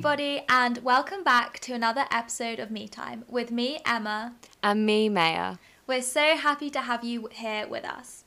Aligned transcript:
everybody, 0.00 0.42
and 0.48 0.78
welcome 0.78 1.22
back 1.22 1.58
to 1.60 1.74
another 1.74 2.06
episode 2.10 2.58
of 2.58 2.70
Me 2.70 2.88
Time 2.88 3.22
with 3.28 3.50
me, 3.50 3.80
Emma. 3.84 4.32
And 4.62 4.86
me, 4.86 5.10
Maya. 5.10 5.56
We're 5.86 6.00
so 6.00 6.36
happy 6.38 6.70
to 6.70 6.80
have 6.80 7.04
you 7.04 7.28
here 7.30 7.68
with 7.68 7.84
us. 7.84 8.24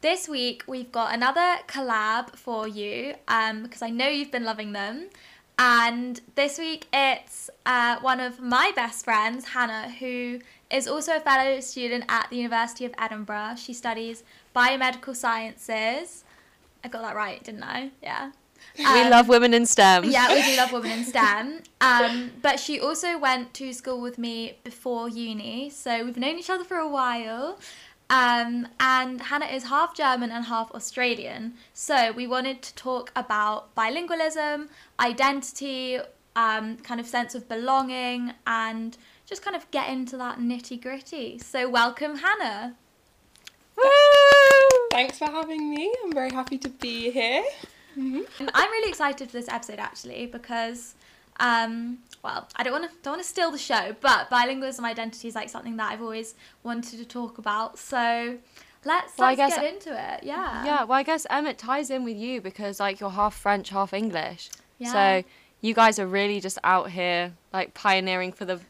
This 0.00 0.28
week, 0.28 0.64
we've 0.66 0.90
got 0.90 1.14
another 1.14 1.58
collab 1.68 2.34
for 2.34 2.66
you 2.66 3.14
um, 3.28 3.62
because 3.62 3.82
I 3.82 3.90
know 3.90 4.08
you've 4.08 4.32
been 4.32 4.42
loving 4.42 4.72
them. 4.72 5.10
And 5.60 6.20
this 6.34 6.58
week, 6.58 6.88
it's 6.92 7.48
uh, 7.64 8.00
one 8.00 8.18
of 8.18 8.40
my 8.40 8.72
best 8.74 9.04
friends, 9.04 9.50
Hannah, 9.50 9.92
who 9.92 10.40
is 10.72 10.88
also 10.88 11.18
a 11.18 11.20
fellow 11.20 11.60
student 11.60 12.02
at 12.08 12.30
the 12.30 12.36
University 12.36 12.84
of 12.84 12.94
Edinburgh. 12.98 13.54
She 13.58 13.74
studies 13.74 14.24
biomedical 14.56 15.14
sciences. 15.14 16.24
I 16.82 16.88
got 16.88 17.02
that 17.02 17.14
right, 17.14 17.44
didn't 17.44 17.62
I? 17.62 17.92
Yeah. 18.02 18.32
We 18.78 19.08
love 19.08 19.28
women 19.28 19.54
in 19.54 19.66
STEM. 19.66 20.04
Yeah, 20.04 20.32
we 20.32 20.42
do 20.42 20.56
love 20.56 20.72
women 20.76 20.90
in 20.90 21.04
STEM. 21.04 21.60
Um, 21.80 22.30
but 22.40 22.58
she 22.58 22.80
also 22.80 23.18
went 23.18 23.54
to 23.54 23.72
school 23.72 24.00
with 24.00 24.18
me 24.18 24.58
before 24.64 25.08
uni, 25.08 25.70
so 25.70 26.04
we've 26.04 26.16
known 26.16 26.38
each 26.38 26.50
other 26.50 26.64
for 26.64 26.76
a 26.76 26.88
while. 26.88 27.58
Um, 28.10 28.68
and 28.78 29.22
Hannah 29.22 29.46
is 29.46 29.64
half 29.64 29.94
German 29.94 30.30
and 30.30 30.44
half 30.44 30.70
Australian. 30.72 31.54
So 31.72 32.12
we 32.12 32.26
wanted 32.26 32.60
to 32.62 32.74
talk 32.74 33.10
about 33.16 33.74
bilingualism, 33.74 34.68
identity, 35.00 35.98
um, 36.36 36.76
kind 36.78 37.00
of 37.00 37.06
sense 37.06 37.34
of 37.34 37.48
belonging, 37.48 38.32
and 38.46 38.98
just 39.24 39.42
kind 39.42 39.56
of 39.56 39.70
get 39.70 39.88
into 39.88 40.18
that 40.18 40.38
nitty 40.38 40.82
gritty. 40.82 41.38
So 41.38 41.68
welcome, 41.68 42.18
Hannah. 42.18 42.76
Woo! 43.76 43.90
Thanks 44.90 45.18
for 45.18 45.26
having 45.26 45.70
me. 45.70 45.90
I'm 46.04 46.12
very 46.12 46.30
happy 46.30 46.58
to 46.58 46.68
be 46.68 47.10
here. 47.10 47.42
Mm-hmm. 47.98 48.46
I'm 48.54 48.70
really 48.70 48.88
excited 48.88 49.30
for 49.30 49.36
this 49.36 49.48
episode 49.48 49.78
actually 49.78 50.26
because, 50.26 50.94
um, 51.40 51.98
well, 52.22 52.48
I 52.56 52.62
don't 52.62 52.72
want 52.72 52.84
to 52.90 52.96
don't 53.02 53.12
want 53.14 53.22
to 53.22 53.28
steal 53.28 53.50
the 53.50 53.58
show, 53.58 53.94
but 54.00 54.30
bilingualism 54.30 54.80
identity 54.84 55.28
is 55.28 55.34
like 55.34 55.48
something 55.50 55.76
that 55.76 55.92
I've 55.92 56.02
always 56.02 56.34
wanted 56.62 56.98
to 56.98 57.04
talk 57.04 57.38
about. 57.38 57.78
So 57.78 58.38
let's 58.84 59.16
Well, 59.18 59.28
let's 59.28 59.36
guess- 59.36 59.56
get 59.56 59.74
into 59.74 59.90
it. 59.90 60.24
Yeah. 60.24 60.64
Yeah, 60.64 60.84
well, 60.84 60.98
I 60.98 61.02
guess 61.02 61.26
Emmett 61.30 61.58
ties 61.58 61.90
in 61.90 62.04
with 62.04 62.16
you 62.16 62.40
because 62.40 62.80
like 62.80 63.00
you're 63.00 63.10
half 63.10 63.34
French, 63.34 63.70
half 63.70 63.92
English. 63.92 64.50
Yeah. 64.78 64.92
So 64.92 65.28
you 65.60 65.74
guys 65.74 65.98
are 65.98 66.06
really 66.06 66.40
just 66.40 66.58
out 66.64 66.90
here 66.90 67.32
like 67.52 67.74
pioneering 67.74 68.32
for 68.32 68.44
the 68.44 68.60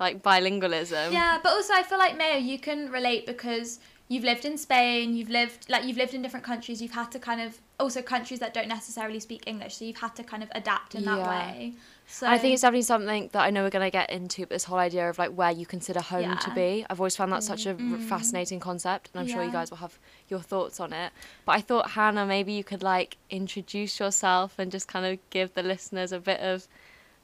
like 0.00 0.22
bilingualism. 0.22 1.12
Yeah, 1.12 1.38
but 1.42 1.52
also 1.52 1.72
I 1.74 1.82
feel 1.82 1.98
like 1.98 2.16
Maya, 2.18 2.38
you 2.38 2.58
can 2.58 2.90
relate 2.90 3.24
because 3.26 3.78
you've 4.08 4.24
lived 4.24 4.44
in 4.44 4.58
Spain, 4.58 5.14
you've 5.16 5.30
lived 5.30 5.70
like 5.70 5.84
you've 5.84 5.96
lived 5.96 6.12
in 6.14 6.22
different 6.22 6.44
countries, 6.44 6.82
you've 6.82 6.92
had 6.92 7.10
to 7.12 7.18
kind 7.18 7.40
of 7.40 7.58
also 7.82 8.00
countries 8.00 8.40
that 8.40 8.54
don't 8.54 8.68
necessarily 8.68 9.20
speak 9.20 9.42
English, 9.46 9.76
so 9.76 9.84
you've 9.84 9.98
had 9.98 10.14
to 10.16 10.22
kind 10.22 10.42
of 10.42 10.50
adapt 10.54 10.94
in 10.94 11.04
that 11.04 11.18
Yeah. 11.18 11.28
way. 11.28 11.74
So 12.06 12.26
I 12.26 12.38
think 12.38 12.52
it's 12.54 12.62
definitely 12.62 12.82
something 12.82 13.30
that 13.32 13.42
I 13.42 13.50
know 13.50 13.62
we're 13.62 13.70
going 13.70 13.86
to 13.86 13.90
get 13.90 14.10
into, 14.10 14.42
but 14.42 14.50
this 14.50 14.64
whole 14.64 14.78
idea 14.78 15.08
of 15.08 15.18
like 15.18 15.32
where 15.32 15.50
you 15.50 15.66
consider 15.66 16.00
home 16.00 16.36
to 16.38 16.48
Yeah. 16.50 16.54
be. 16.54 16.86
I've 16.88 17.00
always 17.00 17.16
found 17.16 17.32
that 17.32 17.42
such 17.42 17.66
a 17.66 17.74
Mm. 17.74 18.00
fascinating 18.00 18.60
concept, 18.60 19.10
and 19.12 19.20
I'm 19.20 19.26
sure 19.26 19.42
you 19.42 19.50
guys 19.50 19.70
will 19.70 19.78
have 19.78 19.98
your 20.28 20.40
thoughts 20.40 20.78
on 20.80 20.92
it. 20.92 21.12
But 21.44 21.52
I 21.52 21.60
thought, 21.60 21.90
Hannah, 21.92 22.26
maybe 22.26 22.52
you 22.52 22.64
could 22.64 22.82
like 22.82 23.16
introduce 23.30 23.98
yourself 23.98 24.58
and 24.58 24.70
just 24.70 24.88
kind 24.88 25.04
of 25.06 25.18
give 25.30 25.54
the 25.54 25.62
listeners 25.62 26.12
a 26.12 26.20
bit 26.20 26.40
of 26.40 26.68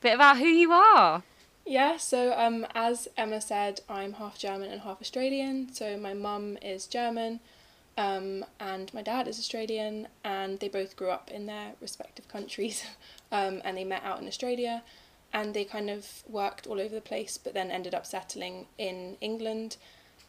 bit 0.01 0.14
about 0.14 0.39
who 0.39 0.47
you 0.47 0.73
are. 0.73 1.23
Yeah, 1.67 1.98
so 1.98 2.33
um, 2.39 2.67
as 2.75 3.09
Emma 3.17 3.41
said, 3.42 3.83
I'm 3.91 4.14
half 4.14 4.39
German 4.39 4.70
and 4.70 4.81
half 4.81 5.03
Australian. 5.03 5.73
So 5.75 5.98
my 5.98 6.14
mum 6.14 6.56
is 6.62 6.86
German, 6.86 7.41
um, 7.98 8.44
and 8.60 8.94
my 8.94 9.02
dad 9.02 9.28
is 9.28 9.38
Australian, 9.38 10.08
and 10.24 10.60
they 10.60 10.68
both 10.68 10.96
grew 10.96 11.11
up 11.11 11.30
in 11.30 11.46
their 11.46 11.73
respective 11.80 12.28
countries, 12.28 12.84
um, 13.33 13.61
and 13.64 13.77
they 13.77 13.84
met 13.84 14.05
out 14.05 14.23
in 14.23 14.28
Australia, 14.28 14.83
and 15.33 15.52
they 15.52 15.64
kind 15.64 15.90
of 15.90 16.23
worked 16.28 16.67
all 16.67 16.80
over 16.80 16.95
the 16.95 17.00
place, 17.00 17.36
but 17.36 17.52
then 17.52 17.70
ended 17.70 17.95
up 17.95 18.06
settling 18.06 18.67
in 18.78 19.17
England, 19.20 19.77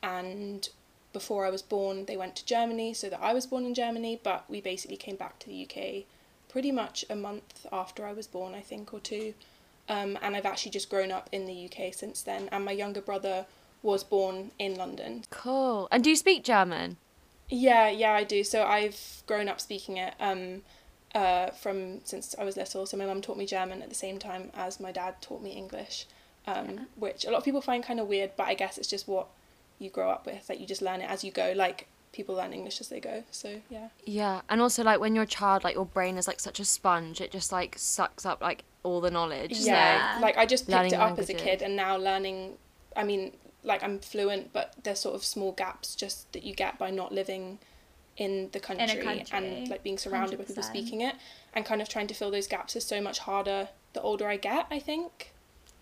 and 0.04 0.70
before 1.14 1.46
I 1.46 1.50
was 1.50 1.62
born, 1.62 2.06
they 2.06 2.18
went 2.18 2.36
to 2.38 2.46
Germany, 2.46 2.94
so 2.94 3.10
that 3.10 3.22
I 3.22 3.34
was 3.34 3.46
born 3.46 3.66
in 3.66 3.74
Germany, 3.74 4.20
but 4.22 4.46
we 4.50 4.62
basically 4.62 4.98
came 4.98 5.16
back 5.16 5.40
to 5.40 5.48
the 5.48 5.64
UK 5.64 6.06
pretty 6.50 6.72
much 6.72 7.06
a 7.10 7.16
month 7.16 7.68
after 7.72 8.06
I 8.06 8.12
was 8.12 8.28
born, 8.28 8.56
I 8.56 8.62
think, 8.62 8.94
or 8.94 9.00
two. 9.00 9.36
Um, 9.88 10.18
and 10.22 10.36
I've 10.36 10.46
actually 10.46 10.72
just 10.72 10.90
grown 10.90 11.12
up 11.12 11.30
in 11.32 11.46
the 11.46 11.66
UK 11.66 11.94
since 11.94 12.22
then. 12.22 12.50
And 12.52 12.66
my 12.66 12.72
younger 12.72 13.02
brother 13.02 13.46
was 13.82 14.04
born 14.04 14.52
in 14.60 14.76
London. 14.76 15.24
Cool. 15.30 15.88
And 15.92 16.04
do 16.04 16.10
you 16.10 16.16
speak 16.16 16.44
German? 16.44 16.98
Yeah, 17.50 17.90
yeah, 17.90 18.14
I 18.14 18.24
do. 18.24 18.44
So 18.44 18.64
I've 18.64 19.24
grown 19.26 19.48
up 19.50 19.60
speaking 19.60 19.98
it 19.98 20.14
um, 20.20 20.62
uh, 21.16 21.48
from 21.52 22.02
since 22.06 22.36
I 22.38 22.44
was 22.44 22.56
little. 22.58 22.86
So 22.86 22.96
my 22.98 23.06
mum 23.06 23.22
taught 23.22 23.38
me 23.38 23.46
German 23.46 23.82
at 23.82 23.90
the 23.90 23.96
same 23.96 24.20
time 24.20 24.52
as 24.56 24.80
my 24.80 24.92
dad 24.92 25.22
taught 25.22 25.42
me 25.42 25.52
English, 25.52 26.06
um, 26.48 26.70
Yeah. 26.70 26.80
which 26.96 27.26
a 27.26 27.32
lot 27.32 27.38
of 27.40 27.44
people 27.44 27.62
find 27.62 27.84
kind 27.84 28.00
of 28.00 28.08
weird, 28.08 28.32
but 28.38 28.48
I 28.48 28.54
guess 28.54 28.78
it's 28.78 28.88
just 28.88 29.08
what 29.08 29.28
you 29.80 29.90
grow 29.90 30.10
up 30.10 30.26
with. 30.26 30.48
Like 30.50 30.60
you 30.60 30.68
just 30.68 30.82
learn 30.82 31.02
it 31.02 31.10
as 31.10 31.24
you 31.24 31.32
go. 31.32 31.54
Like 31.56 31.88
people 32.12 32.36
learn 32.36 32.54
English 32.54 32.82
as 32.82 32.90
they 32.90 33.00
go. 33.00 33.24
So 33.32 33.62
yeah. 33.70 33.90
Yeah, 34.06 34.42
and 34.50 34.62
also 34.62 34.84
like 34.84 35.00
when 35.00 35.16
you're 35.16 35.24
a 35.24 35.28
child, 35.28 35.64
like 35.64 35.76
your 35.76 35.86
brain 35.86 36.18
is 36.18 36.28
like 36.28 36.40
such 36.40 36.60
a 36.60 36.66
sponge. 36.66 37.20
It 37.22 37.32
just 37.32 37.52
like 37.52 37.76
sucks 37.80 38.26
up 38.26 38.42
like 38.42 38.64
all 38.84 39.02
the 39.02 39.12
knowledge. 39.12 39.54
Yeah. 39.58 40.16
Yeah, 40.16 40.22
like 40.22 40.38
I 40.38 40.46
just 40.46 40.68
picked 40.68 40.94
it 40.94 40.94
up 40.94 41.18
as 41.18 41.30
a 41.30 41.34
kid, 41.34 41.62
and 41.64 41.76
now 41.76 41.98
learning. 41.98 42.58
I 42.96 43.04
mean, 43.04 43.32
like 43.64 43.84
I'm 43.84 44.00
fluent, 44.00 44.54
but 44.54 44.74
there's 44.84 45.00
sort 45.00 45.16
of 45.16 45.24
small 45.24 45.52
gaps 45.52 45.96
just 45.96 46.32
that 46.34 46.44
you 46.44 46.54
get 46.54 46.78
by 46.78 46.90
not 46.92 47.12
living 47.12 47.60
in 48.18 48.50
the 48.52 48.60
country, 48.60 49.02
country, 49.02 49.26
and 49.32 49.70
like 49.70 49.84
being 49.84 49.98
surrounded 49.98 50.38
by 50.38 50.44
people 50.44 50.64
100%. 50.64 50.68
speaking 50.68 51.02
it, 51.02 51.16
and 51.54 51.66
kind 51.66 51.82
of 51.82 51.90
trying 51.90 52.08
to 52.08 52.14
fill 52.14 52.32
those 52.32 52.48
gaps 52.48 52.76
is 52.76 52.86
so 52.86 53.02
much 53.02 53.20
harder 53.20 53.70
the 53.94 54.02
older 54.02 54.28
I 54.28 54.38
get. 54.38 54.68
I 54.70 54.80
think. 54.80 55.34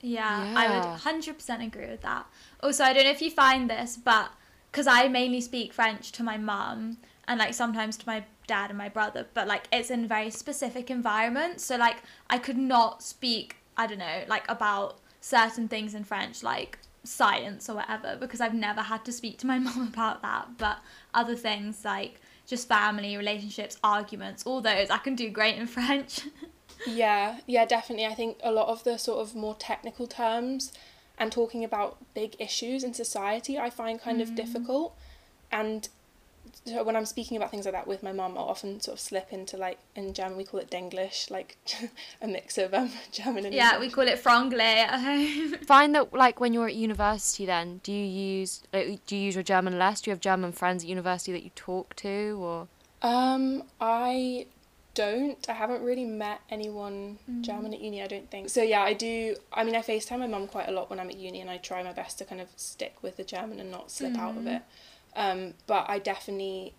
Yeah, 0.02 0.54
I 0.56 0.70
would 0.70 1.00
100% 1.00 1.66
agree 1.66 1.88
with 1.88 2.02
that. 2.02 2.28
Also, 2.62 2.84
I 2.84 2.94
don't 2.94 3.06
know 3.06 3.10
if 3.10 3.22
you 3.22 3.32
find 3.32 3.68
this, 3.68 3.98
but 3.98 4.32
because 4.72 4.86
I 4.86 5.08
mainly 5.08 5.42
speak 5.42 5.74
French 5.74 6.12
to 6.14 6.24
my 6.24 6.38
mum 6.38 6.98
and 7.28 7.40
like 7.40 7.56
sometimes 7.56 7.98
to 7.98 8.08
my 8.08 8.24
dad 8.46 8.70
and 8.70 8.78
my 8.78 8.90
brother, 8.90 9.26
but 9.34 9.48
like 9.48 9.68
it's 9.72 9.90
in 9.90 10.08
very 10.08 10.30
specific 10.30 10.92
environments. 10.92 11.66
So, 11.66 11.78
like, 11.78 11.98
I 12.30 12.38
could 12.38 12.58
not 12.58 13.02
speak, 13.02 13.58
I 13.76 13.88
don't 13.88 13.98
know, 13.98 14.24
like 14.28 14.46
about 14.48 15.00
certain 15.20 15.68
things 15.68 15.96
in 15.96 16.04
French, 16.04 16.44
like 16.44 16.78
science 17.08 17.70
or 17.70 17.76
whatever, 17.76 18.18
because 18.20 18.42
I've 18.42 18.54
never 18.54 18.82
had 18.82 19.06
to 19.06 19.12
speak 19.12 19.38
to 19.40 19.48
my 19.48 19.60
mum 19.68 19.90
about 19.94 20.22
that. 20.22 20.58
But 20.58 20.80
other 21.14 21.36
things 21.36 21.84
like 21.86 22.22
just 22.46 22.68
family, 22.68 23.18
relationships, 23.18 23.78
arguments, 23.84 24.44
all 24.46 24.62
those, 24.62 24.90
I 24.90 24.98
can 24.98 25.16
do 25.16 25.30
great 25.30 25.58
in 25.58 25.68
French. 25.78 26.22
Yeah, 26.86 27.40
yeah, 27.48 27.66
definitely. 27.66 28.06
I 28.06 28.14
think 28.14 28.38
a 28.44 28.52
lot 28.52 28.68
of 28.68 28.84
the 28.84 28.98
sort 28.98 29.20
of 29.20 29.36
more 29.36 29.56
technical 29.56 30.08
terms 30.08 30.72
and 31.18 31.32
talking 31.32 31.64
about 31.64 31.98
big 32.14 32.36
issues 32.40 32.84
in 32.84 32.94
society, 32.94 33.58
I 33.58 33.70
find 33.70 34.00
kind 34.00 34.22
of 34.22 34.30
mm. 34.30 34.36
difficult. 34.36 34.96
And 35.52 35.90
so 36.66 36.84
when 36.84 36.96
I'm 36.96 37.06
speaking 37.06 37.38
about 37.38 37.52
things 37.52 37.66
like 37.66 37.74
that 37.74 37.88
with 37.88 38.04
my 38.04 38.12
mum, 38.12 38.38
I'll 38.38 38.46
often 38.46 38.80
sort 38.82 38.96
of 38.96 39.00
slip 39.00 39.32
into 39.32 39.58
like 39.58 39.80
in 39.96 40.14
German 40.14 40.38
we 40.38 40.44
call 40.44 40.60
it 40.60 40.70
Denglish, 40.70 41.32
like 41.32 41.58
a 42.22 42.28
mix 42.28 42.58
of 42.58 42.74
um, 42.74 42.92
German 43.12 43.46
and 43.46 43.54
yeah, 43.54 43.80
we 43.80 43.90
call 43.90 44.08
it 44.08 44.24
franglais 44.24 44.86
at 44.88 45.00
home. 45.00 45.54
Find 45.66 45.96
that 45.96 46.14
like 46.14 46.40
when 46.40 46.54
you're 46.54 46.68
at 46.68 46.76
university, 46.76 47.46
then 47.46 47.80
do 47.84 47.92
you 47.92 48.06
use 48.06 48.64
like, 48.74 49.06
do 49.06 49.16
you 49.16 49.24
use 49.24 49.36
your 49.36 49.44
German 49.44 49.78
less? 49.78 50.02
Do 50.02 50.10
you 50.10 50.14
have 50.14 50.22
German 50.22 50.52
friends 50.52 50.84
at 50.84 50.90
university 50.90 51.32
that 51.32 51.44
you 51.44 51.52
talk 51.56 51.96
to, 51.98 52.38
or 52.42 52.68
Um, 53.02 53.64
I 53.80 54.48
don't. 54.98 55.48
I 55.48 55.54
haven't 55.54 55.84
really 55.84 56.06
met 56.06 56.42
anyone 56.50 57.20
German 57.42 57.72
at 57.74 57.80
uni. 57.82 58.02
I 58.02 58.08
don't 58.08 58.30
think. 58.32 58.50
So 58.50 58.64
yeah, 58.64 58.82
I 58.82 58.94
do. 58.94 59.36
I 59.54 59.64
mean, 59.64 59.76
I 59.76 59.82
Facetime 59.82 60.20
my 60.20 60.28
mum 60.28 60.48
quite 60.48 60.68
a 60.68 60.72
lot 60.72 60.90
when 60.90 61.00
I'm 61.00 61.10
at 61.10 61.18
uni, 61.18 61.40
and 61.40 61.50
I 61.50 61.58
try 61.58 61.84
my 61.84 61.94
best 61.94 62.18
to 62.18 62.26
kind 62.26 62.42
of 62.42 62.48
stick 62.56 62.96
with 63.04 63.18
the 63.18 63.24
German 63.24 63.60
and 63.60 63.72
not 63.72 63.92
slip 63.92 64.18
out 64.18 64.36
of 64.36 64.48
it. 64.48 64.64
Um, 65.18 65.56
but 65.66 65.86
I 65.90 66.00
definitely 66.00 66.74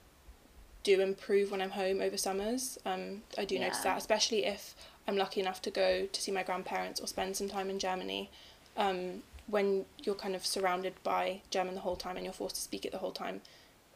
do 0.85 1.01
improve 1.01 1.51
when 1.51 1.61
I'm 1.61 1.71
home 1.71 2.01
over 2.01 2.17
summers. 2.17 2.79
Um, 2.87 3.23
I 3.37 3.45
do 3.45 3.59
notice 3.59 3.81
that, 3.81 3.99
especially 3.99 4.45
if 4.47 4.75
I'm 5.07 5.17
lucky 5.17 5.41
enough 5.41 5.61
to 5.63 5.71
go 5.71 6.07
to 6.07 6.21
see 6.23 6.31
my 6.31 6.43
grandparents 6.45 7.01
or 7.01 7.07
spend 7.09 7.37
some 7.37 7.49
time 7.49 7.69
in 7.69 7.79
Germany. 7.79 8.31
Um, 8.77 9.23
when 9.49 9.87
you're 10.05 10.15
kind 10.15 10.37
of 10.37 10.47
surrounded 10.47 10.95
by 11.03 11.41
German 11.51 11.75
the 11.75 11.81
whole 11.81 11.97
time 11.97 12.17
and 12.17 12.25
you're 12.25 12.33
forced 12.33 12.55
to 12.57 12.61
speak 12.63 12.85
it 12.85 12.93
the 12.93 12.99
whole 12.99 13.11
time, 13.13 13.41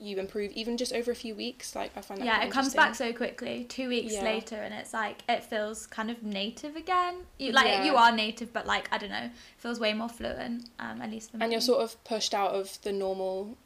you 0.00 0.18
improve 0.18 0.50
even 0.52 0.76
just 0.76 0.92
over 0.92 1.12
a 1.12 1.14
few 1.14 1.34
weeks. 1.36 1.76
Like 1.76 1.92
I 1.96 2.00
find 2.00 2.20
that 2.20 2.24
yeah, 2.24 2.42
it 2.42 2.50
comes 2.50 2.74
back 2.74 2.96
so 2.96 3.12
quickly. 3.12 3.64
Two 3.68 3.88
weeks 3.88 4.14
Yeah. 4.14 4.24
later, 4.24 4.56
and 4.56 4.74
it's 4.74 4.92
like 4.92 5.22
it 5.28 5.44
feels 5.44 5.86
kind 5.86 6.10
of 6.10 6.22
native 6.24 6.74
again. 6.74 7.26
You 7.38 7.52
like 7.52 7.66
Yeah. 7.66 7.84
you 7.84 7.94
are 7.96 8.10
native, 8.10 8.52
but 8.52 8.66
like 8.66 8.88
I 8.90 8.98
don't 8.98 9.10
know, 9.10 9.30
feels 9.58 9.78
way 9.78 9.92
more 9.92 10.08
fluent. 10.08 10.68
Um, 10.80 11.00
at 11.00 11.10
least 11.10 11.30
for 11.30 11.36
me. 11.36 11.44
and 11.44 11.52
you're 11.52 11.60
sort 11.60 11.82
of 11.82 12.02
pushed 12.02 12.34
out 12.34 12.50
of 12.52 12.80
the 12.82 12.90
normal 12.90 13.56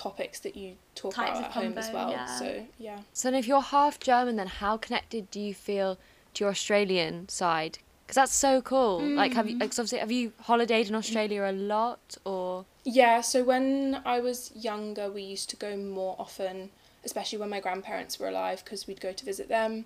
topics 0.00 0.40
that 0.40 0.56
you 0.56 0.76
talk 0.94 1.12
Types 1.14 1.38
about 1.38 1.50
of 1.50 1.56
at 1.56 1.62
home 1.62 1.78
as 1.78 1.90
well. 1.92 2.10
yeah. 2.10 2.26
So 2.38 2.66
yeah. 2.78 2.98
so? 3.12 3.28
Then 3.30 3.38
if 3.38 3.46
you're 3.46 3.60
half 3.60 4.00
German, 4.00 4.36
then 4.36 4.46
how 4.46 4.76
connected 4.76 5.30
do 5.30 5.38
you 5.40 5.54
feel 5.54 5.98
to 6.34 6.44
your 6.44 6.50
Australian 6.50 7.28
side? 7.28 7.78
Because 8.06 8.14
that's 8.16 8.32
so 8.34 8.60
cool. 8.62 9.00
Like, 9.22 9.34
have 9.34 9.48
you? 9.48 9.56
Like, 9.58 9.70
'cause 9.70 9.78
obviously, 9.78 9.98
have 9.98 10.10
you 10.10 10.32
holidayed 10.48 10.88
in 10.88 10.94
Australia 10.94 11.42
a 11.44 11.52
lot, 11.52 12.16
or? 12.24 12.64
Yeah, 12.84 13.20
so 13.20 13.44
when 13.44 14.00
I 14.04 14.20
was 14.20 14.50
younger, 14.54 15.10
we 15.10 15.22
used 15.22 15.48
to 15.50 15.56
go 15.56 15.76
more 15.76 16.16
often, 16.18 16.70
especially 17.04 17.38
when 17.38 17.50
my 17.50 17.60
grandparents 17.60 18.18
were 18.18 18.28
alive, 18.28 18.64
because 18.64 18.86
we'd 18.86 19.00
go 19.00 19.12
to 19.12 19.24
visit 19.24 19.48
them. 19.48 19.84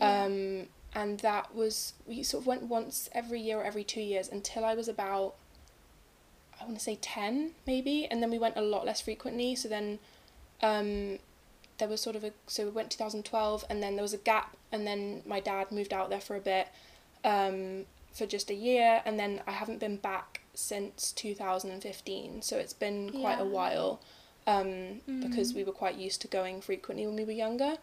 Um, 0.00 0.66
and 0.94 1.20
that 1.20 1.54
was 1.54 1.94
we 2.06 2.22
sort 2.22 2.42
of 2.42 2.46
went 2.46 2.64
once 2.64 3.08
every 3.12 3.40
year 3.40 3.58
or 3.60 3.64
every 3.64 3.84
two 3.84 4.00
years 4.02 4.28
until 4.28 4.64
I 4.64 4.74
was 4.74 4.88
about 4.88 5.34
I 6.60 6.64
want 6.64 6.76
to 6.78 6.82
say 6.84 6.98
10 7.00 7.52
maybe 7.66 8.06
and 8.10 8.22
then 8.22 8.30
we 8.30 8.38
went 8.38 8.56
a 8.56 8.62
lot 8.62 8.86
less 8.86 9.00
frequently 9.00 9.54
so 9.54 9.68
then 9.68 9.98
um, 10.62 11.18
there 11.78 11.88
was 11.88 12.00
sort 12.00 12.16
of 12.16 12.24
a 12.24 12.32
so 12.46 12.64
we 12.64 12.70
went 12.70 12.90
2012 12.90 13.64
and 13.68 13.82
then 13.82 13.96
there 13.96 14.02
was 14.02 14.14
a 14.14 14.18
gap 14.18 14.56
and 14.72 14.86
then 14.86 15.22
my 15.26 15.40
dad 15.40 15.70
moved 15.72 15.92
out 15.92 16.10
there 16.10 16.20
for 16.20 16.36
a 16.36 16.40
bit 16.40 16.68
um, 17.24 17.84
for 18.12 18.26
just 18.26 18.50
a 18.50 18.54
year 18.54 19.02
and 19.04 19.18
then 19.18 19.40
I 19.46 19.52
haven't 19.52 19.80
been 19.80 19.96
back 19.96 20.40
since 20.54 21.12
2015 21.12 22.42
so 22.42 22.56
it's 22.56 22.72
been 22.72 23.10
quite 23.10 23.38
Yeah. 23.38 23.44
a 23.44 23.46
while 23.46 24.00
um, 24.46 25.00
because 25.20 25.52
Mm. 25.52 25.56
we 25.56 25.64
were 25.64 25.72
quite 25.72 25.96
used 25.96 26.20
to 26.22 26.28
going 26.28 26.60
frequently 26.60 27.06
when 27.06 27.16
we 27.16 27.24
were 27.24 27.32
younger 27.32 27.76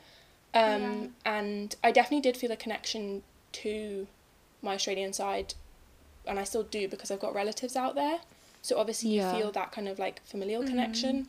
um, 0.53 1.13
and 1.25 1.75
I 1.83 1.91
definitely 1.91 2.21
did 2.21 2.37
feel 2.37 2.51
a 2.51 2.55
connection 2.57 3.23
to 3.53 4.07
my 4.61 4.75
Australian 4.75 5.11
side 5.13 5.53
and 6.25 6.39
I 6.39 6.43
still 6.43 6.63
do 6.63 6.87
because 6.87 7.09
I've 7.11 7.19
got 7.19 7.33
relatives 7.33 7.75
out 7.75 7.95
there 7.95 8.19
so 8.61 8.77
obviously 8.77 9.09
Yeah. 9.09 9.31
you 9.33 9.39
feel 9.39 9.51
that 9.51 9.71
kind 9.71 9.87
of 9.87 9.99
like 9.99 10.21
familial 10.25 10.61
Mhm. 10.63 10.69
connection 10.69 11.27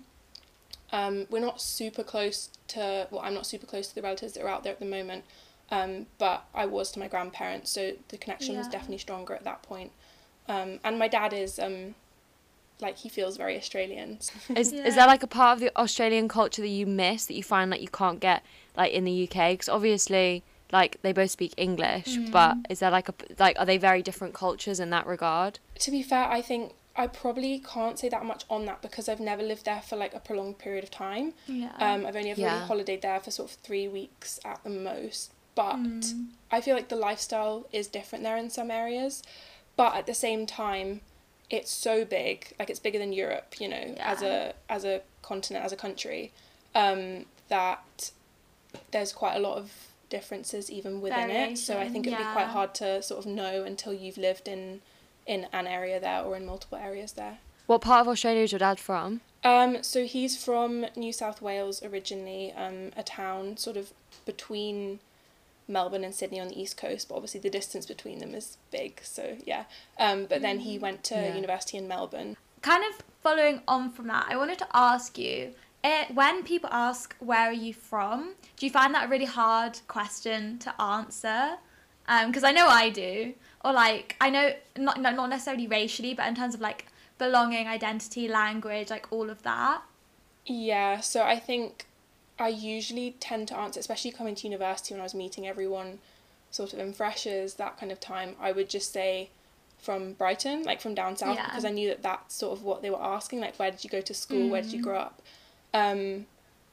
um, 0.93 1.27
we're 1.31 1.41
not 1.41 1.61
super 1.61 2.03
close 2.03 2.51
to 2.69 3.09
well 3.11 3.23
I'm 3.23 3.35
not 3.35 3.47
super 3.47 3.67
close 3.67 3.89
to 3.89 3.95
the 3.95 4.03
relatives 4.03 4.35
that 4.35 4.43
are 4.43 4.49
out 4.49 4.63
there 4.65 4.73
at 4.73 4.81
the 4.81 4.87
moment 4.87 5.25
um, 5.71 6.07
but 6.19 6.45
I 6.55 6.67
was 6.67 6.91
to 6.93 6.99
my 6.99 7.09
grandparents 7.09 7.71
so 7.71 7.93
the 8.09 8.19
connection 8.19 8.57
was 8.59 8.69
definitely 8.69 8.99
stronger 8.99 9.35
at 9.35 9.45
that 9.45 9.63
point 9.63 9.93
um, 10.49 10.81
and 10.85 10.99
my 10.99 11.09
dad 11.09 11.33
is 11.33 11.59
um, 11.59 11.95
like 12.81 12.99
he 12.99 13.09
feels 13.09 13.37
very 13.37 13.57
Australian 13.57 14.19
Is 14.57 14.73
Yeah. 14.73 14.87
is 14.87 14.95
there 14.97 15.07
like 15.07 15.23
a 15.23 15.27
part 15.27 15.57
of 15.57 15.61
the 15.61 15.75
Australian 15.79 16.29
culture 16.29 16.61
that 16.63 16.69
you 16.69 16.87
miss 16.87 17.25
that 17.27 17.35
you 17.35 17.43
find 17.43 17.71
like 17.71 17.81
you 17.81 17.89
can't 17.89 18.21
get 18.21 18.43
like 18.77 18.93
in 18.93 19.05
the 19.05 19.23
UK? 19.25 19.53
Because 19.53 19.69
obviously, 19.69 20.43
like 20.73 21.01
they 21.03 21.13
both 21.13 21.31
speak 21.31 21.55
English, 21.57 22.19
but 22.31 22.59
Mm. 22.59 22.71
is 22.71 22.79
there 22.81 22.91
like 22.91 23.09
a 23.09 23.15
like 23.39 23.59
are 23.59 23.65
they 23.65 23.79
very 23.79 24.03
different 24.03 24.35
cultures 24.35 24.79
in 24.81 24.91
that 24.91 25.07
regard? 25.07 25.59
to 25.79 25.91
be 25.91 26.03
fair, 26.03 26.27
I 26.29 26.43
think 26.43 26.75
I 26.95 27.07
probably 27.07 27.59
can't 27.61 27.99
say 27.99 28.09
that 28.11 28.25
much 28.25 28.45
on 28.51 28.67
that 28.67 28.83
because 28.83 29.09
I've 29.09 29.21
never 29.21 29.43
lived 29.43 29.65
there 29.65 29.81
for 29.81 29.97
like 29.97 30.15
a 30.15 30.21
prolonged 30.21 30.59
period 30.59 30.85
of 30.85 30.91
time. 30.91 31.33
Yeah. 31.47 31.73
Um, 31.79 32.05
I've 32.05 32.17
only 32.17 32.31
ever 32.31 32.41
Yeah. 32.41 32.55
really 32.55 32.85
holidayed 32.85 33.01
there 33.01 33.19
for 33.21 33.31
sort 33.31 33.51
of 33.51 33.57
three 33.59 33.89
weeks 33.89 34.39
at 34.45 34.63
the 34.63 34.71
most. 34.71 35.33
But 35.55 35.77
Mm. 35.77 36.29
I 36.51 36.61
feel 36.61 36.75
like 36.75 36.89
the 36.89 36.97
lifestyle 36.97 37.67
is 37.73 37.87
different 37.87 38.25
there 38.25 38.37
in 38.37 38.51
some 38.51 38.71
areas. 38.71 39.23
But 39.77 39.95
at 39.97 40.07
the 40.07 40.15
same 40.15 40.45
time, 40.47 41.01
it's 41.49 41.71
so 41.71 42.05
big, 42.05 42.55
like 42.59 42.69
it's 42.71 42.81
bigger 42.81 42.99
than 42.99 43.13
Europe, 43.13 43.61
you 43.61 43.69
know, 43.69 43.95
as 43.99 44.23
a 44.23 44.55
as 44.69 44.85
a 44.85 45.03
continent, 45.23 45.65
as 45.65 45.73
a 45.73 45.77
country, 45.77 46.33
um, 46.75 47.27
that 47.49 48.11
there's 48.91 49.13
quite 49.13 49.35
a 49.37 49.39
lot 49.39 49.57
of 49.59 49.71
differences 50.09 50.71
even 50.71 51.01
within 51.01 51.31
it. 51.31 51.57
So 51.59 51.79
I 51.79 51.89
think 51.89 52.07
it'd 52.07 52.19
be 52.19 52.25
quite 52.33 52.49
hard 52.49 52.75
to 52.77 53.03
sort 53.03 53.21
of 53.25 53.27
know 53.27 53.65
until 53.65 53.93
you've 53.95 54.19
lived 54.19 54.47
in 54.49 54.83
in 55.27 55.47
an 55.53 55.67
area 55.67 56.01
there 56.01 56.23
or 56.23 56.37
in 56.37 56.45
multiple 56.47 56.79
areas 56.79 57.13
there. 57.13 57.39
What 57.67 57.81
part 57.81 58.01
of 58.03 58.09
Australia 58.09 58.43
is 58.43 58.53
your 58.53 58.59
dad 58.59 58.79
from? 58.81 59.21
Um, 59.45 59.83
so 59.83 60.05
he's 60.05 60.43
from 60.43 60.87
New 60.97 61.13
South 61.13 61.41
Wales 61.43 61.83
originally, 61.83 62.53
um, 62.57 62.91
a 62.97 63.03
town 63.03 63.57
sort 63.57 63.77
of 63.77 63.93
between 64.27 65.01
Melbourne 65.69 66.05
and 66.05 66.15
Sydney 66.15 66.41
on 66.41 66.49
the 66.49 66.61
east 66.61 66.77
coast, 66.77 67.09
but 67.09 67.15
obviously 67.17 67.41
the 67.41 67.51
distance 67.51 67.87
between 67.87 68.19
them 68.19 68.35
is 68.35 68.59
big. 68.71 69.01
So 69.03 69.37
yeah, 69.47 69.65
um, 69.99 70.27
but 70.27 70.43
then 70.43 70.61
he 70.61 70.79
went 70.79 71.03
to 71.05 71.15
Yeah. 71.15 71.35
university 71.35 71.77
in 71.79 71.89
Melbourne. 71.89 72.37
kind 72.63 72.85
of 72.85 73.03
following 73.23 73.61
on 73.67 73.91
from 73.91 74.07
that, 74.09 74.27
I 74.29 74.37
wanted 74.37 74.59
to 74.59 74.69
ask 74.73 75.19
you 75.19 75.55
eh, 75.83 76.05
when 76.15 76.45
people 76.45 76.71
ask 76.73 77.17
where 77.19 77.49
are 77.49 77.53
you 77.53 77.75
from, 77.75 78.35
do 78.57 78.67
you 78.67 78.71
find 78.71 78.95
that 78.95 79.07
a 79.07 79.09
really 79.09 79.25
hard 79.25 79.81
question 79.89 80.59
to 80.61 80.81
answer? 80.81 81.57
Because 82.27 82.45
I 82.45 82.53
know 82.53 82.67
I 82.69 82.89
do, 82.91 83.35
or 83.65 83.73
like 83.73 84.17
I 84.21 84.31
know 84.31 84.53
not 84.77 85.01
no, 85.01 85.11
not 85.13 85.29
necessarily 85.31 85.67
racially, 85.67 86.15
but 86.15 86.27
in 86.29 86.35
terms 86.35 86.55
of 86.55 86.61
like 86.61 86.87
belonging, 87.19 87.69
identity, 87.69 88.27
language, 88.29 88.91
like 88.91 89.07
all 89.13 89.31
of 89.31 89.43
that. 89.43 89.83
Yeah, 90.47 91.01
so 91.01 91.23
I 91.23 91.39
think 91.39 91.87
I 92.39 92.49
usually 92.49 93.15
tend 93.21 93.49
to 93.49 93.57
answer, 93.57 93.79
especially 93.79 94.11
coming 94.11 94.35
to 94.37 94.47
university 94.49 94.95
when 94.95 95.01
I 95.01 95.05
was 95.05 95.15
meeting 95.15 95.47
everyone, 95.47 95.99
sort 96.51 96.73
of 96.73 96.81
in 96.81 96.93
freshers 96.93 97.55
that 97.55 97.79
kind 97.79 97.93
of 97.93 98.01
time. 98.01 98.35
I 98.41 98.51
would 98.51 98.69
just 98.69 98.93
say 98.93 99.31
from 99.79 100.15
Brighton, 100.15 100.63
like 100.65 100.81
from 100.81 100.95
down 100.95 101.17
south, 101.17 101.37
Yeah. 101.37 101.47
because 101.47 101.65
I 101.65 101.71
knew 101.71 101.89
that 101.89 102.03
that's 102.03 102.35
sort 102.35 102.57
of 102.59 102.65
what 102.65 102.83
they 102.83 102.91
were 102.91 103.03
asking, 103.03 103.41
like 103.41 103.57
where 103.59 103.71
did 103.71 103.85
you 103.85 103.91
go 103.91 104.01
to 104.01 104.15
school, 104.15 104.49
where 104.49 104.63
did 104.63 104.73
you 104.73 104.81
Mm. 104.81 104.85
grow 104.85 104.99
up, 104.99 105.23
um, 105.75 106.27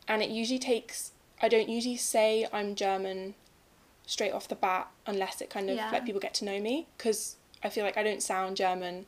and 0.08 0.24
it 0.24 0.30
usually 0.30 0.60
takes. 0.60 1.12
I 1.42 1.48
don't 1.48 1.70
usually 1.70 1.98
say 1.98 2.48
I'm 2.52 2.74
German 2.76 3.36
straight 4.10 4.32
off 4.34 4.48
the 4.48 4.56
bat 4.56 4.88
unless 5.06 5.40
it 5.40 5.50
kind 5.52 5.70
of 5.70 5.76
Yeah. 5.76 5.92
like 5.92 6.04
people 6.06 6.20
get 6.20 6.34
to 6.36 6.46
know 6.46 6.60
me 6.60 6.88
because 6.98 7.36
I 7.64 7.70
feel 7.70 7.84
like 7.86 7.96
I 7.98 8.04
don't 8.04 8.24
sound 8.24 8.58
German. 8.58 9.06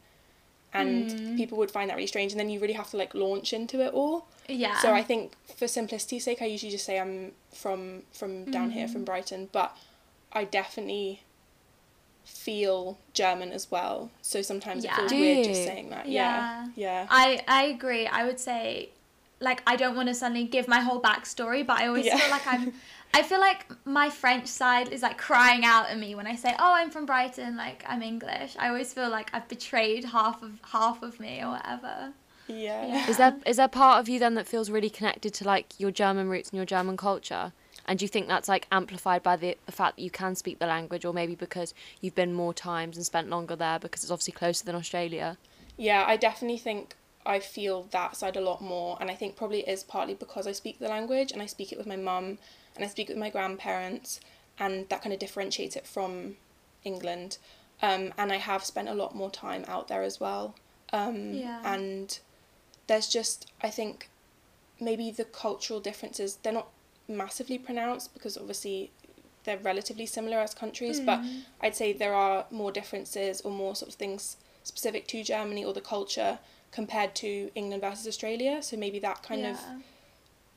And 0.74 1.09
Mm. 1.09 1.36
people 1.38 1.57
would 1.57 1.69
find 1.71 1.89
that 1.89 1.95
really 1.95 2.07
strange, 2.07 2.31
and 2.31 2.39
then 2.39 2.50
you 2.50 2.57
really 2.59 2.75
have 2.81 2.89
to 2.92 2.98
like 2.98 3.13
launch 3.13 3.51
into 3.51 3.81
it 3.81 3.94
all. 3.94 4.27
Yeah. 4.48 4.77
So 4.80 4.94
I 4.94 5.03
think 5.03 5.33
for 5.57 5.68
simplicity's 5.68 6.24
sake, 6.24 6.42
I 6.42 6.45
usually 6.45 6.71
just 6.71 6.86
say 6.86 6.98
I'm 7.00 7.33
from 7.51 8.03
from 8.13 8.45
down 8.51 8.71
here 8.71 8.88
Mm. 8.88 8.94
from 8.94 9.03
Brighton, 9.03 9.50
but 9.51 9.75
I 10.31 10.45
definitely 10.45 11.24
feel 12.24 12.97
German 13.13 13.51
as 13.51 13.69
well. 13.69 14.12
So 14.21 14.42
sometimes 14.42 14.83
Yeah. 14.86 14.94
it 14.94 14.95
feels 14.97 15.12
Do 15.12 15.19
weird 15.19 15.45
just 15.45 15.63
saying 15.65 15.89
that. 15.89 16.07
Yeah. 16.07 16.68
Yeah. 16.75 17.07
I 17.09 17.44
I 17.47 17.63
agree. 17.65 18.07
I 18.07 18.24
would 18.25 18.39
say, 18.39 18.89
like, 19.39 19.62
I 19.68 19.75
don't 19.75 19.95
want 19.95 20.07
to 20.07 20.15
suddenly 20.15 20.45
give 20.45 20.68
my 20.68 20.80
whole 20.81 21.01
backstory, 21.01 21.65
but 21.65 21.80
I 21.81 21.88
always 21.88 22.06
Yeah. 22.06 22.18
feel 22.18 22.30
like 22.30 22.45
I'm. 22.47 22.74
I 23.13 23.23
feel 23.23 23.39
like 23.39 23.65
my 23.85 24.09
French 24.09 24.47
side 24.47 24.89
is 24.89 25.01
like 25.01 25.17
crying 25.17 25.65
out 25.65 25.89
at 25.89 25.97
me 25.97 26.15
when 26.15 26.27
I 26.27 26.35
say, 26.35 26.55
"Oh, 26.57 26.73
I'm 26.73 26.89
from 26.89 27.05
Brighton." 27.05 27.57
Like 27.57 27.83
I'm 27.87 28.01
English. 28.01 28.55
I 28.57 28.69
always 28.69 28.93
feel 28.93 29.09
like 29.09 29.29
I've 29.33 29.47
betrayed 29.47 30.05
half 30.05 30.41
of 30.41 30.59
half 30.71 31.03
of 31.03 31.19
me 31.19 31.41
or 31.41 31.51
whatever. 31.51 32.13
Yeah. 32.47 32.85
Yeah. 32.85 33.09
Is 33.09 33.17
there 33.17 33.35
is 33.45 33.57
there 33.57 33.67
part 33.67 33.99
of 33.99 34.09
you 34.09 34.19
then 34.19 34.35
that 34.35 34.47
feels 34.47 34.69
really 34.69 34.89
connected 34.89 35.33
to 35.35 35.43
like 35.45 35.79
your 35.79 35.91
German 35.91 36.29
roots 36.29 36.49
and 36.49 36.57
your 36.57 36.65
German 36.65 36.97
culture? 36.97 37.53
And 37.85 37.99
do 37.99 38.05
you 38.05 38.09
think 38.09 38.27
that's 38.27 38.47
like 38.47 38.67
amplified 38.71 39.23
by 39.23 39.35
the, 39.35 39.57
the 39.65 39.71
fact 39.71 39.97
that 39.97 40.03
you 40.03 40.11
can 40.11 40.35
speak 40.35 40.59
the 40.59 40.67
language, 40.67 41.03
or 41.03 41.13
maybe 41.13 41.35
because 41.35 41.73
you've 41.99 42.15
been 42.15 42.33
more 42.33 42.53
times 42.53 42.95
and 42.95 43.05
spent 43.05 43.29
longer 43.29 43.55
there 43.55 43.79
because 43.79 44.03
it's 44.03 44.11
obviously 44.11 44.33
closer 44.33 44.63
than 44.63 44.75
Australia? 44.75 45.37
Yeah, 45.77 46.05
I 46.07 46.15
definitely 46.15 46.59
think 46.59 46.95
I 47.25 47.39
feel 47.39 47.87
that 47.91 48.15
side 48.15 48.37
a 48.37 48.41
lot 48.41 48.61
more, 48.61 48.97
and 49.01 49.09
I 49.09 49.15
think 49.15 49.35
probably 49.35 49.61
it 49.61 49.68
is 49.68 49.83
partly 49.83 50.13
because 50.13 50.47
I 50.47 50.51
speak 50.51 50.80
the 50.80 50.87
language 50.87 51.31
and 51.31 51.41
I 51.41 51.47
speak 51.47 51.71
it 51.71 51.77
with 51.77 51.87
my 51.87 51.95
mum 51.95 52.37
and 52.75 52.83
I 52.83 52.87
speak 52.87 53.09
with 53.09 53.18
my 53.18 53.30
grandparents, 53.30 54.19
and 54.59 54.87
that 54.90 55.01
kind 55.01 55.13
of 55.13 55.19
differentiates 55.19 55.75
it 55.75 55.85
from 55.87 56.37
England. 56.83 57.37
Um, 57.81 58.13
and 58.18 58.31
I 58.31 58.37
have 58.37 58.63
spent 58.63 58.90
a 58.90 58.94
lot 58.94 59.16
more 59.16 59.31
time 59.31 59.66
out 59.68 59.87
there 59.87 60.04
as 60.04 60.19
well. 60.19 60.56
Um, 60.94 61.33
Yeah. 61.33 61.61
And 61.66 62.19
there's 62.87 63.07
just, 63.07 63.51
I 63.61 63.69
think, 63.69 64.09
maybe 64.80 65.11
the 65.11 65.25
cultural 65.25 65.80
differences, 65.80 66.37
they're 66.44 66.54
not 66.54 66.69
massively 67.07 67.57
pronounced 67.57 68.13
because 68.13 68.37
obviously 68.37 68.92
they're 69.44 69.57
relatively 69.57 70.06
similar 70.06 70.37
as 70.37 70.54
countries, 70.54 70.99
but 70.99 71.19
Mm. 71.21 71.42
I'd 71.61 71.75
say 71.75 71.94
there 71.94 72.13
are 72.13 72.45
more 72.51 72.71
differences 72.71 73.42
or 73.42 73.51
more 73.51 73.75
sort 73.75 73.90
of 73.90 73.95
things 73.95 74.37
specific 74.63 75.07
to 75.07 75.23
Germany 75.23 75.66
or 75.66 75.73
the 75.73 75.81
culture 75.81 76.40
compared 76.71 77.16
to 77.16 77.49
England 77.56 77.81
versus 77.81 78.07
Australia. 78.07 78.61
So 78.61 78.78
maybe 78.78 78.99
that 78.99 79.23
kind 79.23 79.45
of 79.45 79.59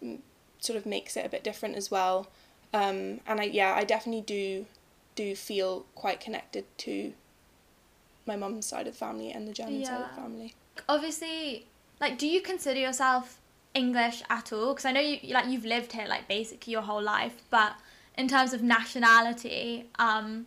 Yeah. 0.02 0.16
Sort 0.64 0.76
of 0.76 0.86
makes 0.86 1.16
it 1.16 1.24
a 1.24 1.28
bit 1.28 1.44
different 1.44 1.76
as 1.76 1.90
well. 1.90 2.28
Um, 2.72 3.20
and 3.26 3.40
I 3.40 3.44
yeah, 3.44 3.74
I 3.74 3.84
definitely 3.84 4.22
do 4.22 4.66
do 5.14 5.34
feel 5.36 5.86
quite 5.94 6.20
connected 6.20 6.64
to 6.78 7.12
my 8.26 8.36
mum's 8.36 8.66
side 8.66 8.86
of 8.86 8.94
the 8.94 8.98
family 8.98 9.30
and 9.30 9.46
the 9.46 9.52
German 9.52 9.84
side 9.84 10.00
of 10.00 10.08
the 10.14 10.20
family. 10.20 10.54
obviously 10.88 11.66
like 12.00 12.18
do 12.18 12.26
you 12.26 12.40
consider 12.40 12.80
yourself 12.80 13.40
english 13.74 14.22
at 14.28 14.52
all 14.52 14.72
because 14.72 14.84
i 14.84 14.90
know 14.92 15.00
you 15.00 15.32
like 15.32 15.46
you've 15.46 15.64
lived 15.64 15.92
here 15.92 16.06
like 16.08 16.26
basically 16.26 16.72
your 16.72 16.82
whole 16.82 17.02
life 17.02 17.36
but 17.50 17.74
in 18.18 18.26
terms 18.26 18.52
of 18.52 18.62
nationality 18.62 19.88
um 19.98 20.46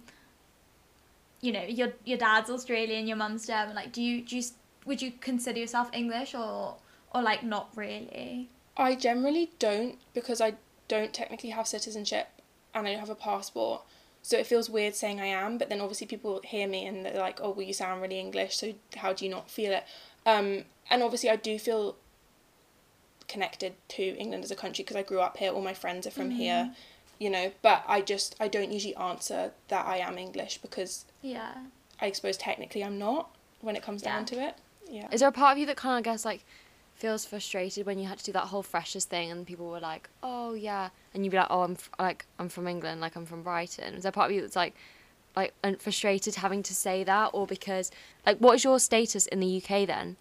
you 1.41 1.51
know 1.51 1.63
your 1.63 1.89
your 2.03 2.17
dad's 2.17 2.49
australian 2.49 3.07
your 3.07 3.17
mum's 3.17 3.47
german 3.47 3.75
like 3.75 3.91
do 3.91 4.01
you 4.01 4.21
do 4.21 4.35
you 4.37 4.43
would 4.85 5.01
you 5.01 5.11
consider 5.21 5.59
yourself 5.59 5.89
english 5.93 6.33
or 6.33 6.75
or 7.13 7.21
like 7.21 7.43
not 7.43 7.69
really 7.75 8.49
I 8.77 8.95
generally 8.95 9.51
don't 9.59 9.97
because 10.13 10.39
I 10.39 10.53
don't 10.87 11.13
technically 11.13 11.49
have 11.49 11.67
citizenship 11.67 12.27
and 12.73 12.87
I 12.87 12.91
don't 12.91 12.99
have 12.99 13.09
a 13.09 13.15
passport. 13.15 13.81
So 14.21 14.37
it 14.37 14.45
feels 14.45 14.69
weird 14.69 14.93
saying 14.95 15.19
I 15.19 15.27
am, 15.27 15.57
but 15.57 15.69
then 15.69 15.81
obviously 15.81 16.07
people 16.07 16.41
hear 16.43 16.67
me 16.67 16.85
and 16.85 17.05
they're 17.05 17.17
like, 17.17 17.39
"Oh, 17.41 17.51
well, 17.51 17.65
you 17.65 17.73
sound 17.73 18.01
really 18.01 18.19
English. 18.19 18.57
So 18.57 18.73
how 18.97 19.13
do 19.13 19.25
you 19.25 19.31
not 19.31 19.49
feel 19.49 19.71
it?" 19.71 19.85
Um, 20.25 20.65
and 20.89 21.01
obviously 21.01 21.29
I 21.29 21.37
do 21.37 21.57
feel 21.57 21.95
connected 23.27 23.73
to 23.89 24.03
England 24.17 24.43
as 24.43 24.51
a 24.51 24.55
country 24.55 24.83
because 24.83 24.95
I 24.95 25.03
grew 25.03 25.19
up 25.19 25.37
here. 25.37 25.51
All 25.51 25.61
my 25.61 25.73
friends 25.73 26.07
are 26.07 26.11
from 26.11 26.31
here, 26.31 26.73
you 27.19 27.29
know. 27.29 27.51
But 27.61 27.83
I 27.87 28.01
just 28.01 28.35
I 28.39 28.47
don't 28.47 28.71
usually 28.71 28.95
answer 28.95 29.51
that 29.69 29.85
I 29.85 29.97
am 29.97 30.17
English 30.17 30.59
because 30.59 31.05
yeah 31.21 31.53
I 31.99 32.11
suppose 32.11 32.37
technically 32.37 32.83
I'm 32.83 32.97
not 32.97 33.29
when 33.61 33.75
it 33.75 33.83
comes 33.83 34.01
down 34.01 34.25
to 34.25 34.39
it. 34.41 34.55
Yeah. 34.89 35.07
Is 35.11 35.19
there 35.19 35.29
a 35.29 35.33
part 35.33 35.53
of 35.53 35.57
you 35.57 35.65
that 35.65 35.77
kind 35.77 35.97
of 35.97 36.03
guess 36.03 36.23
like 36.25 36.45
feels 36.97 37.25
frustrated 37.25 37.85
when 37.85 37.99
you 37.99 38.07
had 38.07 38.17
to 38.17 38.23
do 38.23 38.31
that 38.31 38.47
whole 38.47 38.63
freshers 38.63 39.05
thing 39.05 39.31
and 39.31 39.45
people 39.45 39.69
were 39.69 39.79
like, 39.79 40.09
"Oh 40.23 40.53
yeah," 40.53 40.89
and 41.13 41.23
you'd 41.23 41.31
be 41.31 41.37
like, 41.37 41.47
"Oh, 41.49 41.61
I'm 41.61 41.73
f- 41.73 41.91
like 41.99 42.25
I'm 42.39 42.49
from 42.49 42.67
England, 42.67 43.01
like 43.01 43.15
I'm 43.15 43.25
from 43.25 43.43
Brighton." 43.43 43.93
Is 43.93 44.03
there 44.03 44.11
part 44.11 44.31
of 44.31 44.35
you 44.35 44.41
that's 44.41 44.55
like 44.55 44.73
like 45.35 45.53
and 45.63 45.79
frustrated 45.79 46.35
having 46.35 46.63
to 46.63 46.73
say 46.73 47.03
that, 47.03 47.29
or 47.33 47.45
because 47.45 47.91
like 48.25 48.39
what 48.39 48.55
is 48.55 48.63
your 48.63 48.79
status 48.79 49.27
in 49.27 49.39
the 49.39 49.57
UK 49.57 49.85
then? 49.85 50.17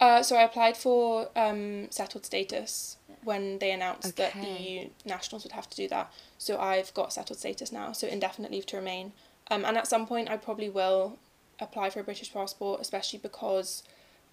Uh, 0.00 0.22
so 0.22 0.34
I 0.34 0.42
applied 0.42 0.76
for 0.76 1.28
um, 1.36 1.90
settled 1.90 2.24
status 2.24 2.96
when 3.22 3.58
they 3.58 3.70
announced 3.70 4.16
that 4.16 4.32
the 4.32 4.48
EU 4.48 4.88
nationals 5.04 5.44
would 5.44 5.52
have 5.52 5.68
to 5.68 5.76
do 5.76 5.86
that. 5.88 6.10
So 6.38 6.58
I've 6.58 6.92
got 6.94 7.12
settled 7.12 7.38
status 7.38 7.70
now, 7.70 7.92
so 7.92 8.06
indefinite 8.06 8.50
leave 8.50 8.64
to 8.66 8.76
remain. 8.78 9.12
Um, 9.50 9.64
and 9.64 9.76
at 9.76 9.86
some 9.86 10.06
point 10.06 10.30
I 10.30 10.38
probably 10.38 10.70
will 10.70 11.18
apply 11.60 11.90
for 11.90 12.00
a 12.00 12.04
British 12.04 12.32
passport, 12.32 12.80
especially 12.80 13.18
because 13.18 13.82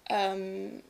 um, 0.08 0.82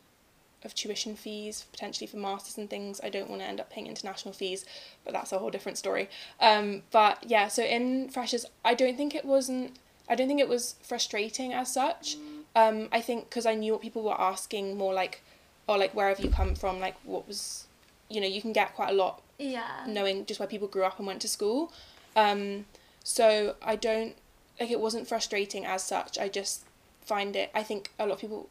of 0.65 0.75
tuition 0.75 1.15
fees, 1.15 1.67
potentially 1.73 2.07
for 2.07 2.17
masters 2.17 2.59
and 2.59 2.69
things. 2.69 3.01
I 3.03 3.09
don't 3.11 3.29
want 3.31 3.43
to 3.43 3.47
end 3.49 3.61
up 3.61 3.71
paying 3.71 3.87
international 3.87 4.35
fees, 4.35 4.65
but 5.05 5.13
that's 5.13 5.33
a 5.33 5.39
whole 5.39 5.51
different 5.51 5.79
story. 5.79 6.09
Um, 6.41 6.83
but 6.91 7.23
yeah, 7.27 7.49
so 7.49 7.63
in 7.63 8.09
freshers, 8.09 8.45
I 8.65 8.75
don't 8.75 8.97
think 8.97 9.15
it 9.15 9.25
wasn't. 9.25 9.77
I 10.09 10.15
don't 10.15 10.27
think 10.27 10.41
it 10.41 10.49
was 10.49 10.75
frustrating 10.83 11.53
as 11.53 11.73
such. 11.73 12.17
Um, 12.57 12.89
I 12.91 13.01
think 13.01 13.29
because 13.29 13.47
I 13.47 13.55
knew 13.55 13.73
what 13.73 13.83
people 13.83 14.03
were 14.03 14.21
asking, 14.21 14.77
more 14.77 14.93
like, 14.95 15.23
or 15.69 15.79
like 15.79 15.95
where 15.95 16.09
have 16.09 16.21
you 16.21 16.31
come 16.31 16.55
from? 16.55 16.81
Like 16.81 16.97
what 17.05 17.29
was, 17.29 17.67
you 18.09 18.21
know, 18.21 18.27
you 18.27 18.41
can 18.41 18.53
get 18.53 18.75
quite 18.75 18.91
a 18.91 18.95
lot 18.95 19.23
Yeah. 19.39 19.85
knowing 19.87 20.25
just 20.27 20.41
where 20.41 20.47
people 20.49 20.67
grew 20.67 20.85
up 20.85 20.99
and 20.99 21.07
went 21.07 21.21
to 21.23 21.29
school. 21.29 21.73
Um, 22.17 22.65
so 23.05 23.55
I 23.63 23.77
don't 23.77 24.17
like 24.59 24.71
it 24.71 24.81
wasn't 24.81 25.07
frustrating 25.07 25.65
as 25.65 25.85
such. 25.85 26.19
I 26.19 26.29
just 26.29 26.65
find 27.05 27.37
it. 27.37 27.51
I 27.55 27.63
think 27.63 27.93
a 27.99 28.07
lot 28.07 28.15
of 28.15 28.21
people. 28.21 28.49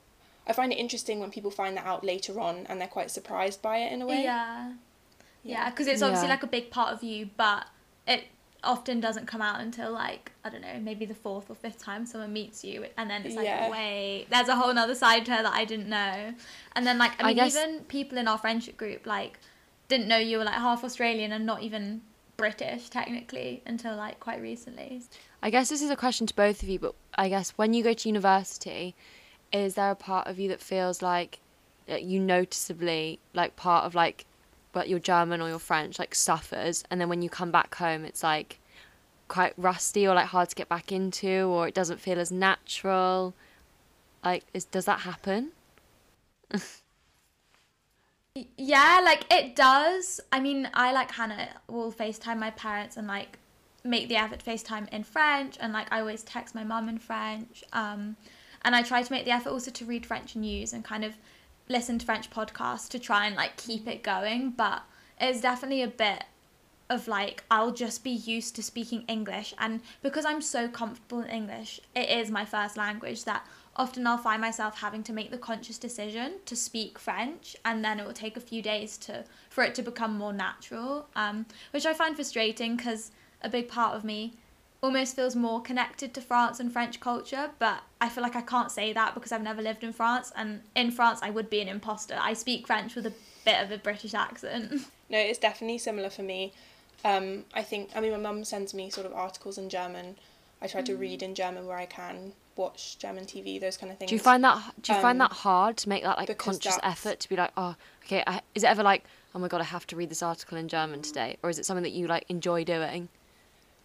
I 0.47 0.53
find 0.53 0.71
it 0.71 0.77
interesting 0.77 1.19
when 1.19 1.29
people 1.29 1.51
find 1.51 1.75
that 1.77 1.85
out 1.85 2.03
later 2.03 2.39
on 2.39 2.65
and 2.67 2.79
they're 2.79 2.87
quite 2.87 3.11
surprised 3.11 3.61
by 3.61 3.77
it 3.79 3.91
in 3.91 4.01
a 4.01 4.07
way. 4.07 4.23
Yeah. 4.23 4.71
Yeah, 5.43 5.69
because 5.69 5.87
it's 5.87 6.01
obviously 6.01 6.27
Yeah. 6.27 6.33
like 6.35 6.43
a 6.43 6.47
big 6.47 6.71
part 6.71 6.93
of 6.93 7.03
you, 7.03 7.29
but 7.37 7.67
it 8.07 8.25
often 8.63 8.99
doesn't 8.99 9.27
come 9.27 9.41
out 9.41 9.59
until 9.61 9.91
like 9.91 10.31
I 10.43 10.49
don't 10.49 10.61
know, 10.61 10.79
maybe 10.81 11.05
the 11.05 11.13
fourth 11.13 11.49
or 11.49 11.55
fifth 11.55 11.77
time 11.79 12.05
someone 12.05 12.33
meets 12.33 12.63
you, 12.63 12.85
and 12.97 13.09
then 13.09 13.23
it's 13.25 13.35
like, 13.35 13.45
Yeah. 13.45 13.69
wait, 13.69 14.27
there's 14.29 14.47
a 14.47 14.55
whole 14.55 14.77
other 14.77 14.95
side 14.95 15.25
to 15.25 15.33
her 15.35 15.43
that 15.43 15.53
I 15.53 15.63
didn't 15.65 15.89
know, 15.89 16.33
and 16.75 16.87
then 16.87 16.97
like 16.97 17.11
I 17.21 17.23
I 17.23 17.27
mean, 17.27 17.35
guess- 17.35 17.55
even 17.55 17.81
people 17.85 18.17
in 18.17 18.27
our 18.27 18.37
friendship 18.37 18.75
group 18.77 19.05
like 19.05 19.39
didn't 19.89 20.07
know 20.07 20.17
you 20.17 20.37
were 20.37 20.43
like 20.43 20.55
half 20.55 20.83
Australian 20.83 21.31
and 21.31 21.45
not 21.45 21.61
even 21.61 22.01
British 22.35 22.89
technically 22.89 23.61
until 23.65 23.95
like 23.95 24.19
quite 24.19 24.41
recently. 24.41 25.01
I 25.41 25.49
guess 25.49 25.69
this 25.69 25.81
is 25.81 25.89
a 25.89 25.95
question 25.95 26.27
to 26.27 26.35
both 26.35 26.61
of 26.63 26.67
you, 26.69 26.79
but 26.79 26.93
I 27.15 27.29
guess 27.29 27.51
when 27.51 27.73
you 27.73 27.83
go 27.83 27.93
to 27.93 28.09
university, 28.09 28.95
is 29.51 29.75
there 29.75 29.91
a 29.91 29.95
part 29.95 30.27
of 30.27 30.39
you 30.39 30.49
that 30.49 30.61
feels 30.61 31.01
like 31.01 31.39
you 31.87 32.19
noticeably 32.19 33.19
like 33.33 33.55
part 33.55 33.85
of 33.85 33.95
like 33.95 34.25
but 34.73 34.89
your 34.89 34.99
German 34.99 35.41
or 35.41 35.49
your 35.49 35.59
French 35.59 35.97
like 35.97 36.13
suffers 36.13 36.83
and 36.89 36.99
then 36.99 37.09
when 37.09 37.21
you 37.21 37.29
come 37.29 37.51
back 37.51 37.75
home 37.75 38.03
it's 38.03 38.23
like 38.23 38.59
quite 39.27 39.53
rusty 39.57 40.07
or 40.07 40.15
like 40.15 40.27
hard 40.27 40.49
to 40.49 40.55
get 40.55 40.69
back 40.69 40.91
into 40.91 41.43
or 41.43 41.67
it 41.67 41.73
doesn't 41.73 41.99
feel 41.99 42.19
as 42.19 42.31
natural. 42.31 43.33
Like 44.23 44.43
is 44.53 44.65
does 44.65 44.85
that 44.85 45.01
happen? 45.01 45.51
Yeah, 48.55 49.01
like 49.03 49.25
it 49.33 49.55
does. 49.55 50.19
I 50.31 50.39
mean, 50.39 50.69
I 50.73 50.91
like 50.91 51.11
Hannah 51.11 51.49
will 51.67 51.91
FaceTime 51.91 52.37
my 52.37 52.51
parents 52.51 52.95
and 52.95 53.07
like 53.07 53.39
make 53.83 54.09
the 54.09 54.15
effort 54.15 54.43
FaceTime 54.45 54.87
in 54.89 55.03
French 55.03 55.57
and 55.59 55.73
like 55.73 55.91
I 55.91 56.01
always 56.01 56.23
text 56.23 56.53
my 56.53 56.63
mum 56.63 56.89
in 56.89 56.99
French. 56.99 57.63
Um 57.73 58.15
and 58.67 58.75
I 58.75 58.83
try 58.83 59.01
to 59.01 59.13
make 59.13 59.23
the 59.23 59.31
effort 59.31 59.51
also 59.51 59.71
to 59.71 59.85
read 59.85 60.05
French 60.05 60.35
news 60.35 60.73
and 60.73 60.83
kind 60.83 61.05
of 61.05 61.13
listen 61.69 61.97
to 61.99 62.05
French 62.05 62.29
podcasts 62.29 62.89
to 62.89 62.99
try 62.99 63.25
and 63.25 63.33
like 63.33 63.55
keep 63.55 63.87
it 63.87 64.03
going, 64.03 64.49
but 64.51 64.83
it's 65.21 65.39
definitely 65.39 65.83
a 65.83 65.87
bit 65.87 66.25
of 66.89 67.07
like 67.07 67.45
I'll 67.49 67.71
just 67.71 68.03
be 68.03 68.11
used 68.11 68.57
to 68.57 68.63
speaking 68.63 69.05
English. 69.07 69.53
And 69.57 69.79
because 70.03 70.25
I'm 70.25 70.41
so 70.41 70.67
comfortable 70.67 71.21
in 71.21 71.29
English, 71.29 71.79
it 71.95 72.09
is 72.09 72.29
my 72.29 72.43
first 72.43 72.75
language 72.75 73.23
that 73.23 73.47
often 73.77 74.05
I'll 74.05 74.17
find 74.17 74.41
myself 74.41 74.81
having 74.81 75.01
to 75.03 75.13
make 75.13 75.31
the 75.31 75.37
conscious 75.37 75.77
decision 75.77 76.33
to 76.45 76.57
speak 76.57 76.99
French. 76.99 77.55
And 77.63 77.85
then 77.85 78.01
it 78.01 78.05
will 78.05 78.11
take 78.11 78.35
a 78.35 78.41
few 78.41 78.61
days 78.61 78.97
to 78.97 79.23
for 79.49 79.63
it 79.63 79.75
to 79.75 79.81
become 79.81 80.17
more 80.17 80.33
natural 80.33 81.07
um, 81.15 81.45
which 81.71 81.85
I 81.85 81.93
find 81.93 82.17
frustrating 82.17 82.75
because 82.75 83.11
a 83.41 83.47
big 83.47 83.69
part 83.69 83.95
of 83.95 84.03
me 84.03 84.33
almost 84.83 85.15
feels 85.15 85.37
more 85.37 85.61
connected 85.61 86.13
to 86.13 86.19
France 86.19 86.59
and 86.59 86.73
French 86.73 86.99
culture. 86.99 87.51
But 87.59 87.83
I 87.99 88.09
feel 88.09 88.21
like 88.23 88.35
I 88.35 88.41
can't 88.41 88.71
say 88.71 88.93
that 88.93 89.13
because 89.15 89.31
I've 89.31 89.41
never 89.41 89.61
lived 89.61 89.83
in 89.83 89.91
France 89.93 90.31
and 90.35 90.61
in 90.75 90.91
France 90.91 91.19
I 91.23 91.29
would 91.31 91.49
be 91.49 91.61
an 91.61 91.67
imposter 91.67 92.15
I 92.19 92.33
speak 92.33 92.67
French 92.67 92.95
with 92.95 93.05
a 93.07 93.13
bit 93.45 93.61
of 93.63 93.71
a 93.71 93.77
British 93.77 94.13
accent 94.13 94.71
No, 95.09 95.17
it's 95.17 95.39
definitely 95.39 95.77
similar 95.77 96.09
for 96.09 96.21
me. 96.23 96.51
Um, 97.05 97.45
I 97.53 97.63
think, 97.63 97.91
I 97.95 98.01
mean, 98.01 98.11
my 98.11 98.17
mum 98.17 98.43
sends 98.43 98.73
me 98.73 98.89
sort 98.89 99.05
of 99.05 99.13
articles 99.13 99.57
in 99.57 99.69
German. 99.69 100.17
I 100.61 100.67
try 100.67 100.81
to 100.81 100.91
Mm. 100.93 100.99
read 100.99 101.23
in 101.23 101.33
German 101.33 101.65
where 101.65 101.77
I 101.77 101.85
can, 101.85 102.33
watch 102.57 102.97
German 102.99 103.25
TV, 103.25 103.57
those 103.61 103.77
kind 103.77 103.89
of 103.91 103.97
things. 103.97 104.09
Do 104.09 104.15
you 104.15 104.19
find 104.19 104.43
that 104.43 104.57
do 104.81 104.91
you 104.93 104.99
find 104.99 105.21
Um, 105.21 105.29
that 105.29 105.31
hard 105.37 105.77
to 105.77 105.87
make 105.89 106.03
that 106.03 106.17
like 106.17 106.37
conscious 106.37 106.75
that's- 106.75 106.91
effort 106.91 107.21
to 107.21 107.29
be 107.29 107.37
like, 107.37 107.51
oh, 107.55 107.75
okay, 108.03 108.21
I, 108.27 108.41
is 108.53 108.63
it 108.63 108.67
ever 108.69 108.83
like, 108.83 109.05
oh 109.33 109.39
my 109.39 109.47
god, 109.47 109.61
I 109.61 109.65
have 109.65 109.87
to 109.87 109.95
read 109.95 110.09
this 110.09 110.21
article 110.21 110.57
in 110.57 110.67
German 110.67 111.01
today, 111.03 111.37
or 111.41 111.49
is 111.49 111.57
it 111.57 111.65
something 111.65 111.83
that 111.83 111.91
you 111.93 112.07
like 112.07 112.25
enjoy 112.27 112.65
doing? 112.65 113.07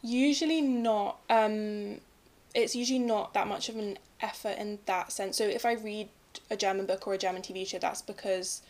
Usually 0.03 0.61
not. 0.61 1.19
Um, 1.31 2.01
it's 2.55 2.75
usually 2.77 2.99
not 2.99 3.35
that 3.35 3.47
much 3.47 3.69
of 3.69 3.77
an 3.77 3.99
effort 4.21 4.59
in 4.59 4.79
that 4.87 5.13
sense. 5.13 5.37
So 5.37 5.45
if 5.45 5.65
I 5.65 5.73
read 5.73 6.09
a 6.51 6.57
German 6.57 6.87
book 6.87 7.07
or 7.07 7.15
a 7.15 7.19
German 7.19 7.43
TV 7.43 7.67
show, 7.67 7.79
that's 7.79 8.03
because 8.03 8.63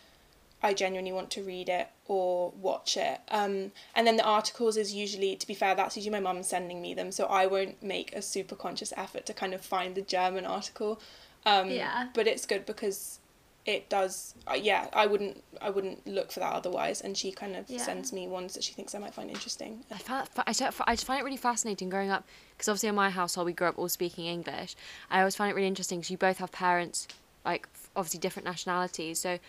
I 0.61 0.73
genuinely 0.73 1.11
want 1.11 1.29
to 1.31 1.43
read 1.43 1.67
it 1.67 1.89
or 2.07 2.51
watch 2.59 2.95
it. 2.95 3.19
Um, 3.29 3.71
and 3.95 4.07
then 4.07 4.15
the 4.15 4.23
articles 4.23 4.77
is 4.77 4.93
usually, 4.93 5.35
to 5.35 5.45
be 5.45 5.53
fair, 5.53 5.75
that's 5.75 5.97
usually 5.97 6.13
my 6.13 6.21
mum 6.21 6.41
sending 6.43 6.81
me 6.81 6.93
them. 6.93 7.11
So 7.11 7.25
I 7.25 7.47
won't 7.47 7.83
make 7.83 8.13
a 8.15 8.21
super 8.21 8.55
conscious 8.55 8.93
effort 8.95 9.25
to 9.25 9.33
kind 9.33 9.53
of 9.53 9.61
find 9.61 9.95
the 9.95 10.01
German 10.01 10.45
article. 10.45 11.01
Um, 11.45 11.69
Yeah. 11.69 12.07
But 12.13 12.27
it's 12.27 12.45
good 12.45 12.65
because 12.65 13.19
it 13.65 13.89
does. 13.89 14.35
Uh, 14.45 14.55
yeah, 14.55 14.87
I 14.93 15.05
wouldn't. 15.07 15.41
I 15.61 15.69
wouldn't 15.69 16.05
look 16.05 16.31
for 16.31 16.41
that 16.41 16.51
otherwise. 16.53 16.99
And 17.01 17.17
she 17.17 17.31
kind 17.31 17.55
of 17.55 17.69
Yeah. 17.69 17.77
sends 17.81 18.11
me 18.11 18.27
ones 18.27 18.53
that 18.55 18.63
she 18.63 18.73
thinks 18.73 18.93
I 18.93 18.99
might 18.99 19.13
find 19.13 19.29
interesting. 19.29 19.83
I 19.89 19.97
found, 19.99 20.27
I, 20.45 20.51
just- 20.51 21.05
find 21.05 21.19
it 21.21 21.23
really 21.23 21.37
fascinating 21.37 21.89
growing 21.89 22.09
up 22.09 22.25
because 22.51 22.67
obviously 22.67 22.89
in 22.89 22.95
my 22.95 23.09
household 23.09 23.45
we 23.45 23.53
grew 23.53 23.67
up 23.67 23.77
all 23.79 23.87
speaking 23.89 24.25
English. 24.25 24.75
I 25.09 25.19
always 25.19 25.35
find 25.35 25.49
it 25.49 25.55
really 25.55 25.67
interesting 25.67 25.99
because 25.99 26.11
you 26.11 26.17
both 26.17 26.39
have 26.39 26.51
parents 26.51 27.07
like 27.45 27.67
obviously 27.95 28.19
different 28.19 28.45
nationalities. 28.45 29.19
So, 29.19 29.39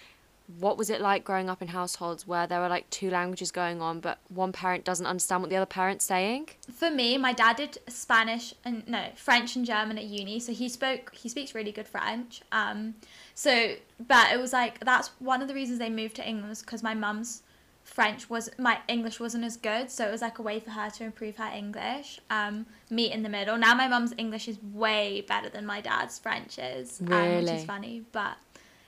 what 0.58 0.76
was 0.76 0.90
it 0.90 1.00
like 1.00 1.24
growing 1.24 1.48
up 1.48 1.62
in 1.62 1.68
households 1.68 2.26
where 2.26 2.46
there 2.46 2.60
were 2.60 2.68
like 2.68 2.88
two 2.90 3.10
languages 3.10 3.50
going 3.50 3.80
on, 3.80 4.00
but 4.00 4.18
one 4.28 4.52
parent 4.52 4.84
doesn't 4.84 5.06
understand 5.06 5.42
what 5.42 5.50
the 5.50 5.56
other 5.56 5.66
parent's 5.66 6.04
saying? 6.04 6.50
for 6.72 6.90
me, 6.90 7.16
my 7.16 7.32
dad 7.32 7.56
did 7.56 7.78
Spanish 7.88 8.54
and 8.64 8.86
no 8.86 9.08
French 9.16 9.56
and 9.56 9.64
German 9.64 9.96
at 9.98 10.04
uni, 10.04 10.38
so 10.40 10.52
he 10.52 10.68
spoke 10.68 11.14
he 11.14 11.28
speaks 11.28 11.54
really 11.54 11.72
good 11.72 11.88
French. 11.88 12.42
Um, 12.52 12.94
so 13.34 13.74
but 14.06 14.32
it 14.32 14.40
was 14.40 14.52
like 14.52 14.80
that's 14.84 15.08
one 15.18 15.40
of 15.40 15.48
the 15.48 15.54
reasons 15.54 15.78
they 15.78 15.90
moved 15.90 16.16
to 16.16 16.28
England 16.28 16.50
was 16.50 16.60
because 16.60 16.82
my 16.82 16.94
mum's 16.94 17.42
French 17.84 18.30
was 18.30 18.50
my 18.58 18.78
English 18.88 19.20
wasn't 19.20 19.44
as 19.44 19.56
good, 19.56 19.90
so 19.90 20.08
it 20.08 20.10
was 20.10 20.22
like 20.22 20.38
a 20.38 20.42
way 20.42 20.58
for 20.58 20.70
her 20.70 20.90
to 20.90 21.04
improve 21.04 21.36
her 21.36 21.50
English. 21.54 22.20
Um, 22.30 22.66
meet 22.90 23.12
in 23.12 23.22
the 23.22 23.28
middle. 23.28 23.56
Now 23.58 23.74
my 23.74 23.88
mum's 23.88 24.14
English 24.16 24.48
is 24.48 24.58
way 24.62 25.22
better 25.26 25.48
than 25.48 25.66
my 25.66 25.80
dad's 25.80 26.18
French 26.18 26.58
is, 26.58 27.00
um, 27.00 27.36
which 27.36 27.50
is 27.50 27.64
funny. 27.64 28.04
But 28.12 28.36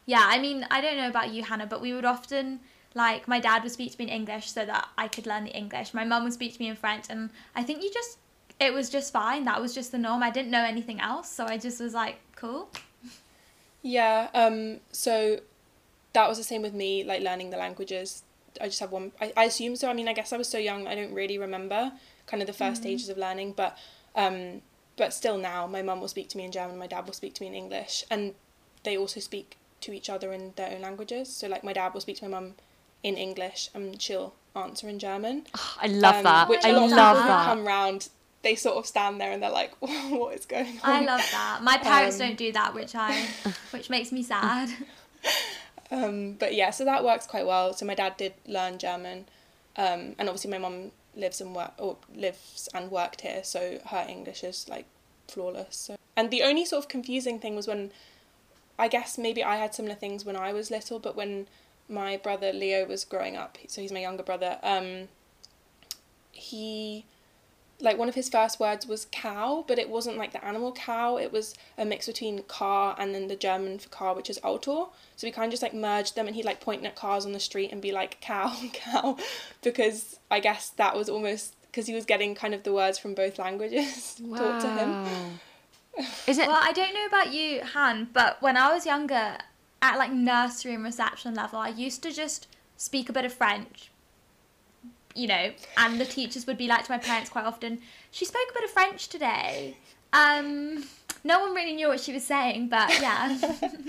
yeah, 0.07 0.23
I 0.25 0.39
mean 0.39 0.67
I 0.71 0.81
don't 0.81 0.97
know 0.97 1.09
about 1.09 1.33
you, 1.33 1.43
Hannah, 1.43 1.67
but 1.67 1.81
we 1.81 1.93
would 1.93 2.05
often 2.05 2.61
like 2.95 3.29
my 3.29 3.39
dad 3.39 3.63
would 3.63 3.73
speak 3.73 3.93
to 3.93 3.99
me 3.99 4.05
in 4.05 4.11
English 4.11 4.51
so 4.51 4.65
that 4.65 4.89
I 4.97 5.09
could 5.09 5.27
learn 5.27 5.45
the 5.45 5.55
English. 5.55 5.93
My 5.93 6.05
mum 6.05 6.25
would 6.25 6.33
speak 6.33 6.55
to 6.55 6.61
me 6.61 6.69
in 6.69 6.77
French, 6.77 7.07
and 7.11 7.31
I 7.55 7.63
think 7.63 7.83
you 7.83 7.93
just 7.93 8.19
it 8.59 8.73
was 8.73 8.89
just 8.89 9.13
fine. 9.13 9.45
That 9.45 9.61
was 9.61 9.75
just 9.75 9.93
the 9.93 9.99
norm. 9.99 10.23
I 10.23 10.31
didn't 10.31 10.51
know 10.51 10.65
anything 10.65 11.01
else, 11.01 11.31
so 11.31 11.45
I 11.45 11.59
just 11.59 11.81
was 11.81 11.93
like, 11.93 12.19
cool. 12.35 12.71
Yeah, 13.83 14.29
um, 14.35 14.81
so 14.93 15.41
that 16.15 16.29
was 16.29 16.39
the 16.39 16.45
same 16.45 16.63
with 16.63 16.75
me, 16.75 17.05
like 17.05 17.23
learning 17.23 17.51
the 17.51 17.57
languages. 17.57 18.23
I 18.61 18.67
just 18.67 18.81
have 18.81 18.91
one, 18.91 19.13
I, 19.21 19.33
I 19.37 19.45
assume 19.45 19.77
so. 19.77 19.91
I 19.91 19.93
mean, 19.93 20.09
I 20.09 20.15
guess 20.15 20.33
I 20.33 20.39
was 20.39 20.49
so 20.49 20.59
young, 20.59 20.87
I 20.87 20.95
don't 20.95 21.13
really 21.13 21.39
remember 21.39 21.93
kind 22.27 22.43
of 22.43 22.47
the 22.47 22.65
1st 22.65 22.77
stages 22.79 23.09
of 23.11 23.19
learning, 23.19 23.53
but 23.53 23.77
um, 24.15 24.63
but 24.97 25.13
still 25.13 25.37
now, 25.37 25.67
my 25.67 25.83
mum 25.83 26.01
will 26.01 26.09
speak 26.09 26.31
to 26.31 26.39
me 26.39 26.45
in 26.45 26.51
German, 26.51 26.79
my 26.79 26.87
dad 26.87 27.05
will 27.05 27.13
speak 27.13 27.35
to 27.35 27.43
me 27.43 27.49
in 27.49 27.55
English, 27.55 28.03
and 28.11 28.35
they 28.83 28.97
also 28.97 29.21
speak 29.21 29.59
to 29.87 29.93
each 29.93 30.09
other 30.11 30.33
in 30.33 30.53
their 30.57 30.71
own 30.75 30.83
languages. 30.83 31.35
So, 31.35 31.49
like, 31.49 31.65
my 31.65 31.73
dad 31.73 31.95
will 31.95 32.01
speak 32.03 32.19
to 32.19 32.25
my 32.29 32.31
mum 32.41 32.55
in 33.03 33.17
English, 33.17 33.71
and 33.75 34.01
she'll 34.01 34.35
answer 34.55 34.89
in 34.89 34.99
German. 34.99 35.47
I 35.81 35.87
love 35.87 36.17
Um, 36.17 36.25
that. 36.25 36.49
Which 36.49 36.65
I 36.65 36.71
a 36.71 36.73
lot 36.75 36.85
of 36.85 36.91
love 36.93 37.17
people 37.17 37.29
that. 37.29 37.45
come 37.47 37.67
round, 37.67 38.09
they 38.43 38.55
sort 38.55 38.77
of 38.77 38.87
stand 38.87 39.21
there 39.21 39.33
and 39.33 39.43
they're 39.43 39.51
like, 39.51 39.73
what 39.81 40.35
is 40.35 40.47
going 40.47 40.79
on? 40.83 40.91
I 40.93 41.01
love 41.05 41.27
that. 41.33 41.61
My 41.63 41.79
parents 41.79 42.21
Um, 42.21 42.29
don't 42.29 42.37
do 42.39 42.53
that, 42.53 42.75
which 42.75 42.95
I 42.95 43.13
which 43.71 43.91
makes 43.91 44.13
me 44.13 44.23
sad. 44.23 44.71
Um, 45.91 46.33
but 46.33 46.55
yeah, 46.55 46.71
so 46.71 46.85
that 46.85 47.05
works 47.05 47.27
quite 47.27 47.47
well. 47.47 47.73
So 47.73 47.87
my 47.87 47.95
dad 47.95 48.17
did 48.17 48.35
learn 48.47 48.79
German, 48.79 49.27
um, 49.77 50.17
and 50.19 50.29
obviously 50.29 50.51
my 50.51 50.59
mum 50.59 50.91
lives 51.15 51.41
and 51.41 51.55
work 51.55 51.73
or 51.79 51.97
lives 52.15 52.69
and 52.75 52.91
worked 52.91 53.21
here, 53.21 53.45
so 53.45 53.79
her 53.87 54.05
English 54.09 54.43
is 54.43 54.69
like 54.69 54.87
flawless. 55.29 55.77
So. 55.77 55.97
And 56.17 56.31
the 56.33 56.43
only 56.43 56.65
sort 56.65 56.83
of 56.85 56.89
confusing 56.89 57.39
thing 57.39 57.55
was 57.55 57.69
when, 57.69 57.93
I 58.79 58.89
guess 58.89 59.19
maybe 59.19 59.43
I 59.43 59.57
had 59.57 59.75
similar 59.75 59.95
things 59.95 60.25
when 60.25 60.37
I 60.37 60.53
was 60.53 60.71
little, 60.71 60.99
but 60.99 61.17
when 61.17 61.47
my 61.89 62.17
brother 62.17 62.53
Leo 62.53 62.85
was 62.85 63.05
growing 63.05 63.37
up, 63.37 63.59
so 63.69 63.81
he's 63.81 63.93
my 63.93 64.01
younger 64.01 64.23
brother. 64.23 64.59
Um, 64.63 65.09
he 66.33 67.05
like 67.81 67.99
one 67.99 68.09
of 68.09 68.15
his 68.15 68.29
first 68.29 68.59
words 68.59 68.87
was 68.87 69.07
cow, 69.13 69.65
but 69.69 69.79
it 69.79 69.91
wasn't 69.91 70.17
like 70.17 70.33
the 70.33 70.45
animal 70.45 70.73
cow. 70.73 71.19
It 71.19 71.33
was 71.33 71.55
a 71.77 71.85
mix 71.85 72.07
between 72.07 72.43
car 72.45 72.97
and 72.99 73.15
then 73.15 73.29
the 73.29 73.37
German 73.37 73.79
for 73.79 73.89
car, 73.91 74.15
which 74.15 74.31
is 74.31 74.41
Auto. 74.43 74.91
So 75.17 75.27
we 75.27 75.31
kind 75.31 75.47
of 75.47 75.51
just 75.51 75.63
like 75.63 75.75
merged 75.75 76.15
them, 76.15 76.27
and 76.27 76.35
he'd 76.35 76.45
like 76.45 76.61
point 76.61 76.85
at 76.85 76.97
cars 76.97 77.27
on 77.27 77.33
the 77.33 77.41
street 77.41 77.73
and 77.73 77.83
be 77.83 77.93
like 77.93 78.21
cow, 78.21 78.55
cow, 78.73 79.17
because 79.63 80.19
I 80.31 80.41
guess 80.41 80.71
that 80.71 80.97
was 80.97 81.09
almost 81.09 81.55
because 81.67 81.87
he 81.87 81.95
was 81.95 82.07
getting 82.07 82.35
kind 82.35 82.55
of 82.55 82.63
the 82.63 82.73
words 82.73 82.99
from 82.99 83.15
both 83.15 83.39
languages 83.39 84.21
taught 84.37 84.61
to 84.63 84.71
him. 84.71 85.39
Is 86.27 86.39
it? 86.39 86.47
Well, 86.49 86.61
I 86.61 86.73
don't 86.73 86.95
know 86.95 87.07
about 87.07 87.33
you, 87.33 87.63
Han, 87.63 88.09
but 88.13 88.41
when 88.43 88.57
I 88.57 88.73
was 88.73 88.85
younger, 88.87 89.39
at 89.83 89.99
like 89.99 90.13
nursery 90.13 90.75
and 90.75 90.85
reception 90.85 91.35
level, 91.35 91.59
I 91.59 91.69
used 91.69 92.03
to 92.03 92.13
just 92.13 92.49
speak 92.77 93.09
a 93.09 93.13
bit 93.13 93.25
of 93.25 93.33
French. 93.33 93.91
You 95.15 95.29
know, 95.29 95.53
and 95.79 95.99
the 95.99 96.05
teachers 96.05 96.47
would 96.47 96.59
be 96.59 96.69
like 96.69 96.85
to 96.85 96.93
my 96.93 96.99
parents 96.99 97.31
quite 97.31 97.47
often, 97.47 97.81
she 98.11 98.27
spoke 98.27 98.43
a 98.51 98.53
bit 98.53 98.65
of 98.65 98.71
French 98.71 99.09
today. 99.09 99.77
Um, 100.13 100.85
no 101.25 101.41
one 101.41 101.55
really 101.55 101.73
knew 101.73 101.89
what 101.89 102.01
she 102.01 102.13
was 102.13 102.23
saying, 102.23 102.69
but 102.69 102.91
yeah. 103.01 103.39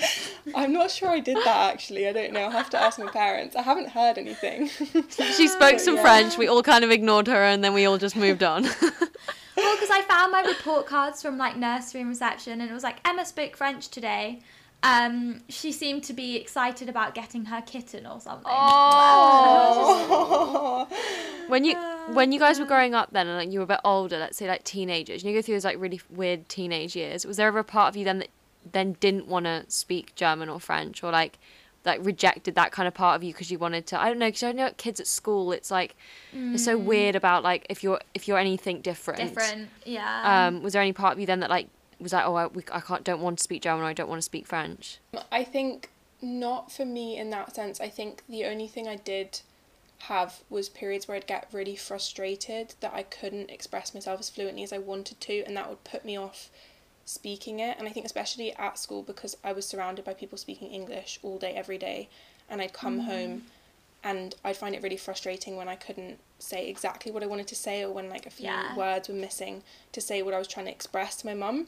I'm 0.55 0.71
not 0.71 0.89
sure 0.89 1.09
I 1.09 1.19
did 1.19 1.37
that 1.37 1.73
actually. 1.73 2.07
I 2.07 2.13
don't 2.13 2.31
know. 2.31 2.43
I'll 2.43 2.51
have 2.51 2.69
to 2.71 2.81
ask 2.81 2.97
my 2.97 3.11
parents. 3.11 3.55
I 3.57 3.61
haven't 3.61 3.89
heard 3.89 4.17
anything. 4.17 4.69
she 5.09 5.47
spoke 5.47 5.79
some 5.79 5.95
Yeah. 5.97 6.01
French. 6.01 6.37
We 6.37 6.47
all 6.47 6.63
kind 6.63 6.83
of 6.85 6.91
ignored 6.91 7.27
her, 7.27 7.43
and 7.43 7.63
then 7.63 7.73
we 7.73 7.85
all 7.85 7.97
just 7.97 8.15
moved 8.15 8.41
on. 8.43 8.67
Well, 9.57 9.75
because 9.75 9.89
I 9.89 10.03
found 10.03 10.31
my 10.31 10.43
report 10.43 10.85
cards 10.85 11.21
from 11.21 11.37
like 11.37 11.57
nursery 11.57 12.01
and 12.01 12.09
reception, 12.09 12.61
and 12.61 12.69
it 12.69 12.73
was 12.73 12.83
like 12.83 12.97
Emma 13.05 13.25
spoke 13.25 13.57
French 13.57 13.89
today. 13.89 14.41
Um, 14.83 15.41
she 15.49 15.71
seemed 15.71 16.03
to 16.03 16.13
be 16.13 16.35
excited 16.35 16.87
about 16.87 17.15
getting 17.15 17.45
her 17.45 17.61
kitten 17.61 18.05
or 18.05 18.21
something. 18.21 18.45
Oh. 18.45 19.27
when 21.47 21.65
you 21.65 21.75
when 22.13 22.31
you 22.31 22.39
guys 22.39 22.59
were 22.59 22.65
growing 22.65 22.93
up 22.93 23.09
then 23.11 23.25
and 23.27 23.37
like 23.37 23.51
you 23.51 23.59
were 23.59 23.63
a 23.63 23.67
bit 23.67 23.79
older 23.83 24.17
let's 24.17 24.37
say 24.37 24.47
like 24.47 24.63
teenagers 24.63 25.23
and 25.23 25.31
you 25.31 25.37
go 25.37 25.41
through 25.41 25.55
those 25.55 25.65
like 25.65 25.79
really 25.79 25.99
weird 26.09 26.47
teenage 26.49 26.95
years 26.95 27.25
was 27.25 27.37
there 27.37 27.47
ever 27.47 27.59
a 27.59 27.63
part 27.63 27.89
of 27.89 27.97
you 27.97 28.05
then 28.05 28.19
that 28.19 28.29
then 28.71 28.97
didn't 28.99 29.27
want 29.27 29.45
to 29.45 29.63
speak 29.67 30.13
german 30.15 30.49
or 30.49 30.59
french 30.59 31.03
or 31.03 31.11
like 31.11 31.39
like 31.88 32.06
rejected 32.06 32.53
that 32.56 32.72
kind 32.72 32.88
of 32.88 32.94
part 32.94 33.15
of 33.15 33.24
you 33.24 33.34
because 33.34 33.50
you 33.50 33.58
wanted 33.58 33.88
to 33.88 34.00
i 34.00 34.08
don't 34.08 34.20
know 34.20 34.27
because 34.27 34.44
i 34.44 34.51
know 34.51 34.70
kids 34.77 35.00
at 35.00 35.08
school 35.08 35.51
it's 35.51 35.72
like 35.72 35.96
it's 36.34 36.63
so 36.63 36.77
weird 36.77 37.15
about 37.15 37.44
like 37.44 37.65
if 37.70 37.84
you're 37.84 38.00
if 38.13 38.27
you're 38.27 38.38
anything 38.38 38.82
different 38.82 39.20
Different, 39.20 39.70
yeah. 39.86 40.48
um 40.48 40.62
was 40.62 40.74
there 40.74 40.82
any 40.82 40.94
part 40.94 41.13
of 41.13 41.20
you 41.20 41.25
then 41.25 41.39
that 41.39 41.50
like 41.50 41.67
was 42.00 42.13
like 42.13 42.25
oh 42.25 42.36
i, 42.36 42.46
we, 42.48 42.62
I 42.72 42.79
can't 42.79 43.03
don't 43.03 43.22
want 43.22 43.39
to 43.39 43.44
speak 43.44 43.63
german 43.63 43.84
or 43.84 43.88
i 43.88 43.94
don't 43.94 44.10
want 44.10 44.20
to 44.20 44.25
speak 44.25 44.46
french 44.46 45.00
I 45.32 45.44
think 45.44 45.89
not 46.22 46.72
for 46.72 46.86
me 46.86 47.17
in 47.17 47.29
that 47.32 47.56
sense. 47.56 47.79
I 47.79 47.89
think 47.89 48.24
the 48.27 48.46
only 48.46 48.67
thing 48.67 48.88
I 48.88 48.96
did 48.96 49.41
have 50.00 50.41
was 50.50 50.70
periods 50.70 51.08
where 51.08 51.17
I'd 51.17 51.27
get 51.27 51.48
really 51.51 51.75
frustrated 51.75 52.75
that 52.82 52.94
I 52.94 53.03
couldn't 53.03 53.50
express 53.50 53.94
myself 53.94 54.20
as 54.20 54.29
fluently 54.29 54.63
as 54.63 54.74
I 54.74 54.77
wanted 54.77 55.20
to, 55.22 55.44
and 55.46 55.56
that 55.58 55.70
would 55.70 55.84
put 55.84 56.06
me 56.06 56.17
off 56.17 56.50
speaking 57.07 57.61
it. 57.61 57.77
And 57.79 57.87
I 57.87 57.91
think, 57.91 58.05
especially 58.05 58.53
at 58.57 58.77
school, 58.77 59.01
because 59.01 59.37
I 59.41 59.53
was 59.53 59.65
surrounded 59.65 60.03
by 60.03 60.13
people 60.13 60.37
speaking 60.37 60.71
English 60.71 61.19
all 61.23 61.39
day, 61.39 61.53
every 61.55 61.77
day, 61.77 62.09
and 62.49 62.61
I'd 62.61 62.73
come 62.73 62.99
home 62.99 63.43
and 64.03 64.35
I'd 64.43 64.57
find 64.57 64.75
it 64.75 64.83
really 64.83 64.97
frustrating 64.97 65.55
when 65.55 65.69
I 65.69 65.75
couldn't 65.75 66.19
say 66.37 66.67
exactly 66.69 67.11
what 67.11 67.23
I 67.23 67.25
wanted 67.25 67.47
to 67.47 67.55
say, 67.55 67.83
or 67.83 67.91
when 67.91 68.09
like 68.09 68.25
a 68.25 68.29
few 68.29 68.47
Yeah. 68.47 68.75
words 68.75 69.07
were 69.07 69.15
missing 69.15 69.63
to 69.93 70.01
say 70.01 70.21
what 70.21 70.33
I 70.33 70.37
was 70.37 70.47
trying 70.47 70.67
to 70.67 70.71
express 70.71 71.15
to 71.17 71.25
my 71.25 71.33
mum. 71.33 71.67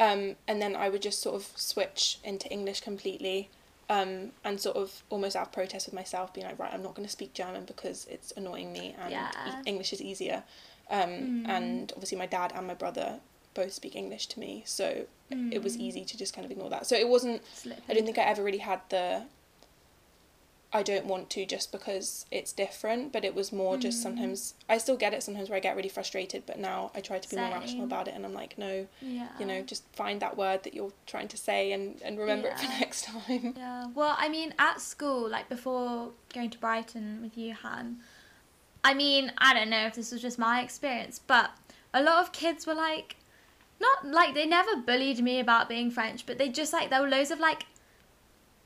Um, 0.00 0.36
and 0.48 0.60
then 0.62 0.74
I 0.74 0.88
would 0.88 1.02
just 1.02 1.20
sort 1.20 1.36
of 1.36 1.52
switch 1.56 2.18
into 2.24 2.48
English 2.50 2.80
completely 2.80 3.50
um, 3.90 4.32
and 4.44 4.60
sort 4.60 4.76
of 4.76 5.02
almost 5.10 5.36
out 5.36 5.46
of 5.48 5.52
protest 5.52 5.86
with 5.86 5.94
myself, 5.94 6.32
being 6.32 6.46
like, 6.46 6.58
right, 6.58 6.72
I'm 6.72 6.82
not 6.82 6.94
going 6.94 7.06
to 7.06 7.12
speak 7.12 7.32
German 7.34 7.64
because 7.64 8.06
it's 8.10 8.32
annoying 8.36 8.72
me 8.72 8.94
and 9.02 9.12
Yeah. 9.12 9.62
English 9.66 9.92
is 9.92 10.00
easier. 10.00 10.44
Um, 10.90 11.44
And 11.46 11.92
obviously, 11.92 12.18
my 12.18 12.26
dad 12.26 12.52
and 12.54 12.66
my 12.66 12.74
brother 12.74 13.20
both 13.62 13.72
speak 13.72 13.96
English 13.96 14.26
to 14.28 14.40
me, 14.40 14.62
so 14.64 15.06
it 15.30 15.62
was 15.62 15.76
mm. 15.76 15.80
easy 15.80 16.04
to 16.04 16.16
just 16.16 16.34
kind 16.34 16.44
of 16.44 16.50
ignore 16.50 16.70
that. 16.70 16.86
So 16.86 16.96
it 16.96 17.08
wasn't, 17.08 17.42
Slip 17.52 17.80
I 17.88 17.94
don't 17.94 18.04
think 18.04 18.18
I 18.18 18.22
ever 18.22 18.42
really 18.42 18.58
had 18.58 18.80
the 18.88 19.24
I 20.70 20.82
don't 20.82 21.06
want 21.06 21.30
to 21.30 21.46
just 21.46 21.72
because 21.72 22.26
it's 22.30 22.52
different, 22.52 23.10
but 23.10 23.24
it 23.24 23.34
was 23.34 23.52
more 23.52 23.78
just 23.78 24.00
mm. 24.00 24.02
sometimes 24.02 24.54
I 24.68 24.76
still 24.76 24.98
get 24.98 25.14
it 25.14 25.22
sometimes 25.22 25.48
where 25.48 25.56
I 25.56 25.60
get 25.60 25.76
really 25.76 25.88
frustrated, 25.88 26.42
but 26.44 26.58
now 26.58 26.90
I 26.94 27.00
try 27.00 27.18
to 27.18 27.28
be 27.28 27.36
more 27.36 27.50
rational 27.50 27.84
about 27.84 28.06
it 28.06 28.14
and 28.14 28.26
I'm 28.26 28.34
like, 28.34 28.58
no, 28.58 28.86
Yeah. 29.00 29.28
you 29.38 29.46
know, 29.46 29.62
just 29.62 29.84
find 29.94 30.20
that 30.20 30.36
word 30.36 30.64
that 30.64 30.74
you're 30.74 30.92
trying 31.06 31.28
to 31.28 31.38
say 31.38 31.72
and, 31.72 32.00
and 32.02 32.18
remember 32.18 32.48
it 32.48 32.58
for 32.58 32.66
next 32.80 33.04
time. 33.06 33.54
Yeah. 33.56 33.86
Well, 33.94 34.14
I 34.18 34.28
mean, 34.28 34.52
at 34.58 34.82
school, 34.82 35.26
like 35.28 35.48
before 35.48 36.10
going 36.34 36.50
to 36.50 36.58
Brighton 36.58 37.22
with 37.22 37.38
you, 37.38 37.54
Han, 37.54 38.00
I 38.84 38.92
mean, 38.92 39.32
I 39.38 39.54
don't 39.54 39.70
know 39.70 39.86
if 39.86 39.94
this 39.94 40.12
was 40.12 40.20
just 40.20 40.38
my 40.38 40.60
experience, 40.60 41.18
but 41.18 41.50
a 41.94 42.02
lot 42.02 42.22
of 42.22 42.32
kids 42.32 42.66
were 42.66 42.74
like, 42.74 43.16
not 43.80 44.06
like 44.06 44.34
they 44.34 44.46
never 44.46 44.76
bullied 44.76 45.22
me 45.22 45.40
about 45.40 45.68
being 45.68 45.90
French, 45.90 46.26
but 46.26 46.38
they 46.38 46.48
just 46.48 46.72
like 46.72 46.90
there 46.90 47.00
were 47.02 47.08
loads 47.08 47.30
of 47.30 47.38
like 47.40 47.66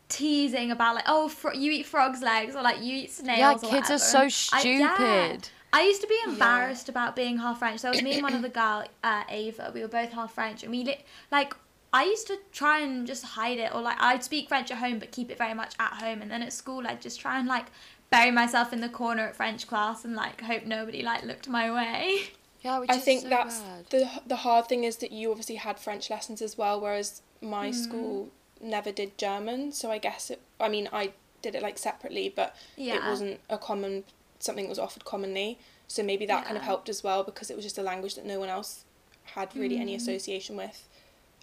teasing 0.08 0.70
about 0.70 0.94
like, 0.94 1.04
oh, 1.06 1.28
fro- 1.28 1.52
you 1.54 1.72
eat 1.72 1.86
frogs' 1.86 2.20
legs 2.22 2.54
or 2.54 2.62
like 2.62 2.82
you 2.82 2.94
eat 2.96 3.10
snails. 3.10 3.38
yeah 3.38 3.52
or 3.68 3.72
kids 3.72 3.90
are 3.90 3.94
whatever. 3.94 4.30
so 4.30 4.56
I- 4.56 4.62
yeah. 4.62 4.94
stupid 4.94 5.48
I 5.74 5.82
used 5.84 6.02
to 6.02 6.06
be 6.06 6.18
embarrassed 6.26 6.90
about 6.90 7.16
being 7.16 7.38
half 7.38 7.60
French. 7.60 7.80
There 7.80 7.90
was 7.90 8.02
me 8.02 8.12
and 8.12 8.22
one 8.22 8.34
other 8.34 8.50
girl, 8.50 8.84
uh, 9.02 9.22
Ava. 9.30 9.70
We 9.74 9.80
were 9.80 9.88
both 9.88 10.12
half 10.12 10.34
French, 10.34 10.62
and 10.62 10.70
we 10.70 10.84
li- 10.84 11.04
like. 11.30 11.54
I 11.94 12.04
used 12.04 12.26
to 12.28 12.38
try 12.52 12.78
and 12.80 13.06
just 13.06 13.22
hide 13.22 13.58
it, 13.58 13.74
or 13.74 13.82
like 13.82 14.00
I'd 14.00 14.24
speak 14.24 14.48
French 14.48 14.70
at 14.70 14.78
home, 14.78 14.98
but 14.98 15.12
keep 15.12 15.30
it 15.30 15.36
very 15.36 15.52
much 15.52 15.74
at 15.78 15.92
home. 15.92 16.22
And 16.22 16.30
then 16.30 16.42
at 16.42 16.52
school, 16.54 16.86
I'd 16.86 17.02
just 17.02 17.20
try 17.20 17.38
and 17.38 17.46
like 17.46 17.66
bury 18.10 18.30
myself 18.30 18.72
in 18.72 18.80
the 18.80 18.88
corner 18.88 19.26
at 19.26 19.36
French 19.36 19.66
class 19.66 20.04
and 20.04 20.14
like 20.14 20.40
hope 20.40 20.64
nobody 20.64 21.02
like 21.02 21.22
looked 21.24 21.48
my 21.48 21.70
way. 21.70 22.20
yeah 22.62 22.78
which 22.78 22.90
I 22.90 22.96
is 22.96 23.04
think 23.04 23.22
so 23.22 23.28
that's 23.28 23.60
bad. 23.60 23.86
the 23.90 24.10
the 24.26 24.36
hard 24.36 24.68
thing 24.68 24.84
is 24.84 24.96
that 24.98 25.12
you 25.12 25.30
obviously 25.30 25.56
had 25.56 25.78
French 25.78 26.10
lessons 26.10 26.40
as 26.42 26.56
well, 26.58 26.80
whereas 26.80 27.22
my 27.40 27.70
Mm. 27.70 27.74
school 27.74 28.28
never 28.60 28.92
did 28.92 29.18
German. 29.18 29.72
So 29.72 29.90
I 29.90 29.98
guess 29.98 30.30
it. 30.30 30.40
I 30.60 30.68
mean, 30.68 30.88
I 30.92 31.12
did 31.42 31.54
it 31.56 31.62
like 31.62 31.78
separately, 31.78 32.32
but 32.34 32.54
it 32.96 33.02
wasn't 33.04 33.40
a 33.50 33.58
common 33.58 34.04
something 34.38 34.64
that 34.64 34.70
was 34.70 34.78
offered 34.78 35.04
commonly. 35.04 35.58
So 35.88 36.02
maybe 36.02 36.24
that 36.26 36.44
kind 36.44 36.56
of 36.56 36.62
helped 36.62 36.88
as 36.88 37.02
well 37.02 37.22
because 37.24 37.50
it 37.50 37.56
was 37.56 37.64
just 37.64 37.78
a 37.78 37.82
language 37.82 38.14
that 38.14 38.24
no 38.24 38.38
one 38.38 38.48
else 38.48 38.84
had 39.24 39.54
really 39.56 39.78
any 39.78 39.94
association 39.94 40.56
with. 40.56 40.88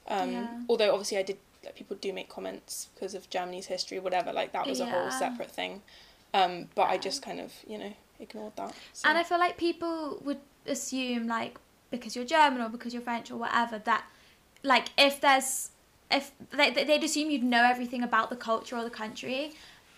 Um, 0.08 0.30
Mm. 0.30 0.32
Yeah. 0.34 0.48
Although 0.70 0.92
obviously 0.94 1.18
I 1.18 1.24
did. 1.24 1.38
Like, 1.66 1.76
people 1.76 1.98
do 1.98 2.14
make 2.14 2.30
comments 2.30 2.88
because 2.96 3.14
of 3.14 3.30
Germany's 3.30 3.66
history, 3.66 4.00
whatever. 4.00 4.32
Like 4.32 4.54
that 4.54 4.66
was 4.66 4.80
a 4.80 4.86
whole 4.86 5.12
separate 5.12 5.52
thing. 5.52 5.82
Um, 6.34 6.70
but 6.74 6.84
I 6.88 6.98
just 6.98 7.22
kind 7.22 7.42
of 7.42 7.52
you 7.68 7.78
know 7.78 7.94
ignored 8.20 8.54
that. 8.58 8.74
So. 8.94 9.08
And 9.10 9.18
I 9.18 9.24
feel 9.24 9.40
like 9.40 9.58
people 9.58 10.22
would 10.26 10.40
assume 10.68 11.28
like 11.28 11.58
because 11.92 12.16
you're 12.16 12.26
German 12.26 12.62
or 12.62 12.70
because 12.70 12.94
you're 12.94 13.02
French 13.02 13.32
or 13.32 13.38
whatever 13.38 13.80
that 13.80 14.04
like 14.64 14.90
if 14.98 15.20
there's 15.22 15.72
if 16.12 16.32
they 16.52 16.70
they- 16.72 16.84
they'd 16.84 17.04
assume 17.04 17.30
you'd 17.32 17.44
know 17.44 17.64
everything 17.64 18.04
about 18.04 18.30
the 18.30 18.36
culture 18.36 18.76
or 18.78 18.84
the 18.84 18.90
country 18.90 19.54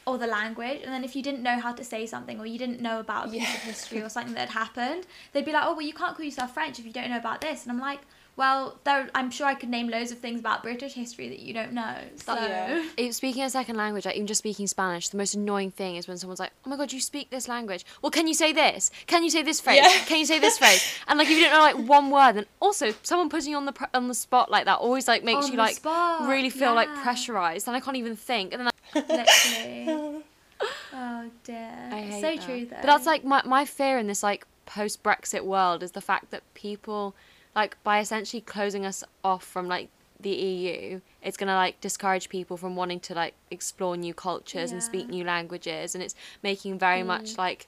or 0.06 0.18
the 0.18 0.28
language 0.28 0.82
and 0.84 0.92
then 0.94 1.04
if 1.04 1.16
you 1.16 1.22
didn't 1.22 1.44
know 1.44 1.60
how 1.60 1.72
to 1.72 1.84
say 1.84 2.06
something 2.06 2.40
or 2.40 2.46
you 2.46 2.58
didn't 2.58 2.80
know 2.82 3.00
about 3.00 3.28
a 3.28 3.32
piece 3.32 3.42
Yeah. 3.44 3.54
of 3.54 3.62
history 3.62 4.02
or 4.02 4.10
something 4.10 4.34
that 4.34 4.50
had 4.50 4.60
happened 4.66 5.06
they'd 5.32 5.46
be 5.46 5.52
like 5.54 5.64
oh 5.66 5.74
well 5.74 5.82
you 5.82 5.94
can't 5.94 6.16
call 6.16 6.26
yourself 6.26 6.54
French 6.54 6.80
if 6.80 6.86
you 6.86 6.92
don't 6.94 7.10
know 7.10 7.18
about 7.18 7.42
this 7.42 7.64
and 7.64 7.72
I'm 7.72 7.80
like 7.80 8.02
well 8.38 8.80
there 8.86 9.10
I'm 9.14 9.30
sure 9.30 9.46
I 9.46 9.54
could 9.54 9.70
name 9.70 9.90
loads 9.90 10.12
of 10.12 10.18
things 10.20 10.40
about 10.40 10.64
British 10.64 10.94
history 10.94 11.28
that 11.30 11.40
you 11.40 11.54
don't 11.54 11.74
know 11.74 11.96
so 12.16 12.34
Yeah. 12.36 12.88
It- 12.98 13.14
speaking 13.14 13.44
a 13.44 13.50
second 13.50 13.76
language, 13.78 14.06
like 14.06 14.16
even 14.16 14.28
just 14.28 14.40
speaking 14.40 14.68
Spanish, 14.68 15.10
the 15.10 15.18
most 15.18 15.36
annoying 15.36 15.72
thing 15.72 15.96
is 15.98 16.08
when 16.08 16.18
someone's 16.18 16.40
like, 16.40 16.52
"Oh 16.66 16.70
my 16.70 16.78
god, 16.78 16.92
you 16.92 17.00
speak 17.02 17.30
this 17.30 17.48
language. 17.48 17.86
Well, 18.02 18.10
can 18.12 18.28
you 18.28 18.34
say 18.34 18.54
this? 18.54 18.90
Can 19.08 19.24
you 19.24 19.30
say 19.30 19.44
this 19.44 19.60
phrase? 19.60 19.82
Yeah. 19.84 20.06
Can 20.06 20.18
you 20.20 20.26
say 20.26 20.40
this 20.40 20.58
phrase?" 20.58 20.82
And 21.08 21.20
like 21.20 21.30
if 21.30 21.38
you 21.38 21.44
don't 21.44 21.54
know 21.54 21.60
like 21.60 21.78
one 21.90 22.10
word, 22.10 22.34
then 22.34 22.46
also 22.60 22.94
someone 23.04 23.30
putting 23.30 23.52
you 23.52 23.58
on 23.58 23.66
the 23.66 23.74
pr- 23.74 23.92
on 23.94 24.08
the 24.08 24.14
spot 24.16 24.50
like 24.50 24.66
that 24.66 24.78
always 24.80 25.08
like 25.08 25.24
makes 25.24 25.46
On 25.46 25.52
you 25.52 25.58
like 25.58 25.76
spot, 25.76 26.28
really 26.30 26.50
feel 26.50 26.74
like 26.74 26.90
pressurized, 27.04 27.68
and 27.68 27.76
I 27.76 27.80
can't 27.80 27.98
even 27.98 28.16
think. 28.16 28.54
And 28.54 28.62
then 28.68 28.72
literally 28.96 30.24
oh 30.94 31.30
dear 31.44 31.72
I 31.92 32.02
hate 32.02 32.22
so 32.22 32.36
that. 32.36 32.46
true 32.46 32.66
though 32.66 32.76
But 32.78 32.84
that's 32.86 33.06
like 33.06 33.24
my 33.24 33.42
my 33.46 33.66
fear 33.66 33.98
in 33.98 34.08
this 34.08 34.22
like 34.24 34.46
post 34.66 35.04
Brexit 35.04 35.44
world 35.44 35.84
is 35.84 35.92
the 35.92 36.02
fact 36.02 36.32
that 36.32 36.44
people 36.54 37.16
like 37.56 37.82
by 37.84 38.00
essentially 38.00 38.42
closing 38.42 38.86
us 38.86 39.04
off 39.24 39.44
from 39.44 39.68
like 39.68 39.90
the 40.20 40.30
EU, 40.30 41.02
it's 41.22 41.38
gonna 41.38 41.56
like 41.56 41.82
discourage 41.82 42.30
people 42.30 42.58
from 42.58 42.76
wanting 42.76 43.00
to 43.02 43.14
like 43.14 43.34
explore 43.50 43.98
new 43.98 44.14
cultures 44.14 44.72
and 44.72 44.82
speak 44.82 45.10
new 45.10 45.24
languages, 45.24 45.96
and 45.96 46.04
it's 46.04 46.16
making 46.44 46.78
very 46.80 47.02
mm. 47.02 47.08
much 47.08 47.38
like 47.38 47.68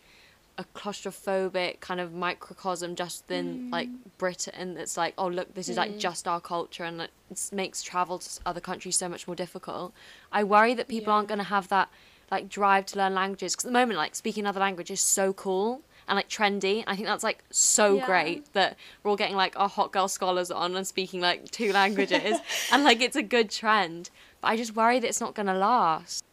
a 0.60 0.64
claustrophobic 0.76 1.80
kind 1.80 2.00
of 2.00 2.14
microcosm 2.14 2.96
just 2.96 3.30
in 3.32 3.72
like 3.72 3.90
mm. 3.90 3.98
Britain. 4.18 4.76
That's 4.76 4.98
like, 4.98 5.16
oh 5.18 5.28
look, 5.28 5.54
this 5.56 5.68
is 5.68 5.78
like 5.78 5.98
just 5.98 6.28
our 6.28 6.40
culture, 6.40 6.84
and 6.84 7.02
it 7.02 7.12
makes 7.52 7.82
travel 7.82 8.20
to 8.20 8.30
other 8.46 8.62
countries 8.62 8.98
so 8.98 9.10
much 9.10 9.28
more 9.28 9.36
difficult. 9.36 9.94
I 10.32 10.44
worry 10.44 10.74
that 10.76 10.88
people 10.88 11.12
Yeah. 11.12 11.18
aren't 11.18 11.28
gonna 11.28 11.44
have 11.44 11.68
that 11.70 11.90
like 12.32 12.50
drive 12.50 12.86
to 12.88 12.98
learn 12.98 13.14
languages 13.14 13.54
because 13.54 13.66
at 13.66 13.70
the 13.70 13.80
moment 13.80 13.98
like 13.98 14.16
speaking 14.16 14.44
another 14.44 14.60
language 14.60 14.90
is 14.90 15.02
so 15.02 15.34
cool 15.34 15.82
and 16.08 16.16
like 16.16 16.30
trendy 16.30 16.84
i 16.88 16.96
think 16.96 17.08
that's 17.08 17.24
like 17.24 17.44
so 17.52 17.96
Yeah. 17.96 18.06
great 18.06 18.54
that 18.54 18.78
we're 19.04 19.12
all 19.12 19.18
getting 19.18 19.36
like 19.36 19.60
our 19.60 19.70
hot 19.70 19.92
girl 19.92 20.08
scholars 20.08 20.52
on 20.52 20.76
and 20.76 20.86
speaking 20.88 21.22
like 21.22 21.52
two 21.52 21.72
languages 21.72 22.40
and 22.72 22.84
like 22.84 23.02
it's 23.02 23.16
a 23.16 23.24
good 23.24 23.50
trend 23.50 24.10
but 24.42 24.50
i 24.50 24.58
just 24.58 24.76
worry 24.76 25.00
that 25.00 25.08
it's 25.08 25.22
not 25.22 25.34
going 25.36 25.48
to 25.48 25.54
last 25.54 26.24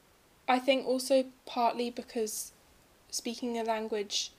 I 0.48 0.58
think 0.58 0.84
also 0.84 1.26
partly 1.46 1.90
because 1.90 2.50
speaking 3.08 3.56
a 3.56 3.62
language 3.62 4.32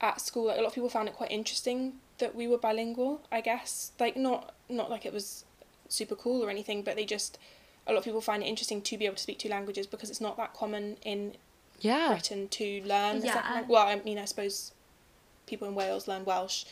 at 0.00 0.22
school, 0.22 0.46
like 0.46 0.56
a 0.58 0.62
lot 0.62 0.68
of 0.68 0.74
people 0.74 0.88
found 0.88 1.06
it 1.06 1.14
quite 1.14 1.30
interesting 1.30 1.94
that 2.16 2.34
we 2.34 2.48
were 2.48 2.56
bilingual. 2.56 3.20
I 3.30 3.42
guess 3.42 3.92
like 4.00 4.16
not 4.16 4.54
not 4.70 4.90
like 4.90 5.04
it 5.04 5.12
was 5.12 5.44
super 5.88 6.14
cool 6.16 6.42
or 6.42 6.48
anything, 6.48 6.82
but 6.82 6.96
they 6.96 7.04
just 7.04 7.36
a 7.86 7.92
lot 7.92 7.98
of 7.98 8.04
people 8.04 8.22
find 8.22 8.42
it 8.42 8.46
interesting 8.46 8.80
to 8.80 8.96
be 8.96 9.04
able 9.04 9.16
to 9.16 9.22
speak 9.22 9.38
two 9.38 9.50
languages 9.50 9.86
because 9.86 10.08
it's 10.08 10.20
not 10.20 10.38
that 10.38 10.54
common 10.54 10.96
in 11.04 11.34
Yeah. 11.80 12.08
Britain 12.10 12.48
to 12.48 12.82
learn 12.84 13.22
Yeah. 13.24 13.34
language. 13.36 13.68
Well, 13.68 13.86
I 13.86 13.96
mean, 13.96 14.18
I 14.18 14.24
suppose 14.24 14.72
people 15.46 15.68
in 15.68 15.74
Wales 15.74 16.06
learn 16.08 16.24
Welsh, 16.24 16.64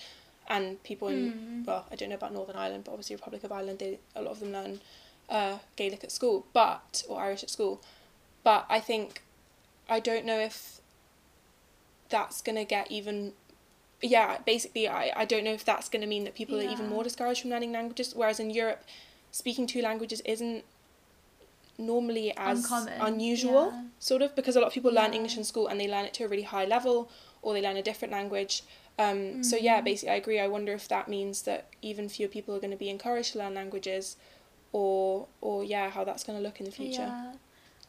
and 0.48 0.82
people 0.82 1.08
in 1.08 1.30
Mm. 1.30 1.66
well, 1.66 1.86
I 1.90 1.96
don't 1.96 2.08
know 2.08 2.14
about 2.16 2.32
Northern 2.32 2.56
Ireland, 2.56 2.84
but 2.84 2.92
obviously 2.92 3.16
Republic 3.16 3.42
of 3.44 3.50
Ireland, 3.52 3.78
they 3.80 3.98
a 4.14 4.22
lot 4.22 4.32
of 4.32 4.40
them 4.40 4.52
learn 4.52 4.80
uh, 5.28 5.58
Gaelic 5.74 6.04
at 6.04 6.12
school, 6.12 6.46
but 6.52 7.02
or 7.08 7.20
Irish 7.20 7.42
at 7.42 7.50
school, 7.50 7.80
but 8.44 8.64
I 8.68 8.78
think 8.80 9.22
I 9.88 9.98
don't 10.00 10.24
know 10.24 10.38
if 10.38 10.80
that's 12.08 12.40
gonna 12.42 12.64
get 12.64 12.90
even. 12.90 13.32
Yeah, 14.02 14.38
basically, 14.44 14.86
I, 14.86 15.10
I 15.16 15.24
don't 15.24 15.42
know 15.42 15.52
if 15.54 15.64
that's 15.64 15.88
going 15.88 16.02
to 16.02 16.06
mean 16.06 16.24
that 16.24 16.34
people 16.34 16.58
are 16.58 16.62
even 16.62 16.86
more 16.86 17.02
discouraged 17.02 17.40
from 17.40 17.50
learning 17.50 17.72
languages. 17.72 18.14
Whereas 18.14 18.38
in 18.38 18.50
Europe, 18.50 18.84
speaking 19.32 19.66
two 19.66 19.80
languages 19.80 20.20
isn't 20.26 20.64
normally 21.78 22.32
as 22.36 22.58
Uncommon, 22.64 23.00
unusual, 23.00 23.70
yeah. 23.72 23.82
sort 23.98 24.22
of, 24.22 24.34
because 24.34 24.56
a 24.56 24.60
lot 24.60 24.66
of 24.68 24.72
people 24.74 24.92
learn 24.92 25.12
English 25.14 25.36
in 25.36 25.44
school 25.44 25.66
and 25.68 25.78
they 25.80 25.88
learn 25.88 26.04
it 26.04 26.14
to 26.14 26.24
a 26.24 26.28
really 26.28 26.42
high 26.42 26.64
level 26.64 27.10
or 27.42 27.52
they 27.54 27.62
learn 27.62 27.76
a 27.76 27.82
different 27.82 28.12
language. 28.12 28.62
Um, 28.98 29.42
So, 29.44 29.56
yeah, 29.56 29.80
Mm. 29.80 29.84
basically, 29.84 30.10
I 30.12 30.16
agree. 30.16 30.40
I 30.40 30.48
wonder 30.48 30.72
if 30.72 30.88
that 30.88 31.06
means 31.08 31.42
that 31.42 31.66
even 31.82 32.08
fewer 32.08 32.28
people 32.28 32.54
are 32.54 32.60
going 32.60 32.70
to 32.70 32.76
be 32.78 32.88
encouraged 32.88 33.32
to 33.32 33.38
learn 33.40 33.54
languages 33.54 34.16
or, 34.72 35.28
or 35.40 35.64
yeah, 35.64 35.90
how 35.90 36.02
that's 36.04 36.24
going 36.24 36.38
to 36.38 36.42
look 36.42 36.60
in 36.60 36.66
the 36.66 36.72
future. 36.72 37.02
Yeah. 37.12 37.32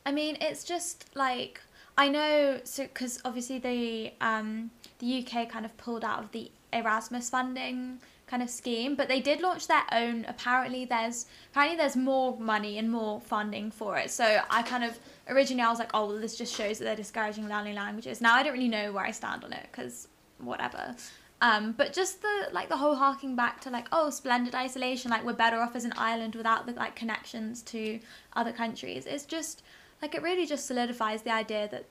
I 0.06 0.12
mean, 0.12 0.38
it's 0.41 0.63
just 0.63 1.06
like 1.15 1.62
I 1.97 2.08
know 2.10 2.60
so 2.63 2.84
because 2.84 3.19
obviously 3.26 3.58
the 3.60 4.13
um 4.21 4.71
the 5.00 5.19
UK 5.26 5.50
kind 5.50 5.65
of 5.65 5.76
pulled 5.78 6.04
out 6.06 6.19
of 6.23 6.32
the 6.32 6.52
Erasmus 6.71 7.30
funding 7.30 8.00
kind 8.27 8.43
of 8.43 8.49
scheme, 8.49 8.95
but 8.95 9.07
they 9.07 9.21
did 9.21 9.41
launch 9.41 9.67
their 9.67 9.83
own. 9.91 10.25
Apparently, 10.27 10.85
there's 10.85 11.25
apparently 11.51 11.77
there's 11.77 11.95
more 11.95 12.37
money 12.37 12.77
and 12.77 12.91
more 12.91 13.19
funding 13.21 13.71
for 13.71 13.97
it. 13.97 14.11
So 14.11 14.41
I 14.49 14.61
kind 14.63 14.83
of 14.83 14.99
originally 15.29 15.63
I 15.63 15.69
was 15.69 15.79
like, 15.79 15.91
oh, 15.93 16.07
well, 16.07 16.19
this 16.19 16.37
just 16.37 16.53
shows 16.53 16.77
that 16.79 16.85
they're 16.85 16.95
discouraging 16.95 17.47
learning 17.47 17.75
languages. 17.75 18.21
Now 18.21 18.35
I 18.35 18.43
don't 18.43 18.53
really 18.53 18.67
know 18.67 18.91
where 18.91 19.05
I 19.05 19.11
stand 19.11 19.43
on 19.43 19.53
it 19.53 19.67
because 19.71 20.07
whatever. 20.39 20.95
Um, 21.39 21.73
but 21.73 21.93
just 21.93 22.21
the 22.21 22.49
like 22.51 22.67
the 22.67 22.77
whole 22.77 22.95
harking 22.95 23.35
back 23.35 23.61
to 23.61 23.69
like 23.69 23.87
oh 23.91 24.09
splendid 24.09 24.55
isolation 24.55 25.11
like 25.11 25.23
we're 25.23 25.33
better 25.33 25.57
off 25.57 25.75
as 25.75 25.85
an 25.85 25.93
island 25.95 26.33
without 26.33 26.65
the 26.65 26.73
like 26.73 26.95
connections 26.95 27.61
to 27.63 27.99
other 28.33 28.51
countries 28.51 29.05
it's 29.05 29.23
just 29.23 29.61
like 30.01 30.15
it 30.15 30.23
really 30.23 30.47
just 30.47 30.65
solidifies 30.65 31.21
the 31.21 31.31
idea 31.31 31.67
that 31.69 31.85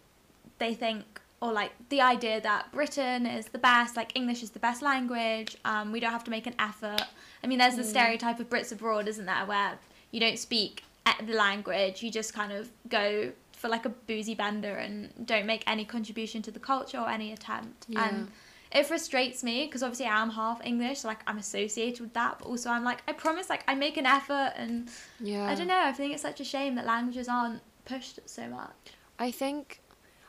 they 0.58 0.74
think 0.74 1.20
or 1.40 1.52
like 1.52 1.72
the 1.90 2.00
idea 2.00 2.40
that 2.40 2.72
Britain 2.72 3.26
is 3.26 3.46
the 3.46 3.58
best 3.58 3.96
like 3.96 4.10
English 4.16 4.42
is 4.42 4.50
the 4.50 4.58
best 4.58 4.82
language 4.82 5.56
um, 5.64 5.92
we 5.92 6.00
don't 6.00 6.12
have 6.12 6.24
to 6.24 6.30
make 6.30 6.46
an 6.46 6.54
effort 6.58 7.02
I 7.42 7.46
mean 7.46 7.58
there's 7.58 7.76
the 7.76 7.84
stereotype 7.84 8.40
of 8.40 8.48
Brits 8.48 8.72
abroad 8.72 9.06
isn't 9.08 9.26
there 9.26 9.44
where 9.46 9.78
you 10.10 10.20
don't 10.20 10.38
speak 10.38 10.82
the 11.26 11.34
language 11.34 12.02
you 12.02 12.10
just 12.10 12.32
kind 12.34 12.52
of 12.52 12.70
go 12.88 13.32
for 13.52 13.68
like 13.68 13.84
a 13.84 13.88
boozy 13.90 14.34
bender 14.34 14.74
and 14.76 15.12
don't 15.26 15.46
make 15.46 15.62
any 15.66 15.84
contribution 15.84 16.42
to 16.42 16.50
the 16.50 16.58
culture 16.60 16.98
or 16.98 17.08
any 17.08 17.32
attempt 17.32 17.86
Yeah. 17.88 18.08
and 18.08 18.30
it 18.72 18.84
frustrates 18.86 19.44
me 19.44 19.64
because 19.66 19.82
obviously 19.82 20.06
I 20.06 20.20
am 20.20 20.30
half 20.30 20.60
English, 20.64 20.98
so 21.00 21.08
like 21.08 21.20
I'm 21.26 21.38
associated 21.38 22.00
with 22.00 22.12
that, 22.14 22.40
but 22.40 22.48
also 22.48 22.68
I'm 22.68 22.82
like 22.82 23.00
I 23.08 23.12
promise 23.12 23.48
like 23.48 23.62
I 23.68 23.74
make 23.76 23.96
an 23.96 24.06
effort 24.06 24.52
and 24.56 24.90
Yeah. 25.20 25.46
I 25.46 25.54
don't 25.54 25.68
know. 25.68 25.80
I 25.80 25.92
think 25.92 26.12
it's 26.12 26.20
such 26.22 26.40
a 26.40 26.44
shame 26.44 26.74
that 26.74 26.84
languages 26.84 27.28
aren't 27.28 27.62
pushed 27.84 28.18
so 28.26 28.48
much. 28.48 28.74
I 29.20 29.30
think, 29.30 29.80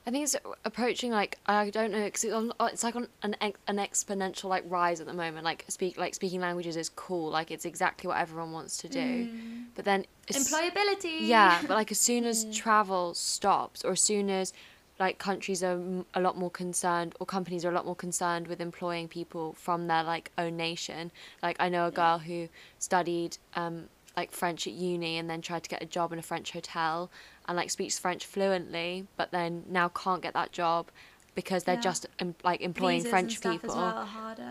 I 0.07 0.09
think 0.09 0.23
it's 0.23 0.37
approaching 0.63 1.11
like 1.11 1.37
I 1.47 1.69
don't 1.69 1.91
know 1.91 2.05
because 2.05 2.23
it's, 2.23 2.33
on- 2.33 2.53
uh, 2.61 2.69
it's 2.71 2.81
like 2.81 2.95
on 2.95 3.09
an 3.23 3.35
an 3.41 3.75
exponential 3.75 4.45
like 4.45 4.63
rise 4.65 5.01
at 5.01 5.05
the 5.05 5.13
moment. 5.13 5.43
Like 5.43 5.65
speak 5.67 5.97
like 5.97 6.15
speaking 6.15 6.39
languages 6.39 6.77
is 6.77 6.87
cool. 6.87 7.29
Like 7.29 7.51
it's 7.51 7.65
exactly 7.65 8.07
what 8.07 8.17
everyone 8.17 8.53
wants 8.53 8.77
to 8.77 8.87
do. 8.87 8.99
Mm. 8.99 9.65
But 9.75 9.83
then 9.83 10.05
Employability. 10.31 11.27
yeah, 11.27 11.59
but 11.61 11.71
like 11.71 11.91
as 11.91 11.99
soon 11.99 12.23
as 12.23 12.45
mm. 12.47 12.55
travel 12.55 13.13
stops, 13.15 13.83
or 13.83 13.91
as 13.91 14.01
soon 14.01 14.29
as 14.29 14.53
like 14.97 15.17
countries 15.17 15.61
are 15.61 15.77
a 16.13 16.21
lot 16.21 16.37
more 16.37 16.51
concerned, 16.51 17.13
or 17.19 17.25
companies 17.25 17.65
are 17.65 17.69
a 17.69 17.75
lot 17.75 17.85
more 17.85 17.95
concerned 17.95 18.47
with 18.47 18.61
employing 18.61 19.09
people 19.09 19.53
from 19.59 19.87
their 19.87 20.03
like 20.03 20.31
own 20.37 20.55
nation. 20.55 21.11
Like 21.43 21.57
I 21.59 21.67
know 21.67 21.85
a 21.85 21.91
girl 21.91 22.19
who 22.19 22.47
studied 22.79 23.37
um, 23.55 23.89
like 24.17 24.31
French 24.31 24.65
at 24.65 24.73
uni 24.73 25.17
and 25.17 25.29
then 25.29 25.41
tried 25.41 25.63
to 25.63 25.69
get 25.69 25.83
a 25.83 25.85
job 25.85 26.11
in 26.11 26.17
a 26.17 26.23
French 26.23 26.51
hotel 26.51 27.11
and 27.47 27.55
like 27.57 27.69
speaks 27.69 27.97
French 27.99 28.25
fluently, 28.25 29.07
but 29.15 29.31
then 29.31 29.63
now 29.69 29.89
can't 29.89 30.21
get 30.21 30.33
that 30.33 30.51
job 30.51 30.87
because 31.35 31.63
they're 31.65 31.75
Yeah. 31.75 31.81
just 31.81 32.05
em- 32.19 32.35
like 32.43 32.61
employing 32.61 32.97
Visas 32.99 33.09
French 33.11 33.41
people. 33.61 33.75
well. 33.75 33.97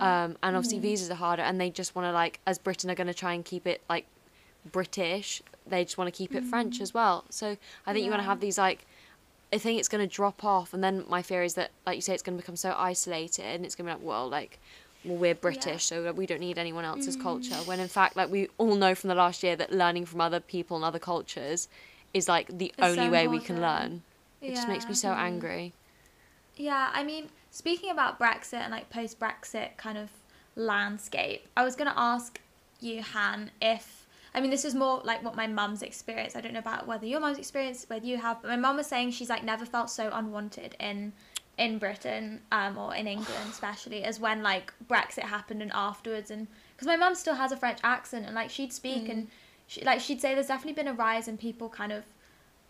Um, 0.01 0.37
and 0.43 0.57
obviously 0.57 0.79
visas 0.79 1.11
are 1.11 1.15
harder, 1.17 1.43
and 1.43 1.61
they 1.61 1.69
just 1.71 1.95
want 1.95 2.07
to 2.07 2.13
like, 2.13 2.39
as 2.47 2.59
Britain 2.59 2.91
are 2.91 2.95
going 2.95 3.09
to 3.09 3.15
try 3.15 3.33
and 3.35 3.45
keep 3.45 3.67
it 3.67 3.83
like 3.89 4.07
British, 4.71 5.43
they 5.67 5.85
just 5.85 5.99
want 5.99 6.13
to 6.13 6.17
keep 6.17 6.35
it 6.35 6.45
French 6.45 6.81
as 6.81 6.95
well. 6.95 7.25
So 7.31 7.57
I 7.87 7.93
think 7.93 8.05
you're 8.05 8.13
going 8.13 8.23
to 8.23 8.29
have 8.29 8.41
these 8.41 8.59
like, 8.59 8.87
I 9.53 9.59
think 9.59 9.79
it's 9.79 9.89
going 9.89 10.07
to 10.07 10.13
drop 10.13 10.45
off, 10.45 10.75
and 10.75 10.83
then 10.83 11.05
my 11.09 11.23
fear 11.23 11.43
is 11.43 11.55
that, 11.55 11.71
like 11.87 11.97
you 11.97 12.03
say, 12.03 12.15
it's 12.15 12.23
going 12.23 12.37
to 12.37 12.43
become 12.43 12.57
so 12.57 12.75
isolated, 12.77 13.45
and 13.45 13.65
it's 13.65 13.75
going 13.75 13.87
to 13.89 13.95
be 13.95 13.99
like, 13.99 14.07
well, 14.07 14.29
like, 14.29 14.59
well, 15.05 15.17
we're 15.17 15.35
British, 15.37 15.85
so 15.85 16.13
we 16.13 16.27
don't 16.27 16.41
need 16.41 16.59
anyone 16.59 16.85
else's 16.85 17.15
culture. 17.17 17.55
When 17.65 17.79
in 17.79 17.87
fact, 17.89 18.17
like 18.17 18.29
we 18.31 18.49
all 18.59 18.75
know 18.75 18.95
from 18.97 19.09
the 19.09 19.15
last 19.15 19.43
year 19.45 19.55
that 19.57 19.73
learning 19.73 20.07
from 20.07 20.21
other 20.21 20.41
people 20.41 20.77
and 20.77 20.85
other 20.85 20.99
cultures 20.99 21.69
is 22.17 22.29
like 22.29 22.47
the 22.59 22.67
It's 22.67 22.77
only 22.81 22.97
so 22.97 23.11
way 23.11 23.29
we 23.29 23.39
can 23.39 23.57
important. 23.57 23.93
learn. 23.93 24.03
It 24.41 24.55
just 24.55 24.69
makes 24.69 24.87
me 24.87 24.95
so 24.95 25.11
angry. 25.11 25.73
Yeah, 26.57 26.91
I 26.93 27.03
mean, 27.05 27.29
speaking 27.51 27.91
about 27.91 28.19
Brexit 28.19 28.55
and 28.55 28.71
like 28.71 28.89
post 28.91 29.21
Brexit 29.21 29.77
kind 29.77 29.99
of 29.99 30.11
landscape, 30.55 31.47
I 31.57 31.65
was 31.65 31.77
going 31.77 31.91
to 31.91 31.99
ask 31.99 32.41
you, 32.81 33.03
Han, 33.03 33.51
if. 33.61 34.07
I 34.35 34.41
mean, 34.41 34.51
this 34.51 34.67
is 34.67 34.75
more 34.75 35.01
like 35.03 35.23
what 35.25 35.35
my 35.35 35.47
mum's 35.47 35.83
experience. 35.83 36.37
I 36.37 36.43
don't 36.43 36.53
know 36.53 36.59
about 36.59 36.87
whether 36.87 37.07
your 37.07 37.21
mum's 37.21 37.39
experience, 37.39 37.87
whether 37.89 38.05
you 38.05 38.19
have, 38.19 38.43
but 38.43 38.49
my 38.49 38.57
mum 38.57 38.77
was 38.77 38.87
saying 38.87 39.13
she's 39.13 39.31
like 39.31 39.43
never 39.45 39.65
felt 39.65 39.91
so 39.91 40.11
unwanted 40.13 40.77
in 40.79 41.13
in 41.57 41.79
Britain 41.79 42.43
um, 42.53 42.77
or 42.77 42.95
in 42.95 43.07
England, 43.07 43.49
especially 43.49 44.05
as 44.05 44.21
when 44.21 44.43
like 44.43 44.75
Brexit 44.87 45.23
happened 45.23 45.63
and 45.63 45.73
afterwards, 45.73 46.31
and 46.31 46.49
because 46.75 46.87
my 46.87 46.97
mum 46.97 47.15
still 47.15 47.35
has 47.37 47.51
a 47.51 47.57
French 47.57 47.79
accent 47.83 48.27
and 48.27 48.35
like 48.35 48.51
she'd 48.51 48.75
speak 48.75 49.09
and 49.09 49.29
she 49.67 49.83
like 49.85 50.01
she'd 50.01 50.21
say 50.21 50.35
there's 50.35 50.47
definitely 50.49 50.73
been 50.73 50.89
a 50.89 50.95
rise 50.95 51.29
in 51.29 51.37
people 51.37 51.69
kind 51.69 51.93
of 51.93 52.05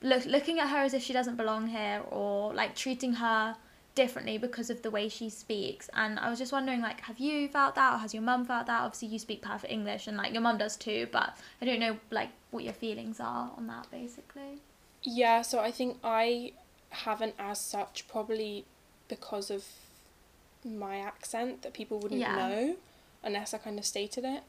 look 0.02 0.24
looking 0.26 0.58
at 0.58 0.68
her 0.68 0.78
as 0.78 0.94
if 0.94 1.02
she 1.02 1.12
doesn't 1.12 1.36
belong 1.36 1.68
here 1.68 2.02
or 2.10 2.52
like 2.54 2.74
treating 2.74 3.14
her 3.14 3.56
differently 3.94 4.36
because 4.36 4.68
of 4.68 4.82
the 4.82 4.90
way 4.90 5.08
she 5.08 5.30
speaks 5.30 5.88
and 5.94 6.18
i 6.18 6.28
was 6.28 6.38
just 6.38 6.52
wondering 6.52 6.82
like 6.82 7.00
have 7.00 7.18
you 7.18 7.48
felt 7.48 7.74
that 7.74 7.94
or 7.94 7.98
has 7.98 8.12
your 8.12 8.22
mum 8.22 8.44
felt 8.44 8.66
that 8.66 8.82
obviously 8.82 9.08
you 9.08 9.18
speak 9.18 9.40
perfect 9.40 9.72
english 9.72 10.06
and 10.06 10.18
like 10.18 10.32
your 10.34 10.42
mum 10.42 10.58
does 10.58 10.76
too 10.76 11.08
but 11.12 11.34
i 11.62 11.64
don't 11.64 11.80
know 11.80 11.96
like 12.10 12.28
what 12.50 12.62
your 12.62 12.74
feelings 12.74 13.20
are 13.20 13.50
on 13.56 13.66
that 13.66 13.90
basically 13.90 14.60
Yeah, 15.02 15.42
so 15.42 15.60
I 15.60 15.70
think 15.70 15.98
I 16.02 16.52
haven't 16.90 17.34
as 17.38 17.60
such 17.60 18.08
probably 18.08 18.64
because 19.08 19.50
of 19.50 19.64
my 20.64 20.96
accent 20.98 21.62
that 21.62 21.72
people 21.72 21.98
wouldn't 22.00 22.20
Yeah. 22.20 22.34
know 22.36 22.76
unless 23.22 23.54
I 23.54 23.58
kind 23.58 23.78
of 23.78 23.84
stated 23.84 24.24
it. 24.24 24.42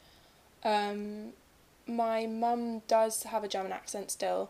Um, 0.64 1.34
my 1.88 2.26
mum 2.26 2.82
does 2.88 3.24
have 3.24 3.44
a 3.44 3.48
German 3.48 3.72
accent 3.72 4.12
still. 4.12 4.50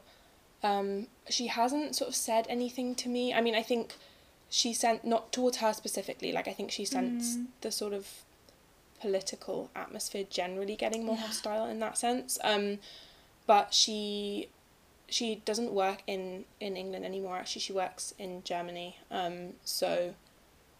Um, 0.63 1.07
she 1.29 1.47
hasn't 1.47 1.95
sort 1.95 2.09
of 2.09 2.15
said 2.15 2.45
anything 2.49 2.95
to 2.95 3.09
me. 3.09 3.33
I 3.33 3.41
mean, 3.41 3.55
I 3.55 3.61
think 3.61 3.95
she 4.49 4.73
sent 4.73 5.03
not 5.05 5.31
towards 5.31 5.57
her 5.57 5.73
specifically. 5.73 6.31
Like 6.31 6.47
I 6.47 6.53
think 6.53 6.71
she 6.71 6.85
sensed 6.85 7.37
Mm. 7.39 7.47
the 7.61 7.71
sort 7.71 7.93
of 7.93 8.07
political 8.99 9.69
atmosphere 9.75 10.25
generally 10.29 10.75
getting 10.75 11.05
more 11.05 11.15
Yeah. 11.15 11.27
hostile 11.27 11.65
in 11.65 11.79
that 11.79 11.97
sense. 11.97 12.37
Um, 12.43 12.79
but 13.45 13.73
she 13.73 14.49
she 15.09 15.35
doesn't 15.45 15.71
work 15.71 16.03
in 16.07 16.43
in 16.59 16.75
England 16.75 17.05
anymore. 17.05 17.37
Actually, 17.37 17.61
she 17.61 17.71
works 17.73 18.13
in 18.17 18.43
Germany. 18.43 18.97
Um, 19.11 19.53
so 19.63 20.15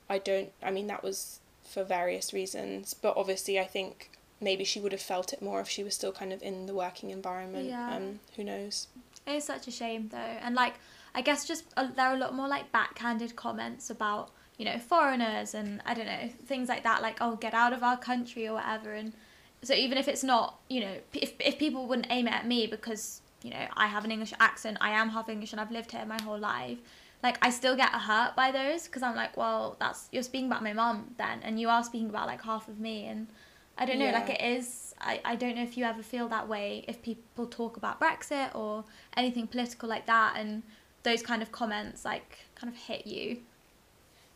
I 0.09 0.17
don't. 0.17 0.51
I 0.61 0.71
mean, 0.71 0.87
that 0.87 1.03
was 1.03 1.39
for 1.63 1.83
various 1.83 2.33
reasons, 2.33 2.93
but 2.93 3.15
obviously, 3.15 3.59
I 3.59 3.65
think 3.65 4.09
maybe 4.39 4.63
she 4.63 4.79
would 4.79 4.91
have 4.91 5.01
felt 5.01 5.33
it 5.33 5.41
more 5.41 5.59
if 5.61 5.69
she 5.69 5.83
was 5.83 5.95
still 5.95 6.11
kind 6.11 6.31
of 6.31 6.41
in 6.41 6.65
the 6.65 6.73
working 6.73 7.09
environment. 7.09 7.67
Yeah. 7.67 7.95
Um, 7.95 8.19
who 8.35 8.43
knows? 8.43 8.87
it 9.27 9.35
is 9.35 9.43
such 9.43 9.67
a 9.67 9.71
shame 9.71 10.07
though 10.09 10.17
and 10.17 10.55
like 10.55 10.75
i 11.13 11.21
guess 11.21 11.45
just 11.45 11.65
uh, 11.75 11.87
there 11.95 12.07
are 12.07 12.15
a 12.15 12.17
lot 12.17 12.33
more 12.33 12.47
like 12.47 12.71
backhanded 12.71 13.35
comments 13.35 13.89
about 13.89 14.31
you 14.57 14.65
know 14.65 14.79
foreigners 14.79 15.53
and 15.53 15.81
i 15.85 15.93
don't 15.93 16.05
know 16.05 16.29
things 16.45 16.69
like 16.69 16.83
that 16.83 17.01
like 17.01 17.17
oh 17.21 17.35
get 17.35 17.53
out 17.53 17.73
of 17.73 17.83
our 17.83 17.97
country 17.97 18.47
or 18.47 18.53
whatever 18.53 18.93
and 18.93 19.13
so 19.61 19.73
even 19.73 19.97
if 19.97 20.07
it's 20.07 20.23
not 20.23 20.59
you 20.69 20.79
know 20.79 20.95
if, 21.13 21.33
if 21.39 21.59
people 21.59 21.87
wouldn't 21.87 22.07
aim 22.09 22.27
it 22.27 22.33
at 22.33 22.47
me 22.47 22.65
because 22.65 23.21
you 23.43 23.51
know 23.51 23.67
i 23.75 23.85
have 23.85 24.05
an 24.05 24.11
english 24.11 24.33
accent 24.39 24.77
i 24.81 24.89
am 24.89 25.09
half 25.09 25.29
english 25.29 25.51
and 25.51 25.61
i've 25.61 25.71
lived 25.71 25.91
here 25.91 26.05
my 26.05 26.19
whole 26.23 26.39
life 26.39 26.77
like 27.21 27.37
i 27.41 27.49
still 27.49 27.75
get 27.75 27.89
hurt 27.89 28.35
by 28.35 28.51
those 28.51 28.85
because 28.85 29.03
i'm 29.03 29.15
like 29.15 29.35
well 29.35 29.75
that's 29.79 30.07
you're 30.11 30.23
speaking 30.23 30.47
about 30.47 30.63
my 30.63 30.73
mom 30.73 31.13
then 31.17 31.39
and 31.43 31.59
you 31.59 31.67
are 31.67 31.83
speaking 31.83 32.09
about 32.09 32.27
like 32.27 32.41
half 32.41 32.67
of 32.67 32.79
me 32.79 33.05
and 33.05 33.27
i 33.77 33.85
don't 33.85 33.99
know 33.99 34.11
like 34.11 34.29
it 34.29 34.41
is 34.41 34.93
I, 34.99 35.21
I 35.23 35.35
don't 35.35 35.55
know 35.55 35.63
if 35.63 35.77
you 35.77 35.85
ever 35.85 36.01
feel 36.01 36.27
that 36.29 36.47
way 36.47 36.83
if 36.87 37.01
people 37.01 37.45
talk 37.45 37.77
about 37.77 37.99
brexit 37.99 38.53
or 38.55 38.83
anything 39.15 39.45
political 39.47 39.87
like 39.87 40.07
that 40.07 40.35
and 40.37 40.63
those 41.03 41.21
kind 41.21 41.41
of 41.41 41.51
comments 41.51 42.03
like 42.03 42.39
kind 42.55 42.71
of 42.73 42.77
hit 42.79 43.05
you 43.07 43.37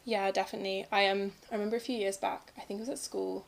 Yeah, 0.05 0.31
definitely. 0.31 0.85
I 0.91 1.07
um 1.07 1.33
I 1.51 1.55
remember 1.55 1.75
a 1.77 1.79
few 1.79 1.95
years 1.95 2.17
back. 2.17 2.53
I 2.57 2.61
think 2.61 2.79
it 2.79 2.81
was 2.81 2.89
at 2.89 2.97
school. 2.99 3.45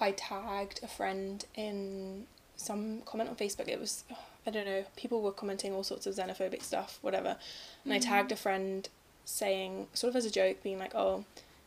I 0.00 0.12
tagged 0.12 0.80
a 0.82 0.88
friend 0.88 1.44
in 1.54 2.26
some 2.56 3.02
comment 3.04 3.28
on 3.30 3.36
Facebook. 3.36 3.68
It 3.68 3.78
was 3.80 4.04
I 4.46 4.50
don't 4.50 4.64
know. 4.66 4.84
People 4.96 5.20
were 5.22 5.32
commenting 5.32 5.74
all 5.74 5.82
sorts 5.84 6.06
of 6.06 6.14
xenophobic 6.14 6.62
stuff, 6.62 6.98
whatever, 7.02 7.36
and 7.84 7.92
I 7.92 7.98
tagged 7.98 8.32
a 8.32 8.36
friend 8.36 8.88
saying, 9.24 9.88
sort 9.92 10.10
of 10.10 10.16
as 10.16 10.24
a 10.24 10.30
joke, 10.30 10.62
being 10.62 10.78
like, 10.78 10.94
"Oh, 10.94 11.24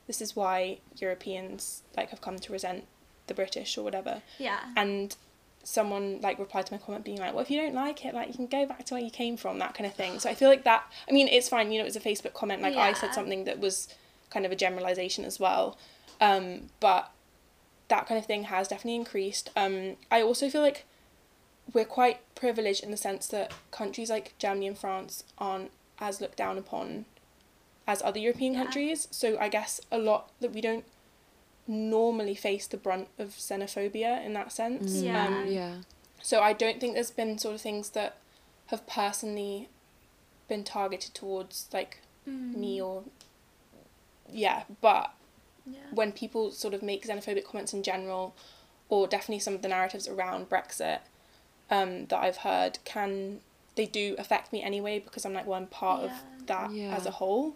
this 0.07 0.21
is 0.21 0.35
why 0.35 0.79
Europeans 0.97 1.83
like 1.97 2.09
have 2.09 2.21
come 2.21 2.39
to 2.39 2.51
resent 2.53 2.85
the 3.29 3.33
British 3.33 3.77
or 3.77 3.83
whatever." 3.83 4.21
Yeah. 4.37 4.59
and 4.75 5.15
someone 5.63 6.19
like 6.21 6.39
replied 6.39 6.65
to 6.65 6.73
my 6.73 6.77
comment 6.79 7.03
being 7.03 7.17
like 7.19 7.33
well 7.33 7.41
if 7.43 7.51
you 7.51 7.59
don't 7.61 7.75
like 7.75 8.03
it 8.05 8.13
like 8.15 8.27
you 8.29 8.33
can 8.33 8.47
go 8.47 8.65
back 8.65 8.85
to 8.85 8.93
where 8.93 9.03
you 9.03 9.11
came 9.11 9.35
from 9.35 9.59
that 9.59 9.73
kind 9.75 9.85
of 9.85 9.93
thing 9.93 10.17
so 10.17 10.29
i 10.29 10.33
feel 10.33 10.47
like 10.47 10.63
that 10.63 10.83
i 11.07 11.11
mean 11.11 11.27
it's 11.27 11.49
fine 11.49 11.69
you 11.69 11.77
know 11.77 11.83
it 11.83 11.85
was 11.93 11.97
a 11.97 11.99
facebook 11.99 12.33
comment 12.33 12.61
like 12.61 12.75
i 12.77 12.93
said 12.93 13.13
something 13.13 13.43
that 13.43 13.59
was 13.59 13.89
kind 14.29 14.45
of 14.45 14.51
a 14.53 14.55
generalization 14.55 15.25
as 15.25 15.37
well 15.39 15.77
um, 16.21 16.69
but 16.79 17.11
that 17.89 18.07
kind 18.07 18.17
of 18.17 18.25
thing 18.25 18.43
has 18.45 18.69
definitely 18.69 18.95
increased 18.95 19.49
um, 19.57 19.97
i 20.09 20.21
also 20.21 20.49
feel 20.49 20.61
like 20.61 20.85
we're 21.73 21.85
quite 21.85 22.19
privileged 22.35 22.81
in 22.81 22.89
the 22.89 22.97
sense 22.97 23.27
that 23.27 23.53
countries 23.69 24.09
like 24.09 24.33
germany 24.39 24.65
and 24.65 24.77
france 24.77 25.25
aren't 25.37 25.71
as 25.99 26.21
looked 26.21 26.37
down 26.37 26.57
upon 26.57 27.03
as 27.85 28.01
other 28.01 28.19
european 28.19 28.53
Yeah. 28.53 28.63
countries 28.63 29.09
so 29.11 29.37
i 29.39 29.49
guess 29.49 29.81
a 29.91 29.97
lot 29.99 30.31
that 30.39 30.53
we 30.53 30.61
don't 30.61 30.85
normally 31.69 32.33
face 32.33 32.65
the 32.65 32.77
brunt 32.77 33.07
of 33.19 33.29
xenophobia 33.29 34.25
in 34.25 34.33
that 34.33 34.51
sense 34.51 34.91
Mm, 34.97 35.03
Yeah. 35.03 35.27
um, 35.27 35.47
yeah. 35.47 35.75
so 36.21 36.41
I 36.41 36.51
don't 36.51 36.79
think 36.81 36.95
there's 36.95 37.11
been 37.11 37.37
sort 37.37 37.53
of 37.55 37.61
things 37.61 37.91
that 37.91 38.17
have 38.67 38.85
personally 38.87 39.69
been 40.47 40.63
targeted 40.63 41.13
towards 41.13 41.69
like 41.71 41.99
Mm. 42.27 42.55
me 42.55 42.81
or 42.81 43.03
yeah, 44.31 44.63
but 44.81 45.11
Yeah. 45.65 45.79
when 45.91 46.11
people 46.11 46.51
sort 46.51 46.73
of 46.73 46.81
make 46.83 47.05
xenophobic 47.05 47.45
comments 47.45 47.73
in 47.73 47.83
general, 47.83 48.33
or 48.89 49.07
definitely 49.07 49.39
some 49.39 49.53
of 49.53 49.61
the 49.61 49.67
narratives 49.67 50.07
around 50.07 50.49
Brexit 50.49 50.99
um, 51.71 52.07
that 52.07 52.19
I've 52.19 52.37
heard 52.37 52.79
can 52.83 53.41
they 53.75 53.85
do 53.85 54.15
affect 54.17 54.51
me 54.51 54.61
anyway 54.63 54.97
because 54.99 55.23
I'm 55.25 55.33
like 55.33 55.45
well 55.45 55.57
I'm 55.59 55.67
part 55.67 56.01
Yeah. 56.01 56.07
of 56.39 56.47
that 56.47 56.71
Yeah. 56.71 56.95
as 56.95 57.05
a 57.05 57.11
whole. 57.11 57.55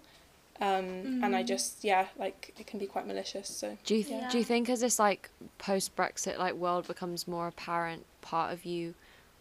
Um, 0.61 1.23
and 1.23 1.35
I 1.35 1.43
Mm. 1.43 1.47
just 1.47 1.83
yeah 1.83 2.07
like 2.17 2.53
it 2.59 2.67
can 2.67 2.79
be 2.79 2.85
quite 2.85 3.07
malicious 3.07 3.49
so 3.49 3.77
Do 3.85 3.95
you 3.95 4.03
th- 4.03 4.21
Yeah. 4.21 4.29
do 4.29 4.37
you 4.37 4.43
think 4.43 4.69
as 4.69 4.81
this 4.81 4.99
like 4.99 5.29
post 5.57 5.95
Brexit 5.95 6.37
like 6.37 6.53
world 6.53 6.87
becomes 6.87 7.27
more 7.27 7.47
apparent, 7.47 8.05
part 8.21 8.53
of 8.53 8.63
you 8.65 8.93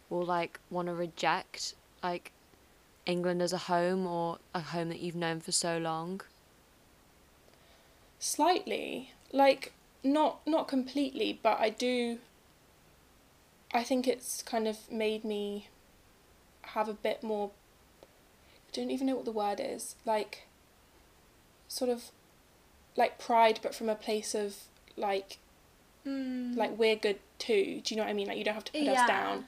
will 0.09 0.25
like 0.25 0.59
want 0.69 0.87
to 0.87 0.93
reject 0.93 1.75
like 2.01 2.31
England 3.05 3.41
as 3.41 3.53
a 3.53 3.57
home 3.57 4.07
or 4.07 4.39
a 4.53 4.59
home 4.59 4.89
that 4.89 4.99
you've 4.99 5.15
known 5.15 5.39
for 5.39 5.51
so 5.51 5.77
long? 5.77 6.21
slightly 8.19 9.11
like 9.33 9.73
not 10.03 10.39
not 10.47 10.67
completely 10.67 11.37
but 11.43 11.59
i 11.59 11.69
do 11.69 12.17
i 13.73 13.83
think 13.83 14.07
it's 14.07 14.41
kind 14.43 14.65
of 14.67 14.89
made 14.91 15.25
me 15.25 15.67
have 16.63 16.87
a 16.87 16.93
bit 16.93 17.21
more 17.21 17.51
i 18.03 18.69
don't 18.71 18.91
even 18.91 19.07
know 19.07 19.15
what 19.15 19.25
the 19.25 19.31
word 19.31 19.59
is 19.61 19.95
like 20.05 20.47
sort 21.73 21.89
of 21.89 22.01
like 22.95 23.17
pride 23.19 23.59
but 23.63 23.73
from 23.75 23.89
a 23.89 23.95
place 23.95 24.33
of 24.35 24.55
like 24.97 25.37
Mm. 26.05 26.57
like 26.57 26.77
we're 26.77 26.97
good 26.97 27.19
too 27.39 27.79
do 27.81 27.93
you 27.93 27.95
know 27.95 28.03
what 28.03 28.09
i 28.09 28.13
mean 28.13 28.27
like 28.27 28.37
you 28.37 28.43
don't 28.43 28.55
have 28.55 28.65
to 28.65 28.73
put 28.73 28.81
Yeah. 28.81 28.91
us 29.03 29.07
down 29.07 29.45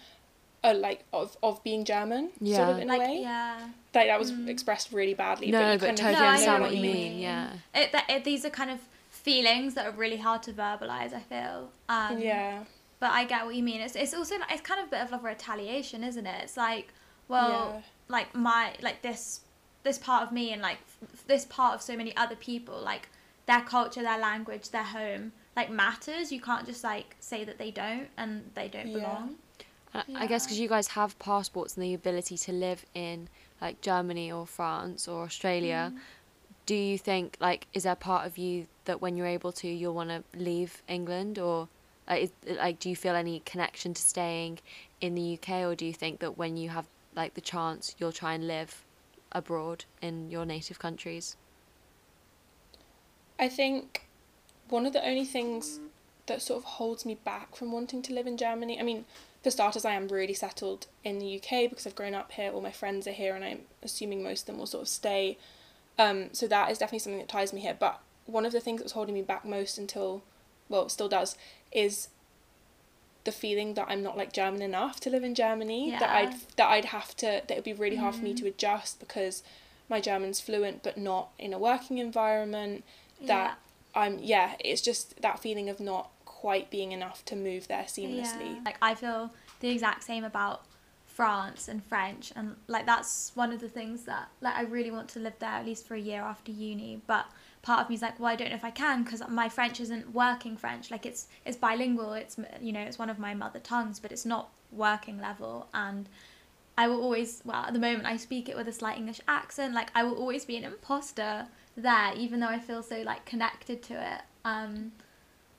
uh, 0.64 0.74
like 0.74 1.04
of, 1.12 1.36
of 1.44 1.62
being 1.66 1.84
german 1.84 2.30
sort 2.30 2.70
of 2.70 2.78
Yeah. 2.78 2.78
in 2.78 2.88
like 2.88 3.02
a 3.02 3.04
way 3.12 3.22
yeah. 3.22 3.60
like 3.94 4.08
that 4.08 4.18
was 4.18 4.32
Mm. 4.32 4.48
expressed 4.48 4.94
really 4.94 5.14
badly 5.14 5.52
No, 5.52 5.60
but 5.60 5.74
you 5.74 5.80
but 5.80 5.86
kind 5.88 5.98
totally 5.98 6.14
of 6.16 6.20
No, 6.22 6.28
understand 6.30 6.64
what 6.64 6.76
you 6.76 6.82
mean. 6.82 6.94
mean. 6.94 7.20
Yeah. 7.20 7.50
It, 7.74 7.92
that, 7.92 8.06
it, 8.10 8.24
these 8.24 8.46
are 8.46 8.50
kind 8.50 8.72
of 8.72 8.80
feelings 9.10 9.74
that 9.74 9.86
are 9.86 9.92
really 9.92 10.18
hard 10.18 10.44
to 10.44 10.54
verbalize. 10.54 11.12
I 11.14 11.20
feel. 11.32 11.72
Um, 11.90 12.20
yeah 12.20 12.64
But 13.02 13.12
I 13.12 13.26
get 13.26 13.46
what 13.46 13.54
you 13.56 13.64
mean. 13.64 13.82
It's 13.82 13.96
it's 13.98 14.14
also 14.14 14.38
like, 14.40 14.52
it's 14.54 14.62
kind 14.62 14.80
of 14.80 14.88
a 14.88 14.92
bit 14.92 15.02
of 15.02 15.12
like 15.12 15.22
a 15.22 15.26
retaliation, 15.26 16.04
isn't 16.06 16.26
it? 16.26 16.40
It's 16.44 16.56
like, 16.58 16.88
well, 17.28 17.50
Yeah. 17.76 17.82
like 18.08 18.34
my 18.34 18.74
like 18.82 19.02
this 19.02 19.42
this 19.86 19.98
part 19.98 20.24
of 20.24 20.34
me 20.34 20.52
and 20.52 20.62
like 20.62 20.80
this 21.28 21.46
part 21.46 21.76
of 21.76 21.82
so 21.82 21.96
many 21.96 22.14
other 22.18 22.36
people, 22.36 22.78
like 22.82 23.08
their 23.46 23.62
culture, 23.62 24.02
their 24.02 24.20
language, 24.20 24.72
their 24.72 24.84
home, 24.84 25.32
like 25.56 25.70
matters. 25.70 26.32
You 26.34 26.42
can't 26.42 26.66
just 26.66 26.84
like 26.84 27.16
say 27.22 27.46
that 27.46 27.58
they 27.58 27.72
don't 27.72 28.10
and 28.18 28.52
they 28.56 28.68
don't 28.68 28.88
Yeah. 28.88 28.94
belong. 29.00 29.36
I 29.94 30.04
I 30.24 30.28
guess 30.28 30.46
because 30.46 30.60
you 30.60 30.68
guys 30.68 30.90
have 30.90 31.18
passports 31.20 31.76
and 31.76 31.84
the 31.84 31.94
ability 31.94 32.38
to 32.38 32.52
live 32.52 32.86
in 32.94 33.30
like 33.62 33.80
Germany 33.80 34.30
or 34.32 34.46
France 34.46 35.08
or 35.08 35.24
Australia, 35.24 35.94
Mm. 35.94 36.00
do 36.66 36.76
you 36.76 36.98
think 36.98 37.38
like 37.40 37.68
is 37.74 37.84
there 37.84 37.96
part 37.96 38.26
of 38.28 38.38
you 38.38 38.68
that 38.86 39.00
when 39.02 39.16
you're 39.16 39.28
able 39.28 39.52
to 39.54 39.68
you'll 39.68 39.94
want 39.94 40.10
to 40.10 40.24
leave 40.38 40.82
England 40.88 41.38
or 41.40 41.70
like 42.10 42.24
is, 42.24 42.32
like 42.64 42.80
do 42.80 42.90
you 42.90 42.96
feel 42.96 43.16
any 43.16 43.40
connection 43.46 43.94
to 43.94 44.02
staying 44.02 44.60
in 45.00 45.14
the 45.16 45.34
UK 45.38 45.50
or 45.64 45.76
do 45.76 45.86
you 45.86 45.94
think 45.94 46.20
that 46.20 46.38
when 46.38 46.58
you 46.58 46.70
have 46.70 46.88
like 47.16 47.34
the 47.36 47.42
chance 47.42 47.96
you'll 47.98 48.12
try 48.12 48.34
and 48.34 48.46
live 48.48 48.84
abroad 49.32 49.86
in 50.02 50.30
your 50.30 50.46
native 50.46 50.80
countries? 50.80 51.38
I 53.38 53.50
think 53.50 54.08
one 54.70 54.86
of 54.86 54.94
the 54.94 55.06
only 55.06 55.26
things 55.26 55.80
that 56.28 56.42
sort 56.42 56.58
of 56.58 56.64
holds 56.64 57.06
me 57.06 57.16
back 57.16 57.56
from 57.56 57.72
wanting 57.72 58.02
to 58.04 58.14
live 58.14 58.28
in 58.28 58.38
Germany, 58.38 58.80
I 58.80 58.84
mean, 58.84 59.06
for 59.44 59.52
starters, 59.52 59.86
I 59.86 59.94
am 59.94 60.08
really 60.08 60.34
settled 60.34 60.88
in 61.04 61.20
the 61.20 61.36
UK 61.36 61.70
because 61.70 61.86
I've 61.86 61.96
grown 61.96 62.16
up 62.16 62.32
here, 62.32 62.52
all 62.52 62.62
my 62.62 62.72
friends 62.72 63.08
are 63.08 63.12
here, 63.12 63.36
and 63.36 63.46
I'm 63.46 63.62
assuming 63.84 64.24
most 64.24 64.42
of 64.42 64.46
them 64.48 64.58
will 64.58 64.66
sort 64.66 64.84
of 64.84 64.88
stay. 64.88 65.38
Um, 66.00 66.30
so 66.34 66.48
that 66.48 66.72
is 66.72 66.80
definitely 66.80 67.00
something 67.00 67.20
that 67.20 67.30
ties 67.30 67.54
me 67.54 67.62
here. 67.62 67.78
But 67.80 68.02
one 68.26 68.46
of 68.46 68.52
the 68.52 68.60
things 68.60 68.80
that 68.80 68.86
was 68.86 68.94
holding 68.94 69.14
me 69.14 69.22
back 69.22 69.46
most 69.46 69.78
until, 69.78 70.24
well, 70.68 70.90
still 70.90 71.08
does, 71.08 71.38
is 71.72 72.08
the 73.26 73.32
feeling 73.32 73.74
that 73.74 73.88
I'm 73.90 74.02
not 74.02 74.16
like 74.18 74.32
German 74.32 74.62
enough 74.62 75.00
to 75.02 75.10
live 75.10 75.24
in 75.24 75.36
Germany. 75.36 75.92
That 76.00 76.10
I'd 76.10 76.36
that 76.56 76.70
I'd 76.70 76.86
have 76.86 77.16
to 77.18 77.26
that 77.26 77.52
it 77.52 77.56
would 77.56 77.64
be 77.64 77.74
really 77.74 77.98
hard 77.98 78.16
for 78.16 78.24
me 78.24 78.34
Mhm. 78.34 78.38
to 78.38 78.48
adjust 78.48 79.00
because 79.00 79.44
my 79.90 80.00
German's 80.00 80.40
fluent 80.40 80.82
but 80.84 80.98
not 80.98 81.30
in 81.38 81.54
a 81.54 81.60
working 81.60 81.98
environment 81.98 82.84
that 83.22 83.58
I'm 83.94 84.20
yeah, 84.20 84.56
it's 84.60 84.82
just 84.82 85.22
that 85.22 85.40
feeling 85.40 85.70
of 85.70 85.80
not 85.80 86.10
quite 86.26 86.70
being 86.70 86.92
enough 86.92 87.26
to 87.26 87.36
move 87.36 87.68
there 87.68 87.84
seamlessly. 87.86 88.56
Yeah. 88.56 88.62
Like 88.64 88.78
I 88.82 88.94
feel 88.96 89.32
the 89.60 89.70
exact 89.70 90.04
same 90.04 90.24
about 90.24 90.64
France 91.08 91.68
and 91.68 91.84
French 91.84 92.32
and 92.36 92.58
like 92.68 92.86
that's 92.86 93.32
one 93.36 93.52
of 93.54 93.60
the 93.62 93.70
things 93.70 94.04
that 94.04 94.28
like 94.42 94.54
I 94.56 94.62
really 94.64 94.92
want 94.92 95.08
to 95.10 95.20
live 95.20 95.40
there 95.40 95.50
at 95.50 95.66
least 95.66 95.88
for 95.88 95.96
a 95.96 96.00
year 96.00 96.22
after 96.22 96.52
uni 96.52 97.02
but 97.08 97.26
part 97.66 97.82
of 97.82 97.90
me 97.90 97.96
is 97.96 98.02
like 98.04 98.20
well 98.20 98.32
I 98.32 98.36
don't 98.36 98.50
know 98.50 98.56
if 98.56 98.64
I 98.64 98.70
can 98.70 99.04
because 99.04 99.24
my 99.28 99.50
French 99.50 99.80
isn't 99.82 100.14
working 100.14 100.56
French. 100.56 100.92
Like 100.92 101.06
it's 101.06 101.28
it's 101.46 101.58
bilingual 101.58 102.14
it's 102.14 102.38
you 102.62 102.72
know 102.72 102.80
it's 102.80 103.00
one 103.00 103.10
of 103.10 103.18
my 103.20 103.34
mother 103.34 103.60
tongues 103.60 104.00
but 104.00 104.12
it's 104.12 104.26
not 104.26 104.50
working 104.72 105.20
level. 105.20 105.68
And 105.74 106.08
I 106.78 106.88
will 106.88 107.02
always 107.02 107.42
well 107.44 107.66
at 107.66 107.74
the 107.74 107.80
moment 107.80 108.06
I 108.06 108.18
speak 108.18 108.48
it 108.48 108.56
with 108.56 108.68
a 108.68 108.72
slight 108.72 108.98
English 108.98 109.20
accent. 109.28 109.74
Like 109.74 109.90
I 109.96 110.04
will 110.04 110.16
always 110.16 110.46
be 110.46 110.56
an 110.58 110.64
imposter 110.64 111.48
there 111.76 112.14
even 112.16 112.40
though 112.40 112.48
I 112.48 112.60
feel 112.60 112.84
so 112.84 113.02
like 113.02 113.26
connected 113.26 113.82
to 113.84 113.94
it. 114.14 114.22
Um 114.46 114.92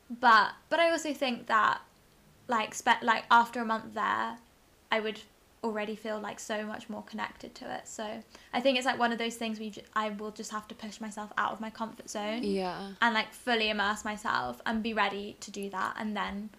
but 0.09 0.53
but 0.71 0.79
I 0.79 0.91
also 0.91 1.13
think 1.13 1.49
that 1.49 1.81
like 2.47 2.73
spe- 2.73 3.03
like 3.03 3.25
after 3.33 3.61
a 3.61 3.65
month 3.65 3.95
there 3.95 4.39
I 4.93 5.01
would 5.01 5.21
already 5.67 5.97
feel 5.97 6.19
like 6.29 6.39
so 6.41 6.65
much 6.73 6.89
more 6.89 7.03
connected 7.03 7.55
to 7.61 7.65
it 7.77 7.87
so 7.89 8.05
I 8.53 8.61
think 8.61 8.77
it's 8.79 8.87
like 8.87 8.99
one 8.99 9.13
of 9.13 9.19
those 9.19 9.37
things 9.37 9.59
we 9.59 9.69
I 9.95 10.11
will 10.11 10.31
just 10.31 10.51
have 10.53 10.67
to 10.69 10.75
push 10.75 11.01
myself 11.01 11.31
out 11.37 11.53
of 11.53 11.61
my 11.61 11.71
comfort 11.71 12.09
zone 12.09 12.43
Yeah. 12.43 12.93
and 13.03 13.15
like 13.15 13.31
fully 13.33 13.69
immerse 13.71 14.05
myself 14.05 14.61
and 14.67 14.83
be 14.83 14.95
ready 14.95 15.37
to 15.41 15.51
do 15.51 15.69
that 15.71 15.97
and 15.99 16.17
then 16.17 16.51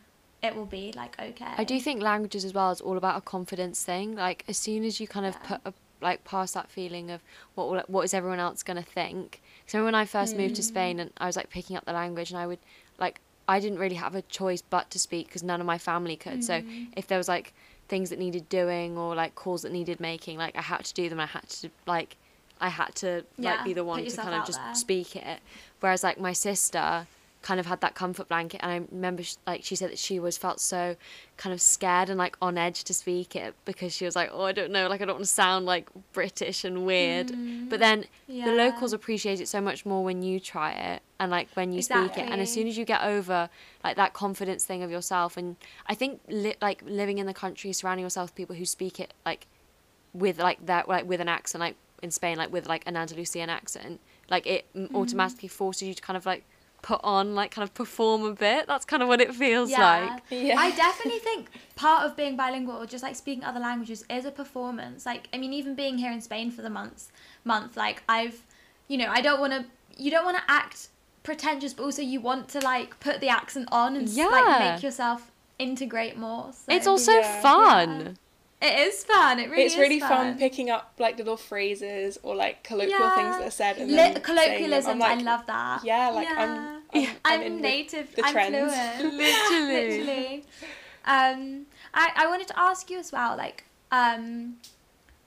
it 0.44 0.56
will 0.56 0.66
be 0.80 0.94
like 0.96 1.20
okay 1.20 1.54
I 1.58 1.64
do 1.64 1.80
think 1.80 2.02
languages 2.02 2.46
as 2.46 2.54
well 2.54 2.70
is 2.72 2.82
all 2.82 2.98
about 2.98 3.18
a 3.18 3.22
confidence 3.22 3.84
thing. 3.84 4.16
Like 4.16 4.44
as 4.48 4.58
soon 4.58 4.84
as 4.84 5.00
you 5.00 5.08
kind 5.08 5.26
of 5.26 5.34
Yeah. 5.36 5.48
put 5.48 5.62
a, 5.66 5.74
like 6.00 6.24
past 6.24 6.54
that 6.54 6.70
feeling 6.70 7.10
of 7.10 7.24
what 7.56 7.70
will, 7.70 7.84
what 7.88 8.04
is 8.04 8.14
everyone 8.14 8.40
else 8.40 8.62
gonna 8.62 8.84
think. 8.84 9.42
So 9.66 9.84
when 9.84 9.96
I 9.96 10.06
first 10.06 10.36
moved 10.36 10.56
to 10.56 10.62
Mm. 10.62 10.66
Spain 10.74 11.00
and 11.00 11.10
I 11.18 11.26
was 11.26 11.36
like 11.36 11.50
picking 11.50 11.76
up 11.76 11.86
the 11.86 11.94
language 11.94 12.30
and 12.30 12.40
I 12.40 12.46
would 12.46 12.60
like 13.00 13.20
I 13.50 13.60
didn't 13.60 13.80
really 13.80 13.96
have 13.96 14.14
a 14.14 14.22
choice 14.24 14.62
but 14.62 14.92
to 14.92 15.00
speak 15.00 15.28
because 15.28 15.42
none 15.42 15.60
of 15.62 15.66
my 15.66 15.80
family 15.80 16.18
could. 16.18 16.44
So 16.44 16.56
Mhm. 16.62 16.88
if 16.96 17.08
there 17.08 17.18
was 17.18 17.30
like 17.30 17.54
things 17.88 18.10
that 18.10 18.20
needed 18.20 18.50
doing 18.50 18.98
or 18.98 19.16
like 19.16 19.36
calls 19.36 19.62
that 19.64 19.72
needed 19.72 20.00
making, 20.00 20.38
like 20.38 20.56
I 20.56 20.62
had 20.62 20.86
to 20.86 20.94
do 20.94 21.10
them. 21.10 21.20
I 21.20 21.26
had 21.26 21.48
to 21.50 21.70
like 21.86 22.18
I 22.60 22.70
had 22.70 22.96
to 22.96 23.08
like 23.18 23.26
Yeah, 23.38 23.64
be 23.64 23.74
the 23.74 23.84
one 23.84 24.06
to 24.06 24.18
kind 24.18 24.34
of 24.36 24.46
just 24.46 24.60
there. 24.62 24.76
speak 24.76 25.16
it. 25.16 25.40
Whereas 25.80 26.04
like 26.04 26.20
my 26.20 26.34
sister 26.34 27.08
kind 27.48 27.60
of 27.62 27.66
had 27.66 27.80
that 27.86 27.96
comfort 27.96 28.28
blanket 28.28 28.60
and 28.64 28.72
I 28.76 28.78
remember 28.92 29.24
sh- 29.24 29.36
like 29.50 29.62
she 29.64 29.76
said 29.80 29.90
that 29.92 30.00
she 30.08 30.20
was 30.20 30.36
felt 30.38 30.60
so 30.60 30.82
kind 31.38 31.54
of 31.54 31.62
scared 31.62 32.10
and 32.10 32.18
like 32.18 32.36
on 32.42 32.58
edge 32.58 32.80
to 32.90 32.94
speak 32.94 33.36
it 33.44 33.54
because 33.64 33.92
she 33.98 34.04
was 34.04 34.16
like 34.20 34.30
oh 34.34 34.42
I 34.52 34.52
don't 34.52 34.72
know 34.72 34.86
like 34.92 35.02
I 35.02 35.06
don't 35.06 35.16
want 35.16 35.26
to 35.26 35.32
sound 35.44 35.66
like 35.66 35.86
British 36.12 36.60
and 36.66 36.86
weird 36.86 37.28
Mm. 37.28 37.70
but 37.72 37.80
then 37.80 37.98
the 38.28 38.52
locals 38.64 38.92
appreciate 38.92 39.40
it 39.40 39.48
so 39.48 39.62
much 39.62 39.80
more 39.86 40.04
when 40.04 40.20
you 40.28 40.36
try 40.54 40.72
it 40.92 41.02
and 41.20 41.32
like 41.32 41.48
when 41.54 41.72
you 41.72 41.82
speak 41.82 42.14
it 42.18 42.26
and 42.32 42.42
as 42.42 42.52
soon 42.56 42.68
as 42.68 42.78
you 42.78 42.84
get 42.86 43.02
over 43.04 43.50
like 43.84 43.96
that 43.96 44.12
confidence 44.14 44.66
thing 44.66 44.82
of 44.84 44.92
yourself 44.92 45.38
and 45.38 45.56
I 45.88 45.96
think 45.96 46.20
li- 46.28 46.56
like 46.62 46.80
living 46.86 47.18
in 47.22 47.26
the 47.28 47.34
country 47.46 47.72
surrounding 47.72 48.04
yourself 48.08 48.30
with 48.32 48.36
people 48.36 48.56
who 48.58 48.66
speak 48.66 49.00
it 49.00 49.14
like 49.26 49.48
with 50.14 50.38
like 50.40 50.66
that 50.66 50.84
like 50.90 51.06
with 51.08 51.22
an 51.22 51.30
accent 51.30 51.62
like 51.62 51.76
in 52.04 52.12
Spain 52.12 52.36
like 52.38 52.52
with 52.52 52.68
like 52.68 52.84
an 52.86 52.96
Andalusian 52.98 53.50
accent 53.50 54.00
like 54.30 54.46
it 54.46 54.66
Mm-hmm. 54.76 54.96
automatically 54.96 55.48
forces 55.62 55.88
you 55.88 55.94
to 55.94 56.02
kind 56.02 56.18
of 56.18 56.26
like 56.26 56.44
put 56.88 57.02
on, 57.04 57.36
like 57.36 57.52
kind 57.52 57.64
of 57.68 57.74
perform 57.74 58.24
a 58.24 58.32
bit. 58.34 58.66
That's 58.66 58.86
kind 58.86 59.04
of 59.04 59.10
what 59.10 59.20
it 59.20 59.36
feels 59.36 59.70
like. 59.72 60.22
Yeah. 60.30 60.56
I 60.58 60.72
definitely 60.72 61.20
think 61.20 61.50
part 61.76 62.06
of 62.06 62.16
being 62.16 62.38
bilingual 62.38 62.76
or 62.82 62.86
just 62.86 63.04
like 63.04 63.16
speaking 63.16 63.44
other 63.44 63.60
languages 63.60 64.06
is 64.10 64.24
a 64.26 64.32
performance. 64.32 65.06
Like, 65.06 65.28
I 65.34 65.38
mean, 65.38 65.52
even 65.54 65.76
being 65.76 65.98
here 65.98 66.12
in 66.12 66.22
Spain 66.22 66.50
for 66.50 66.62
the 66.62 66.70
months, 66.70 67.12
month, 67.44 67.76
like 67.76 68.04
I've, 68.08 68.38
you 68.88 68.98
know, 68.98 69.08
I 69.10 69.20
don't 69.22 69.40
want 69.42 69.52
to, 69.54 69.66
you 70.02 70.10
don't 70.12 70.24
want 70.24 70.38
to 70.38 70.44
act 70.48 70.88
pretentious, 71.24 71.74
but 71.74 71.84
also 71.84 72.02
you 72.02 72.22
want 72.22 72.48
to 72.50 72.60
like 72.62 72.98
put 73.02 73.20
the 73.20 73.28
accent 73.30 73.68
on 73.72 73.98
and 73.98 74.08
s- 74.08 74.16
like 74.18 74.60
make 74.76 74.82
yourself 74.84 75.30
integrate 75.60 76.16
more. 76.18 76.52
So. 76.54 76.72
It's 76.74 76.88
also 76.88 77.12
Yeah. 77.12 77.42
fun. 77.42 78.18
It 78.60 78.80
is 78.88 79.04
fun. 79.04 79.40
It 79.40 79.52
really 79.52 79.64
it's 79.64 79.76
is 79.76 79.80
really 79.80 80.00
fun. 80.00 80.10
fun. 80.10 80.38
picking 80.40 80.70
up 80.72 80.94
like 80.98 81.18
little 81.20 81.38
phrases 81.38 82.18
or 82.24 82.36
like 82.36 82.64
colloquial 82.64 83.10
things 83.12 83.38
that 83.38 83.48
are 83.48 83.52
said 83.52 83.78
and 83.78 83.92
Li- 83.92 83.96
then 83.98 84.22
colloquialisms. 84.22 84.88
I'm 84.88 85.00
like, 85.00 85.20
I 85.20 85.22
love 85.22 85.46
that. 85.46 85.86
Yeah, 85.86 86.10
like 86.10 86.28
I'm, 86.30 86.50
I'm, 86.50 86.82
I'm, 86.94 87.08
I'm, 87.24 87.42
in 87.44 87.56
the- 87.58 87.62
native. 87.62 88.16
the 88.16 88.26
I'm 88.26 88.34
trends. 88.34 88.74
fluent. 88.74 89.14
Literally. 89.18 89.98
Literally. 90.00 90.46
Um, 91.06 91.68
I, 91.94 92.12
I 92.16 92.28
wanted 92.28 92.48
to 92.48 92.60
ask 92.60 92.90
you 92.90 92.98
as 93.00 93.12
well, 93.12 93.38
like, 93.38 93.64
um, 93.92 94.56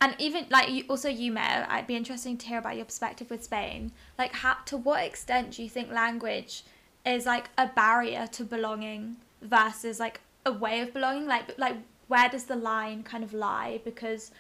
and 0.01 0.15
even 0.19 0.47
like 0.51 0.69
you, 0.71 0.85
also 0.89 1.09
you, 1.09 1.31
Maya. 1.31 1.67
I'd 1.69 1.87
be 1.87 1.95
interesting 1.97 2.37
to 2.39 2.47
hear 2.47 2.59
about 2.59 2.77
your 2.77 2.85
perspective 2.85 3.31
with 3.31 3.45
Spain. 3.45 3.93
Like, 4.19 4.33
how 4.35 4.57
to 4.67 4.77
what 4.77 5.05
extent 5.05 5.53
do 5.53 5.63
you 5.63 5.69
think 5.69 5.91
language 5.93 6.65
is 7.07 7.27
like 7.27 7.49
a 7.57 7.69
barrier 7.69 8.27
to 8.33 8.45
belonging 8.45 9.17
versus 9.41 10.01
like 10.01 10.21
a 10.45 10.53
way 10.53 10.81
of 10.81 10.93
belonging? 10.93 11.27
Like, 11.27 11.57
like 11.59 11.77
where 12.11 12.29
does 12.29 12.45
the 12.45 12.57
line 12.57 13.03
kind 13.03 13.23
of 13.23 13.33
lie? 13.33 13.81
Because 13.85 14.33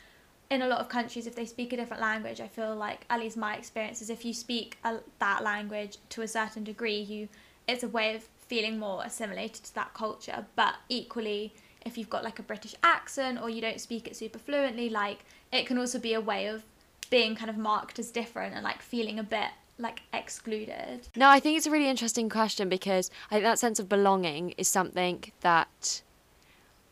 in 0.50 0.62
a 0.62 0.66
lot 0.66 0.80
of 0.80 0.88
countries, 0.88 1.26
if 1.28 1.36
they 1.36 1.46
speak 1.46 1.72
a 1.72 1.76
different 1.76 2.02
language, 2.02 2.40
I 2.40 2.48
feel 2.48 2.74
like 2.74 3.06
at 3.08 3.20
least 3.20 3.36
my 3.36 3.54
experience 3.54 4.02
is 4.02 4.10
if 4.10 4.24
you 4.24 4.34
speak 4.34 4.78
a, 4.84 4.96
that 5.20 5.44
language 5.44 5.98
to 6.10 6.22
a 6.22 6.28
certain 6.28 6.64
degree, 6.64 6.98
you 6.98 7.28
it's 7.68 7.84
a 7.84 7.88
way 7.88 8.16
of 8.16 8.22
feeling 8.48 8.80
more 8.80 9.04
assimilated 9.04 9.62
to 9.62 9.74
that 9.76 9.94
culture. 9.94 10.44
But 10.56 10.74
equally, 10.88 11.54
if 11.86 11.96
you've 11.96 12.10
got 12.10 12.24
like 12.24 12.40
a 12.40 12.42
British 12.42 12.74
accent 12.82 13.40
or 13.40 13.48
you 13.48 13.60
don't 13.60 13.80
speak 13.80 14.08
it 14.08 14.16
super 14.16 14.40
fluently, 14.40 14.88
like 14.88 15.24
it 15.52 15.66
can 15.66 15.78
also 15.78 16.00
be 16.00 16.14
a 16.14 16.20
way 16.20 16.46
of 16.46 16.64
being 17.10 17.36
kind 17.36 17.50
of 17.50 17.56
marked 17.56 18.00
as 18.00 18.10
different 18.10 18.54
and 18.54 18.64
like 18.64 18.82
feeling 18.82 19.20
a 19.20 19.22
bit 19.22 19.50
like 19.78 20.02
excluded. 20.12 21.06
No, 21.14 21.28
I 21.28 21.38
think 21.38 21.56
it's 21.56 21.66
a 21.66 21.70
really 21.70 21.88
interesting 21.88 22.28
question 22.28 22.68
because 22.68 23.10
I 23.30 23.36
think 23.36 23.44
that 23.44 23.60
sense 23.60 23.78
of 23.78 23.88
belonging 23.88 24.50
is 24.58 24.66
something 24.66 25.24
that, 25.40 26.02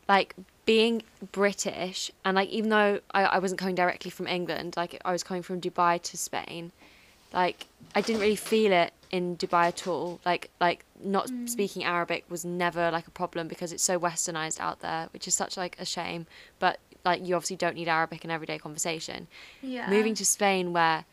like, 0.07 0.35
being 0.69 1.01
British 1.31 2.11
and 2.23 2.35
like 2.35 2.49
even 2.49 2.69
though 2.69 2.99
I, 3.11 3.23
I 3.23 3.39
wasn't 3.39 3.59
coming 3.59 3.73
directly 3.73 4.11
from 4.11 4.27
England, 4.27 4.77
like 4.77 5.01
I 5.03 5.11
was 5.11 5.23
coming 5.23 5.41
from 5.41 5.59
Dubai 5.59 5.99
to 5.99 6.15
Spain, 6.15 6.71
like 7.33 7.65
I 7.95 8.01
didn't 8.01 8.21
really 8.21 8.35
feel 8.35 8.71
it 8.71 8.93
in 9.09 9.35
Dubai 9.35 9.65
at 9.69 9.87
all. 9.87 10.19
Like 10.23 10.51
like 10.61 10.85
not 11.03 11.25
mm. 11.25 11.49
speaking 11.49 11.83
Arabic 11.83 12.23
was 12.29 12.45
never 12.45 12.91
like 12.91 13.07
a 13.07 13.15
problem 13.21 13.47
because 13.47 13.73
it's 13.73 13.81
so 13.81 13.99
westernized 13.99 14.59
out 14.59 14.81
there, 14.81 15.09
which 15.11 15.27
is 15.27 15.33
such 15.33 15.57
like 15.57 15.75
a 15.79 15.85
shame. 15.85 16.27
But 16.59 16.77
like 17.03 17.25
you 17.25 17.33
obviously 17.33 17.55
don't 17.55 17.73
need 17.73 17.87
Arabic 17.87 18.23
in 18.23 18.29
everyday 18.29 18.59
conversation 18.59 19.25
Yeah. 19.63 19.89
moving 19.89 20.13
to 20.21 20.25
Spain 20.37 20.71
where 20.71 21.05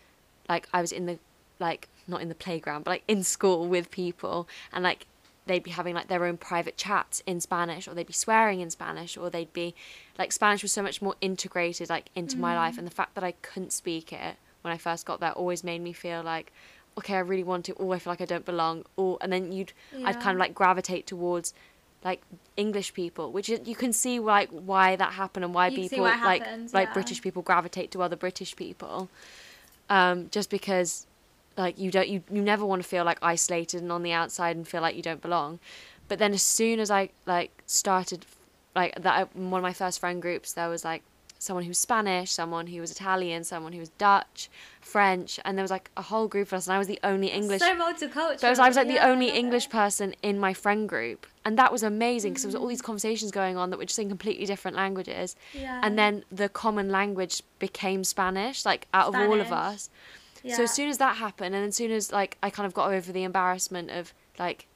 like 0.50 0.68
I 0.74 0.82
was 0.82 0.92
in 0.92 1.06
the 1.06 1.18
like 1.60 1.88
not 2.06 2.20
in 2.20 2.28
the 2.28 2.34
playground 2.34 2.84
but 2.84 2.90
like 2.90 3.04
in 3.08 3.24
school 3.24 3.66
with 3.66 3.90
people 3.90 4.46
and 4.70 4.84
like 4.84 5.06
they'd 5.46 5.62
be 5.62 5.70
having 5.70 5.94
like 5.94 6.08
their 6.08 6.24
own 6.24 6.36
private 6.36 6.76
chats 6.76 7.22
in 7.26 7.40
Spanish 7.40 7.86
or 7.86 7.94
they'd 7.94 8.06
be 8.06 8.12
swearing 8.12 8.60
in 8.60 8.70
Spanish 8.70 9.16
or 9.16 9.30
they'd 9.30 9.52
be 9.52 9.74
like 10.18 10.32
Spanish 10.32 10.62
was 10.62 10.72
so 10.72 10.82
much 10.82 11.00
more 11.00 11.14
integrated 11.20 11.88
like 11.88 12.10
into 12.14 12.36
my 12.36 12.54
life 12.54 12.78
and 12.78 12.86
the 12.86 12.92
fact 12.92 13.14
that 13.14 13.24
I 13.24 13.32
couldn't 13.32 13.72
speak 13.72 14.12
it 14.12 14.36
when 14.62 14.72
I 14.74 14.76
first 14.76 15.06
got 15.06 15.20
there 15.20 15.32
always 15.32 15.62
made 15.62 15.80
me 15.80 15.92
feel 15.92 16.22
like 16.22 16.52
okay 16.98 17.14
I 17.14 17.20
really 17.20 17.44
want 17.44 17.64
to 17.66 17.72
or 17.74 17.94
I 17.94 17.98
feel 17.98 18.12
like 18.12 18.20
I 18.20 18.24
don't 18.24 18.44
belong 18.44 18.84
or 18.96 19.18
and 19.20 19.32
then 19.32 19.52
you'd 19.52 19.72
I'd 20.04 20.20
kind 20.20 20.34
of 20.34 20.38
like 20.38 20.54
gravitate 20.54 21.06
towards 21.06 21.54
like 22.04 22.22
English 22.56 22.94
people, 22.94 23.32
which 23.32 23.48
is, 23.48 23.66
you 23.66 23.74
can 23.74 23.92
see 23.92 24.20
like 24.20 24.48
why 24.50 24.94
that 24.96 25.14
happened 25.14 25.44
and 25.44 25.52
why 25.52 25.68
You 25.68 25.88
people 25.88 26.04
like 26.04 26.42
happens, 26.42 26.72
like 26.72 26.88
yeah. 26.88 26.94
British 26.94 27.20
people 27.20 27.42
gravitate 27.42 27.90
to 27.92 28.02
other 28.02 28.14
British 28.14 28.54
people, 28.54 29.08
um, 29.90 30.28
just 30.30 30.48
because 30.48 31.06
like 31.56 31.78
you 31.78 31.90
don't 31.90 32.08
you, 32.08 32.22
you 32.30 32.42
never 32.42 32.64
want 32.66 32.82
to 32.82 32.88
feel 32.88 33.04
like 33.04 33.18
isolated 33.22 33.82
and 33.82 33.90
on 33.92 34.02
the 34.02 34.12
outside 34.12 34.56
and 34.56 34.66
feel 34.68 34.82
like 34.82 34.96
you 34.96 35.02
don't 35.02 35.22
belong, 35.22 35.58
but 36.08 36.18
then 36.18 36.32
as 36.32 36.42
soon 36.42 36.80
as 36.80 36.90
I 36.90 37.10
like 37.26 37.62
started 37.66 38.26
like 38.74 38.94
that 39.02 39.30
in 39.34 39.50
one 39.50 39.60
of 39.60 39.62
my 39.62 39.72
first 39.72 40.00
friend 40.00 40.20
groups 40.20 40.52
there 40.52 40.68
was 40.68 40.84
like 40.84 41.02
someone 41.38 41.64
who 41.64 41.68
was 41.68 41.78
Spanish, 41.78 42.32
someone 42.32 42.66
who 42.66 42.80
was 42.80 42.90
Italian, 42.90 43.44
someone 43.44 43.72
who 43.74 43.78
was 43.80 43.90
Dutch, 43.90 44.48
French, 44.80 45.38
and 45.44 45.56
there 45.56 45.62
was 45.62 45.70
like 45.70 45.90
a 45.96 46.02
whole 46.02 46.28
group 46.28 46.48
of 46.48 46.54
us, 46.54 46.66
and 46.66 46.74
I 46.74 46.78
was 46.78 46.86
the 46.88 46.98
only 47.04 47.28
English 47.28 47.60
So 47.60 47.74
multicultural. 47.76 48.40
so 48.40 48.46
I 48.46 48.50
was, 48.50 48.58
I 48.58 48.68
was 48.68 48.76
like 48.76 48.86
Yeah, 48.88 48.94
the 48.94 49.06
only 49.12 49.26
love 49.26 49.36
it. 49.36 49.38
English 49.38 49.68
person 49.68 50.14
in 50.22 50.38
my 50.38 50.54
friend 50.54 50.88
group, 50.88 51.26
and 51.44 51.58
that 51.58 51.70
was 51.70 51.82
amazing 51.82 52.32
because 52.32 52.42
there 52.44 52.48
was 52.48 52.54
all 52.54 52.66
Mm. 52.66 52.70
these 52.70 52.82
conversations 52.82 53.30
going 53.32 53.56
on 53.58 53.68
that 53.70 53.78
were 53.78 53.84
just 53.84 53.98
in 53.98 54.08
completely 54.08 54.46
different 54.46 54.76
languages, 54.78 55.36
Yeah. 55.52 55.80
and 55.82 55.98
then 55.98 56.24
the 56.32 56.48
common 56.48 56.88
language 56.90 57.42
became 57.58 58.02
Spanish, 58.02 58.64
like 58.64 58.88
out 58.94 59.08
of 59.08 59.14
all 59.14 59.38
of 59.40 59.52
us. 59.52 59.90
Yeah. 60.46 60.56
So 60.56 60.62
as 60.64 60.72
soon 60.72 60.88
as 60.88 60.98
that 60.98 61.16
happened, 61.16 61.54
and 61.54 61.66
as 61.66 61.76
soon 61.76 61.90
as 61.90 62.12
like 62.12 62.38
I 62.42 62.50
kind 62.50 62.66
of 62.66 62.74
got 62.74 62.90
over 62.92 63.12
the 63.12 63.24
embarrassment 63.24 63.90
of 63.90 64.12
like, 64.38 64.66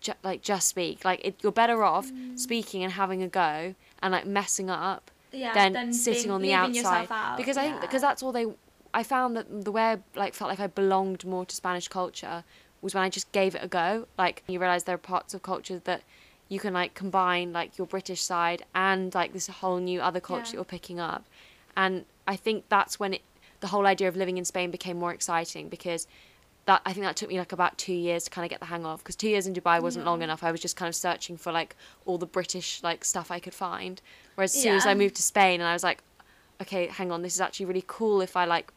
ju- 0.00 0.12
like 0.22 0.42
just 0.42 0.68
speak, 0.68 1.04
like 1.04 1.20
it, 1.24 1.36
you're 1.42 1.52
better 1.52 1.82
off 1.84 2.10
Mm. 2.10 2.38
speaking 2.38 2.82
and 2.84 2.92
having 2.92 3.22
a 3.22 3.28
go 3.28 3.74
and 4.02 4.12
like 4.12 4.26
messing 4.26 4.68
up 4.70 5.10
yeah, 5.32 5.52
than 5.54 5.92
sitting 5.92 6.22
being- 6.24 6.30
on 6.32 6.42
the 6.42 6.52
outside 6.52 7.08
out, 7.10 7.36
because 7.36 7.56
I 7.56 7.62
think 7.64 7.80
because 7.80 8.02
that's 8.02 8.22
all 8.22 8.32
they 8.32 8.46
I 8.92 9.02
found 9.02 9.36
that 9.36 9.64
the 9.64 9.72
way 9.72 9.82
I 9.82 9.98
like 10.14 10.34
felt 10.34 10.48
like 10.48 10.60
I 10.60 10.68
belonged 10.68 11.24
more 11.24 11.44
to 11.46 11.54
Spanish 11.56 11.88
culture 11.88 12.44
was 12.82 12.94
when 12.94 13.02
I 13.02 13.08
just 13.08 13.32
gave 13.32 13.54
it 13.54 13.62
a 13.64 13.68
go 13.68 14.06
like 14.18 14.42
you 14.46 14.58
realize 14.60 14.84
there 14.84 14.94
are 14.94 14.98
parts 14.98 15.32
of 15.34 15.42
culture 15.42 15.80
that 15.84 16.02
you 16.48 16.58
can 16.60 16.72
like 16.74 16.94
combine 16.94 17.52
like 17.52 17.78
your 17.78 17.86
British 17.88 18.20
side 18.22 18.64
and 18.74 19.12
like 19.14 19.32
this 19.32 19.48
whole 19.48 19.78
new 19.78 20.00
other 20.00 20.20
culture 20.20 20.50
Yeah. 20.50 20.54
you're 20.58 20.64
picking 20.64 21.00
up 21.00 21.24
and 21.76 22.04
I 22.28 22.36
think 22.36 22.64
that's 22.68 23.00
when 23.00 23.14
it 23.14 23.22
the 23.64 23.68
whole 23.68 23.86
idea 23.86 24.08
of 24.08 24.14
living 24.14 24.36
in 24.36 24.44
Spain 24.44 24.70
became 24.70 24.98
more 24.98 25.10
exciting 25.10 25.70
because 25.70 26.06
that 26.66 26.82
I 26.84 26.92
think 26.92 27.06
that 27.06 27.16
took 27.16 27.30
me 27.30 27.38
like 27.38 27.52
about 27.52 27.78
two 27.78 27.94
years 27.94 28.24
to 28.24 28.30
kind 28.30 28.44
of 28.44 28.50
get 28.50 28.60
the 28.60 28.66
hang 28.66 28.84
of 28.84 28.98
because 28.98 29.16
two 29.16 29.30
years 29.30 29.46
in 29.46 29.54
Dubai 29.54 29.80
wasn't 29.80 30.04
long 30.04 30.20
mm. 30.20 30.24
enough. 30.24 30.44
I 30.44 30.52
was 30.52 30.60
just 30.60 30.76
kind 30.76 30.86
of 30.86 30.94
searching 30.94 31.38
for 31.38 31.50
like 31.50 31.74
all 32.04 32.18
the 32.18 32.26
British 32.26 32.82
like 32.82 33.06
stuff 33.06 33.30
I 33.30 33.40
could 33.40 33.54
find. 33.54 34.02
Whereas 34.34 34.54
as 34.54 34.62
soon 34.62 34.74
as 34.74 34.84
I 34.84 34.92
moved 34.92 35.16
to 35.16 35.22
Spain 35.22 35.62
and 35.62 35.68
I 35.68 35.72
was 35.72 35.82
like, 35.82 36.02
okay, 36.60 36.88
hang 36.88 37.10
on, 37.10 37.22
this 37.22 37.32
is 37.32 37.40
actually 37.40 37.64
really 37.64 37.84
cool 37.86 38.20
if 38.20 38.36
I 38.36 38.44
like 38.44 38.70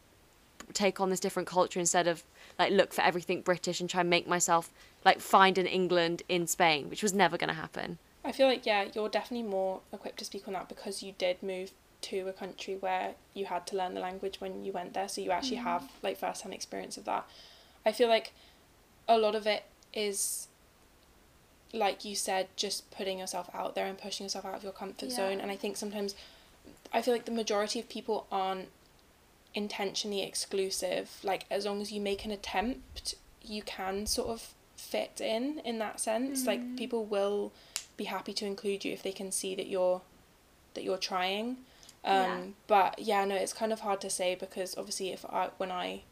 take 0.72 1.02
on 1.02 1.10
this 1.10 1.20
different 1.20 1.46
culture 1.46 1.78
instead 1.78 2.08
of 2.08 2.24
like 2.58 2.72
look 2.72 2.94
for 2.94 3.02
everything 3.02 3.42
British 3.42 3.82
and 3.82 3.90
try 3.90 4.00
and 4.00 4.08
make 4.08 4.26
myself 4.26 4.72
like 5.04 5.20
find 5.20 5.58
an 5.58 5.66
England 5.66 6.22
in 6.30 6.46
Spain, 6.46 6.88
which 6.88 7.02
was 7.02 7.12
never 7.12 7.36
going 7.36 7.48
to 7.48 7.60
happen. 7.60 7.98
I 8.24 8.32
feel 8.32 8.46
like 8.46 8.64
yeah, 8.64 8.86
you're 8.94 9.10
definitely 9.10 9.48
more 9.50 9.80
equipped 9.92 10.18
to 10.20 10.24
speak 10.24 10.48
on 10.48 10.54
that 10.54 10.70
because 10.70 11.02
you 11.02 11.12
did 11.18 11.42
move 11.42 11.72
to 12.02 12.28
a 12.28 12.32
country 12.32 12.76
where 12.76 13.14
you 13.34 13.46
had 13.46 13.66
to 13.68 13.76
learn 13.76 13.94
the 13.94 14.00
language 14.00 14.40
when 14.40 14.64
you 14.64 14.72
went 14.72 14.94
there, 14.94 15.08
so 15.08 15.20
you 15.20 15.30
actually 15.30 15.56
have 15.56 15.90
like 16.02 16.18
first 16.18 16.42
hand 16.42 16.54
experience 16.54 16.96
of 16.96 17.04
that. 17.06 17.26
I 17.84 17.92
feel 17.92 18.08
like 18.08 18.32
a 19.08 19.18
lot 19.18 19.34
of 19.34 19.46
it 19.46 19.64
is 19.92 20.46
like 21.72 22.02
you 22.04 22.16
said, 22.16 22.48
just 22.56 22.90
putting 22.90 23.18
yourself 23.18 23.50
out 23.52 23.74
there 23.74 23.84
and 23.86 23.98
pushing 23.98 24.24
yourself 24.24 24.44
out 24.46 24.54
of 24.54 24.62
your 24.62 24.72
comfort 24.72 25.10
Yeah. 25.10 25.16
zone. 25.16 25.40
And 25.40 25.50
I 25.50 25.56
think 25.56 25.76
sometimes 25.76 26.14
I 26.92 27.02
feel 27.02 27.12
like 27.12 27.26
the 27.26 27.30
majority 27.30 27.78
of 27.78 27.88
people 27.90 28.26
aren't 28.32 28.68
intentionally 29.54 30.22
exclusive. 30.22 31.18
Like 31.22 31.44
as 31.50 31.66
long 31.66 31.82
as 31.82 31.92
you 31.92 32.00
make 32.00 32.24
an 32.24 32.30
attempt, 32.30 33.14
you 33.42 33.62
can 33.62 34.06
sort 34.06 34.28
of 34.28 34.54
fit 34.76 35.20
in 35.20 35.58
in 35.60 35.78
that 35.78 36.00
sense. 36.00 36.46
Like 36.46 36.60
Mm. 36.60 36.78
people 36.78 37.04
will 37.04 37.52
be 37.98 38.04
happy 38.04 38.32
to 38.32 38.46
include 38.46 38.84
you 38.84 38.92
if 38.92 39.02
they 39.02 39.12
can 39.12 39.30
see 39.32 39.54
that 39.54 39.66
you're 39.66 40.00
that 40.74 40.84
you're 40.84 40.96
trying. 40.98 41.58
Um, 42.04 42.14
Yeah. 42.14 42.40
But 42.66 42.98
yeah, 42.98 43.24
no, 43.24 43.34
it's 43.34 43.52
kind 43.52 43.72
of 43.72 43.80
hard 43.80 44.00
to 44.02 44.10
say 44.10 44.34
because 44.34 44.76
obviously, 44.76 45.10
if 45.12 45.24
I 45.26 45.50
when 45.58 45.70
I 45.70 46.02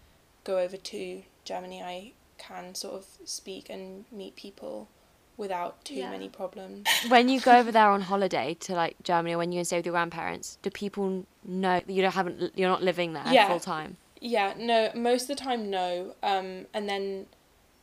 go 0.44 0.58
over 0.58 0.76
to 0.76 1.22
Germany, 1.44 1.82
I 1.82 2.12
can 2.38 2.74
sort 2.74 2.94
of 2.94 3.06
speak 3.24 3.70
and 3.70 4.04
meet 4.12 4.36
people 4.36 4.88
without 5.36 5.84
too 5.84 5.94
Yeah. 5.94 6.10
many 6.10 6.28
problems. 6.28 6.86
when 7.08 7.28
you 7.28 7.40
go 7.40 7.58
over 7.58 7.70
there 7.72 7.90
on 7.90 8.00
holiday 8.12 8.54
to 8.60 8.74
like 8.74 8.96
Germany 9.02 9.34
or 9.34 9.38
when 9.38 9.52
you 9.52 9.64
stay 9.64 9.76
with 9.78 9.86
your 9.86 9.92
grandparents, 9.92 10.58
do 10.62 10.70
people 10.70 11.26
know 11.44 11.80
that 11.80 11.90
you 11.90 12.02
don't 12.02 12.12
haven't 12.14 12.58
you're 12.58 12.68
not 12.68 12.82
living 12.82 13.12
there 13.12 13.24
Yeah. 13.26 13.48
full 13.48 13.60
time? 13.60 13.96
Yeah, 14.20 14.54
no, 14.56 14.90
most 14.94 15.22
of 15.22 15.28
the 15.28 15.42
time 15.42 15.70
no. 15.70 16.14
Um, 16.22 16.66
and 16.72 16.88
then 16.88 17.26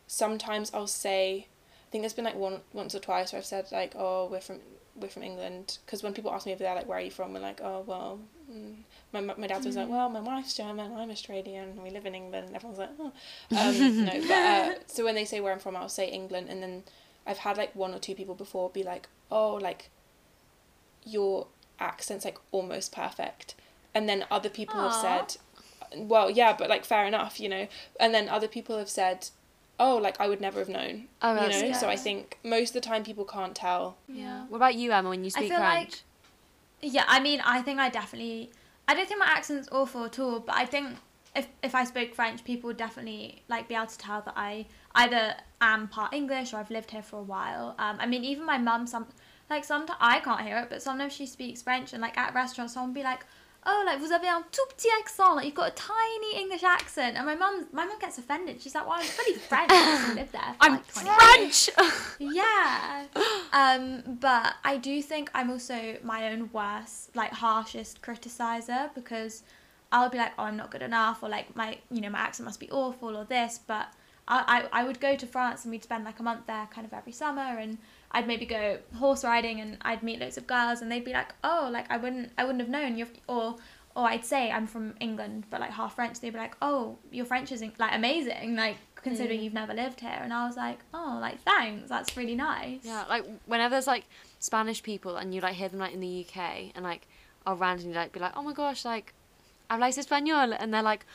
sometimes 0.07 0.71
I'll 0.73 0.87
say, 0.87 1.47
think 1.93 2.01
there's 2.01 2.13
been 2.13 2.25
like 2.25 2.35
one 2.35 2.59
once 2.73 2.95
or 2.95 2.99
twice 2.99 3.31
where 3.31 3.37
I've 3.37 3.45
said 3.45 3.67
like, 3.71 3.93
oh, 3.95 4.27
we're 4.29 4.41
from 4.41 4.59
we're 4.95 5.09
from 5.09 5.21
England, 5.21 5.77
because 5.85 6.01
when 6.01 6.13
people 6.13 6.31
ask 6.31 6.45
me 6.47 6.51
over 6.51 6.63
there 6.63 6.73
like, 6.73 6.87
where 6.87 6.97
are 6.97 7.01
you 7.01 7.11
from, 7.11 7.33
we're 7.33 7.39
like, 7.39 7.61
oh 7.63 7.83
well, 7.85 8.19
mm. 8.51 8.77
my 9.11 9.21
my 9.21 9.45
dad's 9.45 9.67
always 9.67 9.77
like, 9.77 9.89
well, 9.89 10.09
my 10.09 10.19
wife's 10.19 10.55
German, 10.55 10.91
I'm 10.91 11.11
Australian, 11.11 11.83
we 11.83 11.91
live 11.91 12.07
in 12.07 12.15
England, 12.15 12.47
and 12.47 12.55
everyone's 12.55 12.79
like, 12.79 12.89
oh, 12.99 13.11
um, 13.55 14.05
no, 14.05 14.11
but 14.21 14.31
uh, 14.31 14.73
so 14.87 15.03
when 15.03 15.13
they 15.13 15.23
say 15.23 15.39
where 15.39 15.53
I'm 15.53 15.59
from, 15.59 15.75
I'll 15.75 15.87
say 15.87 16.09
England, 16.09 16.47
and 16.49 16.63
then 16.63 16.83
I've 17.27 17.37
had 17.37 17.57
like 17.57 17.75
one 17.75 17.93
or 17.93 17.99
two 17.99 18.15
people 18.15 18.33
before 18.33 18.71
be 18.71 18.81
like, 18.81 19.07
oh, 19.29 19.53
like 19.53 19.91
your 21.05 21.45
accent's 21.79 22.25
like 22.25 22.39
almost 22.51 22.91
perfect, 22.91 23.53
and 23.93 24.09
then 24.09 24.25
other 24.31 24.49
people 24.49 24.81
have 24.81 24.93
said 24.93 25.37
well 25.95 26.27
yeah 26.27 26.55
but 26.57 26.71
like 26.71 26.83
fair 26.83 27.05
enough 27.05 27.39
you 27.39 27.47
know? 27.47 27.67
And 27.99 28.15
then 28.15 28.27
other 28.27 28.47
people 28.47 28.79
have 28.79 28.89
said 28.89 29.29
oh, 29.85 29.95
like 29.97 30.15
I 30.23 30.27
would 30.29 30.41
never 30.47 30.59
have 30.63 30.69
known. 30.69 30.95
Oh, 31.21 31.33
you 31.33 31.39
that's 31.39 31.61
know. 31.61 31.67
good. 31.67 31.75
So 31.75 31.87
I 31.89 31.97
think 32.05 32.37
most 32.43 32.69
of 32.75 32.81
the 32.81 32.87
time 32.89 33.03
people 33.03 33.25
can't 33.25 33.55
tell. 33.55 33.97
Yeah. 34.07 34.45
What 34.49 34.57
about 34.57 34.75
you, 34.75 34.91
Emma? 34.91 35.09
When 35.09 35.23
you 35.23 35.31
I 35.35 35.39
speak 35.39 35.49
feel 35.51 35.59
French? 35.59 35.91
like- 36.81 36.91
Yeah, 36.95 37.05
I 37.07 37.19
mean, 37.19 37.39
I 37.55 37.61
think 37.61 37.79
I 37.79 37.89
definitely. 37.89 38.51
I 38.87 38.93
don't 38.95 39.07
think 39.07 39.19
my 39.19 39.27
accent's 39.39 39.69
awful 39.71 40.03
at 40.05 40.17
all, 40.19 40.39
but 40.39 40.55
I 40.55 40.65
think 40.65 40.85
if 41.35 41.47
if 41.61 41.73
I 41.75 41.83
spoke 41.85 42.13
French, 42.13 42.43
people 42.43 42.67
would 42.69 42.77
definitely 42.85 43.43
like 43.47 43.67
be 43.67 43.75
able 43.75 43.87
to 43.87 43.97
tell 43.97 44.21
that 44.21 44.33
I 44.37 44.65
either 44.95 45.35
am 45.61 45.87
part 45.87 46.13
English 46.13 46.53
or 46.53 46.57
I've 46.57 46.69
lived 46.77 46.91
here 46.91 47.03
for 47.03 47.17
a 47.19 47.23
while. 47.35 47.75
Um, 47.79 47.95
I 47.99 48.05
mean, 48.05 48.23
even 48.31 48.45
my 48.45 48.57
mum, 48.57 48.85
some 48.87 49.05
like 49.49 49.63
sometimes 49.63 49.97
I 50.01 50.19
can't 50.19 50.41
hear 50.47 50.57
it, 50.63 50.67
but 50.69 50.81
sometimes 50.81 51.13
she 51.13 51.25
speaks 51.25 51.61
French, 51.61 51.93
and 51.93 52.01
like 52.01 52.17
at 52.17 52.33
restaurants, 52.33 52.73
someone 52.73 52.89
will 52.91 53.01
be 53.01 53.03
like. 53.03 53.25
Oh, 53.65 53.83
like 53.85 53.99
vous 53.99 54.11
avez 54.11 54.27
un 54.27 54.43
tout 54.51 54.67
petit 54.75 54.89
accent, 54.99 55.35
like 55.35 55.45
you've 55.45 55.55
got 55.55 55.69
a 55.69 55.75
tiny 55.75 56.41
English 56.41 56.63
accent, 56.63 57.15
and 57.17 57.25
my 57.25 57.35
mum, 57.35 57.67
my 57.71 57.85
mum 57.85 57.97
gets 57.99 58.17
offended. 58.17 58.61
She's 58.61 58.75
like, 58.75 58.85
"Well, 58.85 58.97
I'm 58.99 59.05
fully 59.05 59.35
French. 59.37 59.71
I've 59.71 60.15
lived 60.15 60.33
there 60.33 60.55
I'm 60.59 60.73
like 60.73 60.87
20 60.93 61.09
years." 61.09 61.69
French. 61.69 61.69
Yeah. 62.19 63.05
Um, 63.53 64.17
but 64.19 64.55
I 64.63 64.77
do 64.77 65.01
think 65.01 65.29
I'm 65.35 65.49
also 65.51 65.97
my 66.03 66.31
own 66.31 66.49
worst, 66.51 67.15
like 67.15 67.31
harshest 67.31 68.01
criticizer 68.01 68.93
because 68.95 69.43
I'll 69.93 70.09
be 70.09 70.17
like, 70.17 70.31
oh, 70.39 70.43
I'm 70.43 70.57
not 70.57 70.71
good 70.71 70.81
enough, 70.81 71.21
or 71.21 71.29
like 71.29 71.55
my, 71.55 71.77
you 71.91 72.01
know, 72.01 72.09
my 72.09 72.19
accent 72.19 72.45
must 72.45 72.59
be 72.59 72.69
awful, 72.71 73.15
or 73.15 73.25
this. 73.25 73.59
But 73.65 73.87
I, 74.27 74.65
I, 74.73 74.81
I 74.81 74.83
would 74.83 74.99
go 74.99 75.15
to 75.15 75.27
France 75.27 75.63
and 75.63 75.71
we'd 75.71 75.83
spend 75.83 76.03
like 76.03 76.19
a 76.19 76.23
month 76.23 76.47
there, 76.47 76.67
kind 76.73 76.85
of 76.85 76.93
every 76.93 77.11
summer, 77.11 77.59
and 77.59 77.77
I'd 78.13 78.27
maybe 78.27 78.45
go 78.45 78.77
horse 78.97 79.23
riding 79.23 79.59
and 79.59 79.77
I'd 79.81 80.03
meet 80.03 80.19
loads 80.19 80.37
of 80.37 80.45
girls, 80.47 80.81
and 80.81 80.91
they'd 80.91 81.03
be 81.05 81.13
like, 81.13 81.33
oh, 81.43 81.69
like 81.71 81.89
I 81.89 81.97
wouldn't, 81.97 82.31
I 82.37 82.43
wouldn't 82.43 82.61
have 82.61 82.69
known 82.69 82.97
you're, 82.97 83.07
or. 83.27 83.55
Or 83.95 84.05
I'd 84.09 84.25
say 84.25 84.49
I'm 84.49 84.65
from 84.65 84.95
England, 84.99 85.43
but 85.51 85.61
like 85.61 85.69
half 85.69 85.93
French. 85.93 86.19
They'd 86.19 86.31
be 86.31 86.39
like, 86.39 86.55
"Oh, 86.63 86.97
your 87.11 87.25
French 87.25 87.51
is 87.51 87.61
like 87.77 87.93
amazing, 87.93 88.55
like 88.55 88.77
considering 88.95 89.39
Mm. 89.39 89.43
you've 89.43 89.53
never 89.53 89.71
lived 89.75 89.99
here." 89.99 90.19
And 90.19 90.33
I 90.33 90.47
was 90.47 90.57
like, 90.57 90.79
"Oh, 90.95 91.19
like 91.21 91.39
thanks, 91.43 91.89
that's 91.89 92.17
really 92.17 92.33
nice." 92.33 92.79
Yeah, 92.83 93.03
like 93.07 93.23
whenever 93.45 93.73
there's 93.75 93.85
like 93.85 94.05
Spanish 94.39 94.81
people 94.81 95.17
and 95.17 95.31
you 95.35 95.41
like 95.41 95.53
hear 95.53 95.69
them 95.69 95.79
like 95.79 95.93
in 95.93 95.99
the 95.99 96.25
UK 96.27 96.71
and 96.73 96.83
like 96.83 97.05
I'll 97.45 97.55
randomly 97.55 97.93
like 97.93 98.13
be 98.13 98.19
like, 98.19 98.33
oh 98.35 98.41
my 98.41 98.53
gosh, 98.53 98.83
like 98.83 99.13
habláis 99.69 99.99
español, 100.03 100.57
and 100.59 100.73
they're 100.73 100.81
like, 100.81 101.05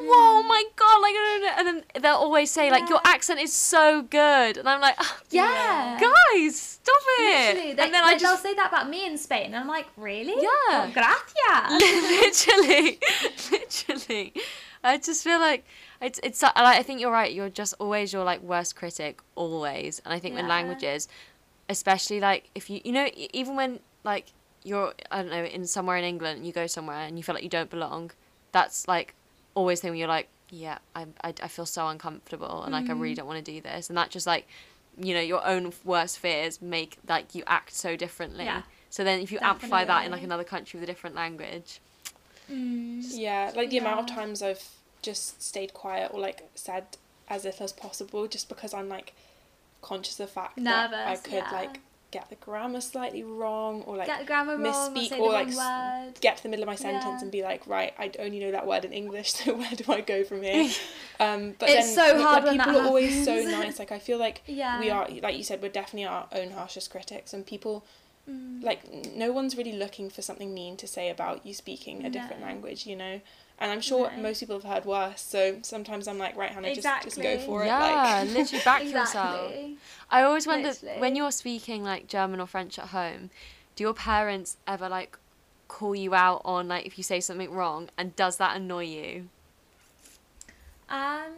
whoa, 0.00 0.42
Mm. 0.42 0.48
my 0.48 0.64
god, 0.76 0.98
like, 1.02 1.14
I 1.14 1.38
don't 1.38 1.42
know. 1.42 1.54
and 1.58 1.66
then 1.94 2.02
they'll 2.02 2.14
always 2.14 2.50
say 2.50 2.70
like, 2.70 2.88
your 2.88 3.00
accent 3.04 3.40
is 3.40 3.52
so 3.52 4.02
good, 4.02 4.56
and 4.58 4.68
I'm 4.68 4.80
like, 4.80 4.96
"Ah, 4.98 5.18
Yeah. 5.30 5.98
guys, 6.00 6.58
stop 6.60 6.94
Literally, 7.18 7.70
it, 7.70 7.76
they, 7.76 7.82
and 7.84 7.94
then 7.94 8.02
like, 8.02 8.16
I 8.16 8.18
they'll 8.18 8.36
say 8.36 8.54
that 8.54 8.68
about 8.68 8.88
me 8.90 9.06
in 9.06 9.16
Spain, 9.18 9.46
and 9.46 9.56
I'm 9.56 9.68
like, 9.68 9.86
really? 9.96 10.34
Yeah. 10.36 10.68
Oh, 10.70 10.90
gracias. 10.92 11.82
literally, 12.56 12.98
literally, 13.50 14.34
I 14.84 14.98
just 14.98 15.24
feel 15.24 15.40
like. 15.40 15.64
It's 15.98 16.20
it's 16.22 16.42
like, 16.42 16.52
I 16.56 16.82
think 16.82 17.00
you're 17.00 17.10
right. 17.10 17.32
You're 17.32 17.48
just 17.48 17.72
always 17.78 18.12
your 18.12 18.22
like 18.22 18.42
worst 18.42 18.76
critic 18.76 19.20
always, 19.34 19.98
and 20.04 20.12
I 20.12 20.18
think 20.18 20.36
Yeah. 20.36 20.46
languages, 20.46 21.08
especially 21.70 22.20
like 22.20 22.50
if 22.54 22.68
you 22.68 22.82
you 22.84 22.92
know 22.92 23.08
even 23.32 23.56
when 23.56 23.80
like 24.04 24.26
you're 24.62 24.92
I 25.10 25.22
don't 25.22 25.30
know 25.30 25.44
in 25.44 25.66
somewhere 25.66 25.96
in 25.96 26.04
England 26.04 26.36
and 26.38 26.46
you 26.46 26.52
go 26.52 26.66
somewhere 26.66 26.98
and 26.98 27.16
you 27.16 27.24
feel 27.24 27.34
like 27.34 27.44
you 27.44 27.48
don't 27.48 27.70
belong, 27.70 28.10
that's 28.52 28.86
like 28.86 29.14
always 29.56 29.80
the 29.80 29.82
thing 29.86 29.90
where 29.92 29.98
you're 29.98 30.06
like 30.08 30.28
yeah 30.50 30.78
I 30.94 31.06
I, 31.24 31.34
I 31.42 31.48
feel 31.48 31.66
so 31.66 31.88
uncomfortable 31.88 32.62
and 32.62 32.72
like 32.72 32.88
I 32.88 32.92
really 32.92 33.14
Mhm. 33.14 33.16
don't 33.16 33.26
want 33.26 33.44
to 33.44 33.52
do 33.52 33.60
this 33.60 33.88
and 33.88 33.96
that 33.98 34.10
just 34.10 34.26
like 34.28 34.46
you 34.96 35.12
know 35.12 35.20
your 35.20 35.44
own 35.44 35.72
worst 35.84 36.18
fears 36.20 36.62
make 36.62 36.98
like 37.08 37.34
you 37.34 37.42
act 37.48 37.74
so 37.74 37.96
differently. 37.96 38.44
Yeah. 38.44 38.62
So 38.88 39.02
then 39.04 39.20
if 39.20 39.32
you 39.32 39.38
amplify 39.42 39.84
that 39.84 40.04
in 40.06 40.12
like 40.12 40.22
another 40.22 40.44
country 40.44 40.78
with 40.78 40.88
a 40.88 40.92
different 40.92 41.16
language, 41.16 41.80
Mm. 42.50 43.02
Yeah, 43.10 43.50
like 43.56 43.70
the 43.70 43.78
amount 43.78 43.98
of 44.08 44.16
times 44.16 44.40
I've 44.40 44.64
just 45.02 45.42
stayed 45.42 45.74
quiet 45.74 46.12
or 46.14 46.20
like 46.20 46.48
said 46.54 46.84
as 47.28 47.44
if 47.44 47.60
as 47.60 47.72
possible, 47.72 48.28
just 48.28 48.48
because 48.48 48.72
I'm 48.72 48.88
like 48.88 49.12
conscious 49.82 50.18
of 50.20 50.28
the 50.28 50.32
fact 50.32 50.62
that 50.62 50.94
I 50.94 51.16
could 51.16 51.32
yeah. 51.32 51.50
like 51.52 51.80
get 52.18 52.28
the 52.30 52.34
grammar 52.46 52.80
slightly 52.80 53.22
wrong 53.22 53.82
or 53.86 53.96
like 53.96 54.06
Get 54.06 54.20
the 54.20 54.26
grammar 54.26 54.56
wrong, 54.56 54.66
or 54.66 54.72
misspeak 54.72 55.08
say 55.10 55.18
or, 55.18 55.28
the 55.28 55.34
like, 55.40 55.48
wrong 55.56 56.08
s- 56.08 56.18
get 56.20 56.36
to 56.38 56.42
the 56.44 56.48
middle 56.48 56.62
of 56.62 56.66
my 56.74 56.74
sentence 56.76 57.04
Yeah. 57.18 57.22
and 57.22 57.30
be 57.32 57.42
like, 57.42 57.66
right, 57.66 57.92
I 57.98 58.10
only 58.18 58.38
know 58.40 58.52
that 58.52 58.66
word 58.66 58.84
in 58.84 58.92
English, 58.92 59.32
so 59.38 59.54
where 59.54 59.70
do 59.80 59.84
I 59.92 60.00
go 60.00 60.24
from 60.24 60.42
here? 60.42 60.70
Um, 61.18 61.54
but 61.58 61.68
It's 61.70 61.94
then 61.94 62.10
so 62.10 62.14
like, 62.16 62.22
hard 62.26 62.44
when 62.44 62.58
people 62.58 62.76
are 62.80 62.86
always 62.86 63.24
so 63.24 63.34
nice. 63.58 63.78
Like 63.78 63.90
I 63.92 63.98
feel 63.98 64.18
like 64.18 64.42
Yeah. 64.46 64.78
we 64.80 64.90
are, 64.90 65.08
like 65.22 65.36
you 65.36 65.44
said, 65.44 65.62
we're 65.62 65.70
definitely 65.82 66.06
our 66.06 66.26
own 66.32 66.50
harshest 66.50 66.90
critics, 66.90 67.32
and 67.34 67.46
people 67.46 67.84
Mm. 68.28 68.60
like 68.68 68.80
no 69.14 69.30
one's 69.30 69.56
really 69.56 69.70
looking 69.84 70.10
for 70.10 70.20
something 70.20 70.52
mean 70.52 70.76
to 70.78 70.88
say 70.88 71.10
about 71.10 71.46
you 71.46 71.54
speaking 71.54 72.04
a 72.04 72.10
different 72.10 72.40
No. 72.40 72.46
language, 72.48 72.84
you 72.84 72.96
know. 72.96 73.20
And 73.58 73.72
I'm 73.72 73.80
sure 73.80 74.10
No. 74.14 74.22
most 74.22 74.40
people 74.40 74.60
have 74.60 74.70
heard 74.70 74.84
worse. 74.84 75.22
So 75.22 75.58
sometimes 75.62 76.06
I'm 76.08 76.18
like, 76.18 76.36
right, 76.36 76.50
Hannah, 76.50 76.74
just 76.74 76.82
just 77.02 77.16
go 77.16 77.22
Exactly. 77.22 77.46
for 77.46 77.64
it. 77.64 77.68
yeah, 77.68 78.20
Like, 78.24 78.28
literally 78.34 78.64
back 78.64 78.84
yourself. 78.84 79.54
I 80.10 80.22
always 80.22 80.46
wonder 80.46 80.68
Literally. 80.68 81.00
when 81.00 81.16
you're 81.16 81.30
speaking 81.32 81.82
like 81.82 82.06
German 82.06 82.40
or 82.40 82.46
French 82.46 82.78
at 82.78 82.88
home, 82.88 83.30
do 83.74 83.84
your 83.84 83.94
parents 83.94 84.56
ever 84.66 84.88
like 84.88 85.18
call 85.68 85.94
you 85.96 86.14
out 86.14 86.42
on 86.44 86.68
like 86.68 86.86
if 86.86 86.96
you 86.96 87.02
say 87.02 87.18
something 87.18 87.50
wrong 87.50 87.88
and 87.98 88.14
does 88.14 88.36
that 88.36 88.56
annoy 88.56 88.84
you? 88.84 89.28
Um, 90.88 91.32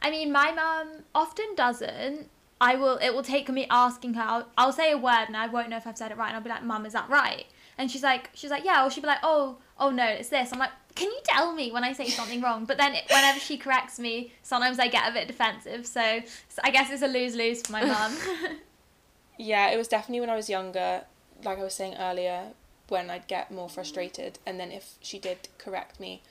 I 0.00 0.10
mean, 0.10 0.32
my 0.32 0.52
mum 0.52 1.04
often 1.14 1.54
doesn't. 1.54 2.30
I 2.60 2.74
will. 2.74 2.96
It 2.96 3.14
will 3.14 3.22
take 3.22 3.48
me 3.48 3.66
asking 3.70 4.14
her. 4.14 4.22
I'll, 4.22 4.48
I'll 4.56 4.72
say 4.72 4.90
a 4.90 4.98
word 4.98 5.26
and 5.28 5.36
I 5.36 5.46
won't 5.46 5.68
know 5.68 5.76
if 5.76 5.86
I've 5.86 5.96
said 5.96 6.10
it 6.10 6.16
right, 6.16 6.28
and 6.28 6.36
I'll 6.36 6.42
be 6.42 6.48
like, 6.50 6.64
"Mum, 6.64 6.84
is 6.86 6.92
that 6.92 7.08
right?" 7.08 7.44
And 7.76 7.88
she's 7.90 8.02
like, 8.02 8.30
"She's 8.34 8.50
like, 8.50 8.64
yeah." 8.64 8.84
Or 8.84 8.90
she'll 8.90 9.02
be 9.02 9.06
like, 9.06 9.20
"Oh, 9.22 9.58
oh 9.78 9.90
no, 9.90 10.04
it's 10.06 10.28
this." 10.28 10.52
I'm 10.52 10.58
like, 10.58 10.70
"Can 10.94 11.08
you 11.08 11.20
tell 11.24 11.52
me 11.54 11.70
when 11.72 11.84
I 11.84 11.92
say 11.92 12.08
something 12.08 12.40
wrong?" 12.40 12.64
But 12.64 12.76
then 12.78 12.94
it, 12.94 13.04
whenever 13.08 13.38
she 13.38 13.56
corrects 13.56 13.98
me, 13.98 14.32
sometimes 14.42 14.78
I 14.78 14.88
get 14.88 15.08
a 15.08 15.12
bit 15.12 15.26
defensive. 15.28 15.86
So, 15.86 16.20
so 16.48 16.60
I 16.64 16.70
guess 16.70 16.90
it's 16.90 17.02
a 17.02 17.08
lose 17.08 17.34
lose 17.36 17.62
for 17.62 17.72
my 17.72 17.84
mum. 17.84 18.16
yeah, 19.38 19.70
it 19.70 19.76
was 19.76 19.88
definitely 19.88 20.20
when 20.20 20.30
I 20.30 20.36
was 20.36 20.48
younger, 20.50 21.02
like 21.44 21.58
I 21.58 21.62
was 21.62 21.74
saying 21.74 21.94
earlier, 21.98 22.48
when 22.88 23.10
I'd 23.10 23.26
get 23.28 23.50
more 23.50 23.68
frustrated, 23.68 24.38
and 24.46 24.58
then 24.58 24.72
if 24.72 24.94
she 25.00 25.18
did 25.18 25.48
correct 25.58 26.00
me, 26.00 26.22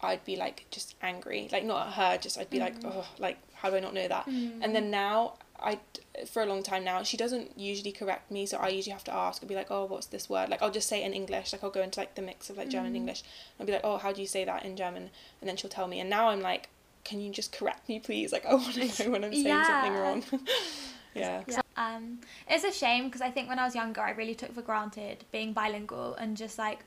I'd 0.00 0.24
be 0.24 0.36
like 0.36 0.66
just 0.70 0.94
angry, 1.02 1.48
like 1.52 1.64
not 1.64 1.88
at 1.88 1.92
her, 1.94 2.18
just 2.18 2.38
I'd 2.38 2.50
be 2.50 2.60
like, 2.60 2.80
Mm. 2.80 2.92
oh, 2.94 3.06
like 3.18 3.38
how 3.54 3.70
do 3.70 3.76
I 3.76 3.80
not 3.80 3.94
know 3.94 4.06
that? 4.08 4.26
And 4.26 4.74
then 4.74 4.90
now 4.90 5.34
I, 5.60 5.78
for 6.26 6.42
a 6.42 6.46
long 6.46 6.62
time 6.62 6.84
now, 6.84 7.02
she 7.02 7.16
doesn't 7.16 7.58
usually 7.58 7.92
correct 7.92 8.30
me, 8.30 8.46
so 8.46 8.58
I 8.58 8.68
usually 8.68 8.92
have 8.92 9.04
to 9.04 9.14
ask. 9.14 9.42
I'll 9.42 9.48
be 9.48 9.54
like, 9.54 9.70
oh, 9.70 9.84
what's 9.84 10.06
this 10.06 10.28
word? 10.28 10.48
Like 10.48 10.62
I'll 10.62 10.70
just 10.70 10.88
say 10.88 11.02
it 11.02 11.06
in 11.06 11.12
English. 11.12 11.52
Like 11.52 11.62
I'll 11.64 11.70
go 11.70 11.82
into 11.82 12.00
like 12.00 12.14
the 12.14 12.22
mix 12.22 12.50
of 12.50 12.56
like 12.56 12.68
German 12.68 12.92
Mm. 12.92 12.96
English. 12.96 13.22
I'll 13.58 13.66
be 13.66 13.72
like, 13.72 13.82
oh, 13.84 13.98
how 13.98 14.12
do 14.12 14.20
you 14.20 14.26
say 14.26 14.44
that 14.44 14.64
in 14.64 14.76
German? 14.76 15.10
And 15.40 15.48
then 15.48 15.56
she'll 15.56 15.70
tell 15.70 15.88
me. 15.88 16.00
And 16.00 16.10
now 16.10 16.28
I'm 16.28 16.40
like, 16.40 16.68
can 17.04 17.20
you 17.20 17.30
just 17.30 17.52
correct 17.52 17.88
me, 17.88 18.00
please? 18.00 18.32
Like 18.32 18.44
I 18.46 18.54
want 18.54 18.74
to 18.74 19.04
know 19.04 19.10
when 19.12 19.24
I'm 19.24 19.32
saying 19.32 19.64
something 19.64 19.94
wrong. 19.94 20.24
yeah. 21.14 21.42
Yeah. 21.46 21.60
Um, 21.76 22.18
it's 22.48 22.64
a 22.64 22.72
shame 22.72 23.06
because 23.06 23.20
I 23.20 23.30
think 23.30 23.48
when 23.48 23.58
I 23.58 23.64
was 23.64 23.74
younger, 23.74 24.00
I 24.00 24.10
really 24.10 24.34
took 24.34 24.54
for 24.54 24.62
granted 24.62 25.24
being 25.32 25.52
bilingual 25.52 26.14
and 26.14 26.36
just 26.36 26.58
like 26.58 26.80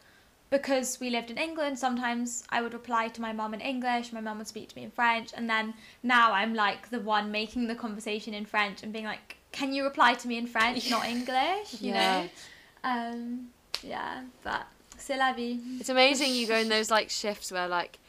because 0.49 0.99
we 0.99 1.09
lived 1.09 1.29
in 1.31 1.37
England, 1.37 1.77
sometimes 1.77 2.43
I 2.49 2.61
would 2.61 2.73
reply 2.73 3.07
to 3.09 3.21
my 3.21 3.33
mum 3.33 3.53
in 3.53 3.61
English, 3.61 4.11
my 4.11 4.21
mum 4.21 4.37
would 4.39 4.47
speak 4.47 4.69
to 4.69 4.75
me 4.75 4.83
in 4.83 4.91
French, 4.91 5.31
and 5.35 5.49
then 5.49 5.73
now 6.03 6.33
I'm 6.33 6.53
like 6.53 6.89
the 6.89 6.99
one 6.99 7.31
making 7.31 7.67
the 7.67 7.75
conversation 7.75 8.33
in 8.33 8.45
French 8.45 8.81
and 8.83 8.91
being 8.91 9.05
like, 9.05 9.37
"Can 9.51 9.73
you 9.73 9.83
reply 9.83 10.13
to 10.15 10.27
me 10.27 10.37
in 10.37 10.47
French, 10.47 10.89
not 10.89 11.05
English?" 11.17 11.81
You 11.81 11.93
Yeah. 11.93 12.21
know. 12.23 12.29
Um, 12.83 13.49
yeah, 13.83 14.23
but 14.43 14.65
c'est 14.97 15.17
la 15.17 15.33
vie. 15.33 15.59
It's 15.79 15.89
amazing 15.89 16.33
you 16.33 16.47
go 16.47 16.55
in 16.55 16.69
those 16.69 16.89
like 16.89 17.09
shifts 17.09 17.51
where 17.51 17.67
like 17.67 17.99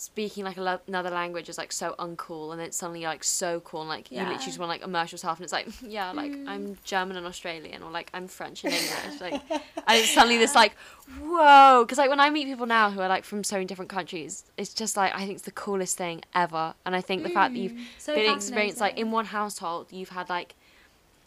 speaking 0.00 0.44
like 0.44 0.56
lo- 0.56 0.78
another 0.86 1.10
language 1.10 1.48
is 1.48 1.58
like 1.58 1.72
so 1.72 1.94
uncool 1.98 2.52
and 2.52 2.60
then 2.60 2.68
it's 2.68 2.76
suddenly 2.76 3.02
like 3.02 3.24
so 3.24 3.58
cool 3.60 3.80
and 3.80 3.88
like 3.88 4.10
you 4.12 4.18
literally 4.18 4.38
just 4.44 4.58
want 4.58 4.68
to 4.68 4.72
like 4.72 4.82
immerse 4.82 5.10
yourself 5.12 5.38
and 5.38 5.44
it's 5.44 5.52
like 5.52 5.66
yeah 5.86 6.12
like 6.12 6.30
Mm. 6.32 6.48
I'm 6.48 6.76
German 6.84 7.16
and 7.16 7.26
Australian 7.26 7.82
or 7.82 7.90
like 7.90 8.08
I'm 8.14 8.28
French 8.28 8.62
and 8.64 8.72
English 8.72 9.20
like 9.20 9.42
and 9.50 9.98
it's 9.98 10.10
suddenly 10.14 10.38
this 10.38 10.54
like 10.54 10.72
whoa 11.20 11.84
because 11.84 11.98
like 11.98 12.10
when 12.10 12.20
I 12.20 12.30
meet 12.30 12.46
people 12.46 12.66
now 12.66 12.90
who 12.90 13.00
are 13.00 13.08
like 13.08 13.24
from 13.24 13.42
so 13.44 13.56
many 13.56 13.66
different 13.66 13.90
countries 13.90 14.44
it's 14.56 14.72
just 14.74 14.96
like 14.96 15.12
I 15.14 15.18
think 15.20 15.32
it's 15.32 15.42
the 15.42 15.50
coolest 15.50 15.96
thing 15.96 16.22
ever 16.34 16.74
and 16.86 16.94
I 16.94 17.00
think 17.00 17.22
the 17.22 17.30
fact 17.30 17.54
that 17.54 17.60
you've 17.60 17.72
Mm, 17.72 17.84
so 17.98 18.14
been 18.14 18.34
experienced 18.34 18.80
like 18.80 18.96
in 18.98 19.10
one 19.10 19.26
household 19.26 19.88
you've 19.90 20.08
had 20.10 20.28
like 20.28 20.54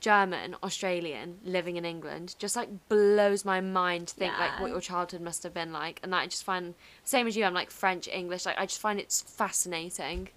German, 0.02 0.56
Australian, 0.64 1.38
living 1.46 1.78
in 1.78 1.86
England, 1.86 2.36
just 2.40 2.56
like 2.58 2.68
blows 2.90 3.46
my 3.46 3.62
mind 3.62 4.10
to 4.10 4.16
think 4.16 4.34
like 4.38 4.60
what 4.60 4.72
your 4.72 4.82
childhood 4.82 5.22
must 5.22 5.44
have 5.44 5.54
been 5.54 5.72
like, 5.72 6.00
and 6.04 6.12
that 6.12 6.18
I 6.18 6.28
just 6.28 6.44
find 6.44 6.74
same 7.04 7.28
as 7.28 7.38
you. 7.38 7.46
I'm 7.46 7.54
like 7.54 7.72
French, 7.72 8.08
English, 8.08 8.46
like 8.46 8.58
I 8.58 8.66
just 8.66 8.82
find 8.82 9.00
it's 9.00 9.22
fascinating. 9.22 10.30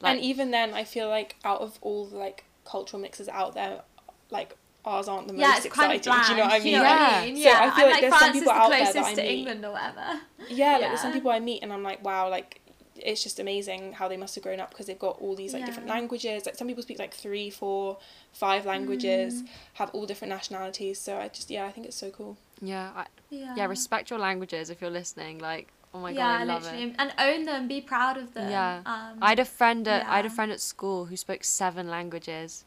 Like 0.00 0.16
and 0.16 0.24
even 0.24 0.50
then, 0.50 0.74
I 0.74 0.84
feel 0.84 1.08
like 1.08 1.36
out 1.44 1.60
of 1.60 1.78
all 1.80 2.06
the 2.06 2.16
like 2.16 2.44
cultural 2.64 3.00
mixes 3.00 3.28
out 3.28 3.54
there, 3.54 3.82
like 4.30 4.56
ours 4.84 5.08
aren't 5.08 5.28
the 5.28 5.34
yeah, 5.34 5.48
most 5.52 5.64
it's 5.66 5.74
kind 5.74 5.92
exciting. 5.92 6.12
of 6.12 6.26
bland. 6.26 6.26
do 6.26 6.32
you 6.32 6.38
know 6.38 6.44
what 6.44 6.52
I 6.52 6.58
mean? 6.58 6.66
You 6.72 6.78
know 6.78 6.82
Like, 6.84 7.00
what 7.00 7.12
I 7.12 7.24
mean? 7.24 7.36
So 7.42 7.50
I 7.50 7.54
feel 7.54 7.62
I'm 7.62 7.70
like 7.70 7.92
like 7.92 8.00
there's 8.00 8.12
some 8.12 8.18
France 8.18 8.36
is 8.36 8.42
people 8.42 8.52
the 8.54 8.60
out 8.60 8.70
there 8.70 8.92
that 8.92 9.04
I 9.04 9.14
to 9.14 9.22
meet- 9.22 9.38
England 9.38 9.64
or 9.64 9.72
whatever. 9.72 10.20
yeah, 10.50 10.72
like 10.72 10.80
there's 10.80 11.00
some 11.00 11.12
people 11.12 11.30
I 11.30 11.40
meet 11.40 11.62
and 11.62 11.72
I'm 11.72 11.82
like, 11.82 12.04
wow, 12.04 12.28
like 12.28 12.60
it's 12.96 13.22
just 13.22 13.40
amazing 13.40 13.92
how 13.94 14.06
they 14.08 14.16
must 14.16 14.34
have 14.36 14.44
grown 14.44 14.60
up 14.60 14.70
because 14.70 14.86
they've 14.86 14.98
got 14.98 15.18
all 15.20 15.34
these 15.34 15.52
like 15.52 15.66
different 15.66 15.88
languages. 15.88 16.46
Like 16.46 16.54
some 16.54 16.68
people 16.68 16.82
speak 16.82 16.98
like 16.98 17.12
three, 17.12 17.50
four, 17.50 17.98
five 18.32 18.66
languages, 18.66 19.42
Mm. 19.42 19.48
have 19.74 19.90
all 19.90 20.06
different 20.06 20.30
nationalities. 20.30 21.00
So 21.00 21.16
I 21.18 21.28
just 21.28 21.50
yeah, 21.50 21.66
I 21.66 21.72
think 21.72 21.86
it's 21.86 21.96
so 21.96 22.10
cool. 22.10 22.36
yeah, 22.62 22.90
I, 22.94 23.06
Yeah. 23.30 23.54
yeah, 23.56 23.66
respect 23.66 24.10
your 24.10 24.18
languages 24.20 24.70
if 24.70 24.80
you're 24.80 24.90
listening. 24.90 25.38
Like 25.38 25.68
oh 25.92 26.00
my 26.00 26.12
god, 26.12 26.18
yeah, 26.18 26.38
I 26.38 26.44
love 26.44 26.62
literally, 26.62 26.84
it. 26.90 26.94
and 26.98 27.12
own 27.18 27.44
them, 27.44 27.68
be 27.68 27.80
proud 27.80 28.16
of 28.16 28.32
them. 28.34 28.50
Yeah. 28.50 28.82
Um, 28.86 29.18
I 29.20 29.30
had 29.30 29.38
a 29.38 29.44
friend 29.44 29.86
at 29.88 30.06
I 30.06 30.16
had 30.16 30.26
a 30.26 30.30
friend 30.30 30.52
at 30.52 30.60
school 30.60 31.06
who 31.06 31.16
spoke 31.16 31.42
seven 31.44 31.88
languages. 31.88 32.64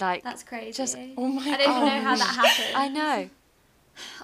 Like 0.00 0.24
that's 0.24 0.42
crazy. 0.42 0.72
Just 0.72 0.96
oh 1.16 1.26
my 1.28 1.44
god. 1.44 1.54
I 1.60 1.64
don't 1.64 1.76
even 1.76 1.84
know 1.86 2.00
how 2.02 2.16
that 2.16 2.34
happened. 2.44 2.76
I 2.76 2.88
know. 2.88 3.30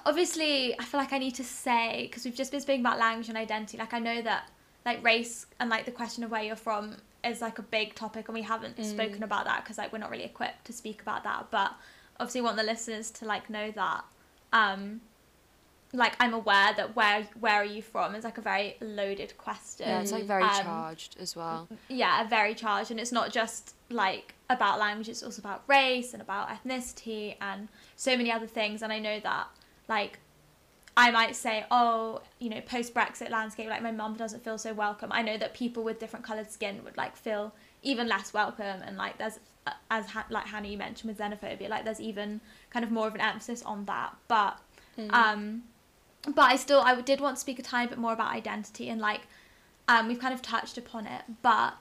Obviously 0.05 0.77
i 0.79 0.83
feel 0.83 0.99
like 0.99 1.13
i 1.13 1.17
need 1.17 1.35
to 1.35 1.43
say 1.43 2.03
because 2.07 2.25
we've 2.25 2.35
just 2.35 2.51
been 2.51 2.61
speaking 2.61 2.81
about 2.81 2.97
language 2.97 3.29
and 3.29 3.37
identity 3.37 3.77
like 3.77 3.93
i 3.93 3.99
know 3.99 4.21
that 4.21 4.49
like 4.85 5.03
race 5.03 5.45
and 5.59 5.69
like 5.69 5.85
the 5.85 5.91
question 5.91 6.23
of 6.23 6.31
where 6.31 6.41
you're 6.43 6.55
from 6.55 6.95
is 7.23 7.41
like 7.41 7.59
a 7.59 7.61
big 7.61 7.93
topic 7.95 8.27
and 8.27 8.33
we 8.35 8.41
haven't 8.41 8.77
Mm. 8.77 8.85
spoken 8.85 9.23
about 9.23 9.45
that 9.45 9.63
because 9.63 9.77
like 9.77 9.91
we're 9.91 9.99
not 9.99 10.09
really 10.09 10.23
equipped 10.23 10.65
to 10.65 10.73
speak 10.73 11.01
about 11.01 11.23
that 11.23 11.47
but 11.51 11.73
obviously 12.19 12.41
want 12.41 12.57
the 12.57 12.63
listeners 12.63 13.11
to 13.11 13.25
like 13.25 13.49
know 13.49 13.71
that 13.71 14.03
um 14.53 15.01
like 15.91 16.15
i'm 16.19 16.33
aware 16.33 16.73
that 16.75 16.95
where 16.95 17.27
where 17.39 17.55
are 17.55 17.65
you 17.65 17.81
from 17.81 18.15
is 18.15 18.23
like 18.23 18.37
a 18.37 18.41
very 18.41 18.75
loaded 18.79 19.37
question 19.37 19.87
Yeah, 19.87 20.01
it's 20.01 20.11
like 20.11 20.25
very 20.25 20.43
Um, 20.43 20.63
charged 20.63 21.17
as 21.19 21.35
well. 21.35 21.67
yeah, 21.89 22.23
very 22.27 22.53
charged, 22.55 22.91
and 22.91 22.99
it's 22.99 23.11
not 23.11 23.31
just 23.31 23.73
like 23.89 24.35
about 24.51 24.77
language; 24.79 25.09
it's 25.09 25.23
also 25.23 25.41
about 25.41 25.63
race 25.67 26.13
and 26.13 26.21
about 26.21 26.47
ethnicity 26.49 27.35
and 27.41 27.67
so 27.95 28.15
many 28.15 28.31
other 28.31 28.45
things. 28.47 28.81
And 28.83 28.93
I 28.93 28.99
know 28.99 29.19
that, 29.19 29.47
like, 29.89 30.19
I 30.95 31.11
might 31.11 31.35
say, 31.35 31.65
oh, 31.71 32.21
you 32.39 32.49
know, 32.49 32.61
post 32.61 32.93
Brexit 32.93 33.29
landscape, 33.29 33.67
like 33.69 33.81
my 33.81 33.91
mum 33.91 34.15
doesn't 34.15 34.43
feel 34.43 34.57
so 34.57 34.73
welcome. 34.73 35.11
I 35.11 35.21
know 35.21 35.37
that 35.37 35.53
people 35.53 35.83
with 35.83 35.99
different 35.99 36.25
coloured 36.25 36.49
skin 36.51 36.81
would 36.85 36.95
like 36.97 37.15
feel 37.17 37.53
even 37.83 38.07
less 38.07 38.33
welcome, 38.33 38.81
and 38.85 38.95
like 38.97 39.17
there's, 39.17 39.39
uh, 39.65 39.71
as 39.89 40.05
ha- 40.07 40.25
like 40.29 40.45
Hannah 40.45 40.67
you 40.67 40.77
mentioned 40.77 41.09
with 41.09 41.19
xenophobia, 41.19 41.69
like 41.69 41.83
there's 41.85 42.01
even 42.01 42.41
kind 42.69 42.83
of 42.85 42.91
more 42.91 43.07
of 43.07 43.15
an 43.15 43.21
emphasis 43.21 43.61
on 43.63 43.85
that. 43.85 44.15
But 44.27 44.57
Mm. 44.97 45.13
um, 45.13 45.63
but 46.25 46.41
I 46.51 46.57
still 46.57 46.81
I 46.81 46.99
did 46.99 47.21
want 47.21 47.37
to 47.37 47.39
speak 47.39 47.57
a 47.59 47.61
tiny 47.61 47.87
bit 47.87 47.97
more 47.97 48.11
about 48.11 48.33
identity 48.33 48.89
and 48.89 48.99
like 48.99 49.21
um 49.87 50.09
we've 50.09 50.19
kind 50.19 50.33
of 50.33 50.41
touched 50.41 50.77
upon 50.77 51.07
it, 51.07 51.21
but 51.41 51.75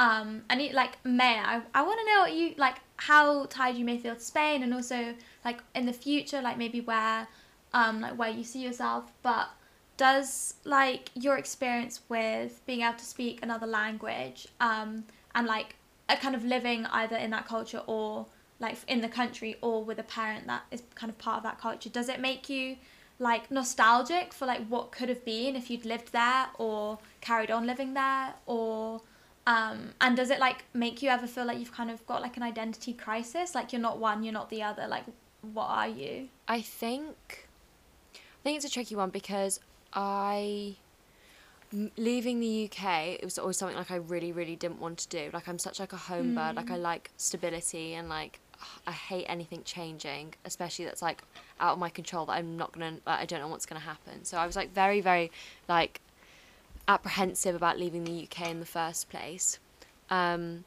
um 0.00 0.42
I 0.50 0.56
need 0.56 0.72
like 0.72 0.98
May 1.04 1.38
I, 1.38 1.62
I 1.72 1.82
want 1.82 2.00
to 2.00 2.06
know 2.06 2.20
what 2.22 2.32
you 2.32 2.54
like 2.56 2.78
how 2.96 3.44
tied 3.46 3.76
you 3.76 3.84
may 3.84 3.98
feel 3.98 4.14
to 4.16 4.20
Spain 4.20 4.64
and 4.64 4.74
also 4.74 5.14
like 5.44 5.60
in 5.76 5.86
the 5.86 5.92
future 5.92 6.40
like 6.42 6.58
maybe 6.58 6.80
where 6.80 7.28
um 7.74 8.00
like 8.00 8.18
where 8.18 8.30
you 8.30 8.44
see 8.44 8.62
yourself, 8.62 9.12
but 9.22 9.50
does 9.96 10.54
like 10.64 11.10
your 11.14 11.36
experience 11.36 12.00
with 12.08 12.60
being 12.66 12.80
able 12.80 12.98
to 12.98 13.04
speak 13.04 13.38
another 13.44 13.66
language 13.66 14.48
um 14.60 15.04
and 15.36 15.46
like 15.46 15.76
a 16.08 16.16
kind 16.16 16.34
of 16.34 16.44
living 16.44 16.84
either 16.86 17.14
in 17.16 17.30
that 17.30 17.46
culture 17.46 17.80
or 17.86 18.26
like 18.58 18.76
in 18.88 19.00
the 19.00 19.08
country 19.08 19.54
or 19.60 19.84
with 19.84 20.00
a 20.00 20.02
parent 20.02 20.48
that 20.48 20.62
is 20.72 20.82
kind 20.96 21.10
of 21.10 21.16
part 21.18 21.36
of 21.36 21.42
that 21.44 21.60
culture 21.60 21.88
does 21.88 22.08
it 22.08 22.18
make 22.18 22.48
you 22.48 22.76
like 23.18 23.50
nostalgic 23.50 24.32
for 24.32 24.46
like 24.46 24.66
what 24.66 24.90
could 24.90 25.08
have 25.08 25.24
been 25.24 25.54
if 25.56 25.70
you'd 25.70 25.84
lived 25.84 26.12
there 26.12 26.46
or 26.58 26.98
carried 27.20 27.50
on 27.50 27.66
living 27.66 27.94
there? 27.94 28.34
Or 28.46 29.00
um 29.46 29.94
and 30.00 30.16
does 30.16 30.30
it 30.30 30.40
like 30.40 30.64
make 30.72 31.02
you 31.02 31.10
ever 31.10 31.26
feel 31.26 31.44
like 31.44 31.58
you've 31.58 31.72
kind 31.72 31.90
of 31.90 32.04
got 32.06 32.22
like 32.22 32.36
an 32.36 32.42
identity 32.42 32.92
crisis? 32.92 33.54
Like 33.54 33.72
you're 33.72 33.82
not 33.82 33.98
one 33.98 34.24
you're 34.24 34.32
not 34.32 34.50
the 34.50 34.62
other. 34.62 34.86
Like 34.88 35.04
what 35.52 35.66
are 35.66 35.88
you? 35.88 36.28
I 36.48 36.60
think 36.60 37.43
think 38.44 38.56
it's 38.56 38.66
a 38.66 38.70
tricky 38.70 38.94
one 38.94 39.10
because 39.10 39.58
I 39.92 40.76
leaving 41.96 42.38
the 42.38 42.70
UK 42.70 43.18
it 43.18 43.24
was 43.24 43.36
always 43.36 43.56
something 43.56 43.76
like 43.76 43.90
I 43.90 43.96
really 43.96 44.30
really 44.30 44.54
didn't 44.54 44.80
want 44.80 44.98
to 44.98 45.08
do. 45.08 45.30
Like 45.32 45.48
I'm 45.48 45.58
such 45.58 45.80
like 45.80 45.92
a 45.92 45.96
home 45.96 46.34
bird. 46.34 46.54
Like 46.54 46.70
I 46.70 46.76
like 46.76 47.10
stability 47.16 47.94
and 47.94 48.08
like 48.08 48.38
I 48.86 48.92
hate 48.92 49.24
anything 49.28 49.62
changing 49.64 50.34
especially 50.44 50.84
that's 50.84 51.02
like 51.02 51.22
out 51.58 51.72
of 51.72 51.78
my 51.78 51.88
control 51.88 52.26
that 52.26 52.32
I'm 52.32 52.56
not 52.56 52.72
gonna 52.72 52.98
like, 53.06 53.20
I 53.20 53.24
don't 53.24 53.40
know 53.40 53.48
what's 53.48 53.66
gonna 53.66 53.80
happen. 53.80 54.24
So 54.24 54.36
I 54.36 54.46
was 54.46 54.56
like 54.56 54.72
very 54.72 55.00
very 55.00 55.32
like 55.68 56.00
apprehensive 56.86 57.54
about 57.54 57.78
leaving 57.78 58.04
the 58.04 58.24
UK 58.24 58.50
in 58.50 58.60
the 58.60 58.66
first 58.66 59.08
place. 59.08 59.58
Um 60.10 60.64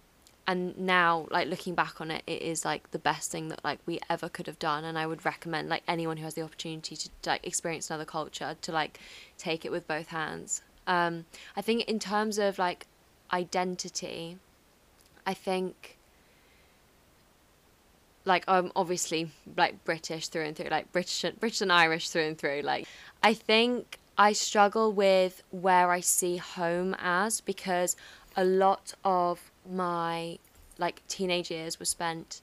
and 0.47 0.77
now 0.77 1.27
like 1.29 1.47
looking 1.47 1.75
back 1.75 1.99
on 1.99 2.09
it 2.09 2.23
it 2.25 2.41
is 2.41 2.63
like 2.63 2.89
the 2.91 2.99
best 2.99 3.29
thing 3.29 3.49
that 3.49 3.63
like 3.63 3.79
we 3.85 3.99
ever 4.09 4.29
could 4.29 4.47
have 4.47 4.57
done 4.57 4.85
and 4.85 4.97
i 4.97 5.05
would 5.05 5.23
recommend 5.25 5.67
like 5.67 5.83
anyone 5.87 6.17
who 6.17 6.23
has 6.23 6.35
the 6.35 6.41
opportunity 6.41 6.95
to 6.95 7.09
like 7.25 7.45
experience 7.45 7.89
another 7.89 8.05
culture 8.05 8.55
to 8.61 8.71
like 8.71 8.99
take 9.37 9.65
it 9.65 9.71
with 9.71 9.87
both 9.87 10.07
hands. 10.07 10.61
Um 10.87 11.25
i 11.55 11.61
think 11.61 11.83
in 11.85 11.99
terms 11.99 12.37
of 12.37 12.57
like 12.57 12.87
identity 13.33 14.37
i 15.25 15.33
think 15.33 15.97
like 18.23 18.45
i'm 18.47 18.71
obviously 18.73 19.31
like 19.57 19.83
british 19.83 20.29
through 20.29 20.45
and 20.45 20.55
through 20.55 20.69
like 20.69 20.89
british 20.93 21.25
british 21.39 21.59
and 21.59 21.73
irish 21.73 22.09
through 22.09 22.23
and 22.23 22.37
through 22.37 22.61
like 22.61 22.87
i 23.21 23.33
think 23.33 23.99
i 24.17 24.31
struggle 24.31 24.93
with 24.93 25.43
where 25.51 25.91
i 25.91 25.99
see 25.99 26.37
home 26.37 26.95
as 26.99 27.41
because 27.41 27.97
a 28.37 28.45
lot 28.45 28.93
of 29.03 29.51
my 29.69 30.39
like 30.77 31.05
teenage 31.07 31.51
years 31.51 31.79
were 31.79 31.85
spent 31.85 32.41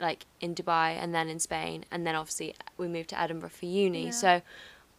like 0.00 0.26
in 0.40 0.54
Dubai 0.54 0.90
and 1.02 1.14
then 1.14 1.28
in 1.28 1.38
Spain 1.38 1.84
and 1.90 2.06
then 2.06 2.14
obviously 2.14 2.54
we 2.76 2.86
moved 2.88 3.10
to 3.10 3.20
Edinburgh 3.20 3.50
for 3.50 3.66
uni. 3.66 4.06
Yeah. 4.06 4.10
So 4.10 4.42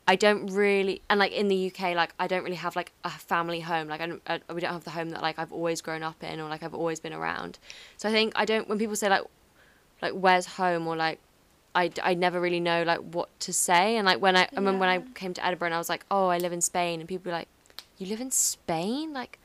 I 0.07 0.15
don't 0.15 0.47
really 0.47 1.01
and 1.09 1.19
like 1.19 1.33
in 1.33 1.49
the 1.49 1.67
UK 1.67 1.95
like 1.95 2.13
I 2.17 2.27
don't 2.27 2.43
really 2.43 2.55
have 2.55 2.75
like 2.75 2.93
a 3.03 3.09
family 3.09 3.59
home. 3.59 3.87
Like 3.87 4.01
I 4.01 4.07
don't 4.07 4.21
I, 4.27 4.39
we 4.53 4.61
don't 4.61 4.73
have 4.73 4.85
the 4.85 4.91
home 4.91 5.09
that 5.11 5.21
like 5.21 5.37
I've 5.37 5.53
always 5.53 5.81
grown 5.81 6.01
up 6.01 6.23
in 6.23 6.39
or 6.39 6.49
like 6.49 6.63
I've 6.63 6.73
always 6.73 6.99
been 6.99 7.13
around. 7.13 7.59
So 7.97 8.09
I 8.09 8.11
think 8.11 8.33
I 8.35 8.45
don't 8.45 8.67
when 8.67 8.79
people 8.79 8.95
say 8.95 9.09
like 9.09 9.23
like 10.01 10.13
where's 10.13 10.45
home 10.45 10.87
or 10.87 10.95
like 10.95 11.19
I, 11.75 11.91
I 12.01 12.15
never 12.15 12.41
really 12.41 12.59
know 12.59 12.81
like 12.83 12.99
what 12.99 13.29
to 13.41 13.53
say 13.53 13.97
and 13.97 14.05
like 14.05 14.19
when 14.19 14.35
I, 14.35 14.43
I 14.43 14.49
remember 14.55 14.79
when 14.79 14.89
I 14.89 14.99
came 15.13 15.33
to 15.35 15.45
Edinburgh 15.45 15.67
and 15.67 15.75
I 15.75 15.77
was 15.77 15.89
like 15.89 16.05
oh 16.09 16.27
I 16.27 16.37
live 16.37 16.53
in 16.53 16.61
Spain 16.61 16.99
and 17.01 17.07
people 17.07 17.29
were 17.31 17.37
like 17.37 17.49
you 17.97 18.07
live 18.07 18.21
in 18.21 18.31
Spain 18.31 19.13
like 19.13 19.37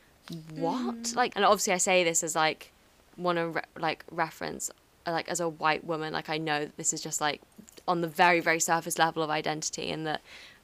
what? 0.54 0.96
Mm. 0.96 1.16
Like 1.16 1.32
and 1.36 1.44
obviously 1.44 1.72
I 1.72 1.78
say 1.78 2.04
this 2.04 2.22
as 2.22 2.34
like 2.34 2.72
want 3.16 3.38
to 3.38 3.48
re- 3.48 3.62
like 3.78 4.04
reference 4.10 4.70
like 5.06 5.28
as 5.28 5.40
a 5.40 5.48
white 5.48 5.84
woman 5.84 6.12
like 6.12 6.30
I 6.30 6.38
know 6.38 6.60
that 6.60 6.76
this 6.76 6.92
is 6.92 7.00
just 7.00 7.20
like 7.20 7.40
on 7.88 8.00
the 8.00 8.08
very 8.08 8.40
very 8.40 8.60
surface 8.60 8.98
level 8.98 9.22
of 9.22 9.30
identity 9.30 9.90
and 9.90 10.06
that 10.06 10.20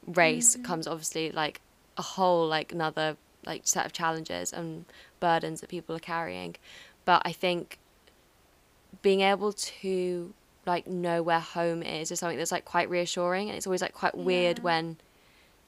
race 0.07 0.55
mm-hmm. 0.55 0.65
comes 0.65 0.87
obviously 0.87 1.31
like 1.33 1.61
a 1.97 2.03
whole 2.03 2.47
like 2.47 2.73
another 2.73 3.17
like 3.45 3.63
set 3.65 3.87
of 3.87 3.93
challenges 3.93 4.53
and 4.53 4.85
burdens 5.21 5.61
that 5.61 5.69
people 5.69 5.97
are 5.97 6.01
carrying. 6.01 6.57
But 7.05 7.23
I 7.25 7.33
think 7.33 7.79
being 9.03 9.21
able 9.21 9.53
to 9.53 10.33
like 10.67 10.87
know 10.87 11.23
where 11.23 11.41
home 11.41 11.83
is 11.83 12.11
is 12.11 12.21
something 12.21 12.37
that's 12.37 12.53
like 12.53 12.65
quite 12.65 12.91
reassuring 12.91 13.49
and 13.49 13.57
it's 13.57 13.67
always 13.67 13.81
like 13.81 13.95
quite 13.95 14.17
weird 14.17 14.59
Yeah. 14.59 14.65
when 14.65 14.97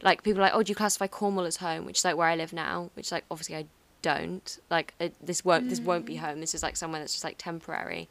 like 0.02 0.22
people 0.22 0.40
are 0.40 0.46
like 0.46 0.54
oh 0.54 0.62
do 0.62 0.70
you 0.70 0.74
classify 0.74 1.06
Cornwall 1.06 1.46
as 1.46 1.56
home? 1.56 1.84
which 1.86 1.98
is 1.98 2.04
like 2.04 2.16
where 2.16 2.28
I 2.28 2.36
live 2.36 2.52
now 2.52 2.90
which 2.94 3.10
like 3.10 3.24
obviously 3.30 3.56
I 3.56 3.64
don't 4.02 4.58
like 4.70 4.94
it, 4.98 5.14
this 5.24 5.44
won't 5.44 5.68
this 5.68 5.80
won't 5.80 6.06
be 6.06 6.16
home. 6.16 6.40
This 6.40 6.54
is 6.54 6.62
like 6.62 6.76
somewhere 6.76 7.00
that's 7.00 7.12
just 7.12 7.24
like 7.24 7.36
temporary. 7.38 8.08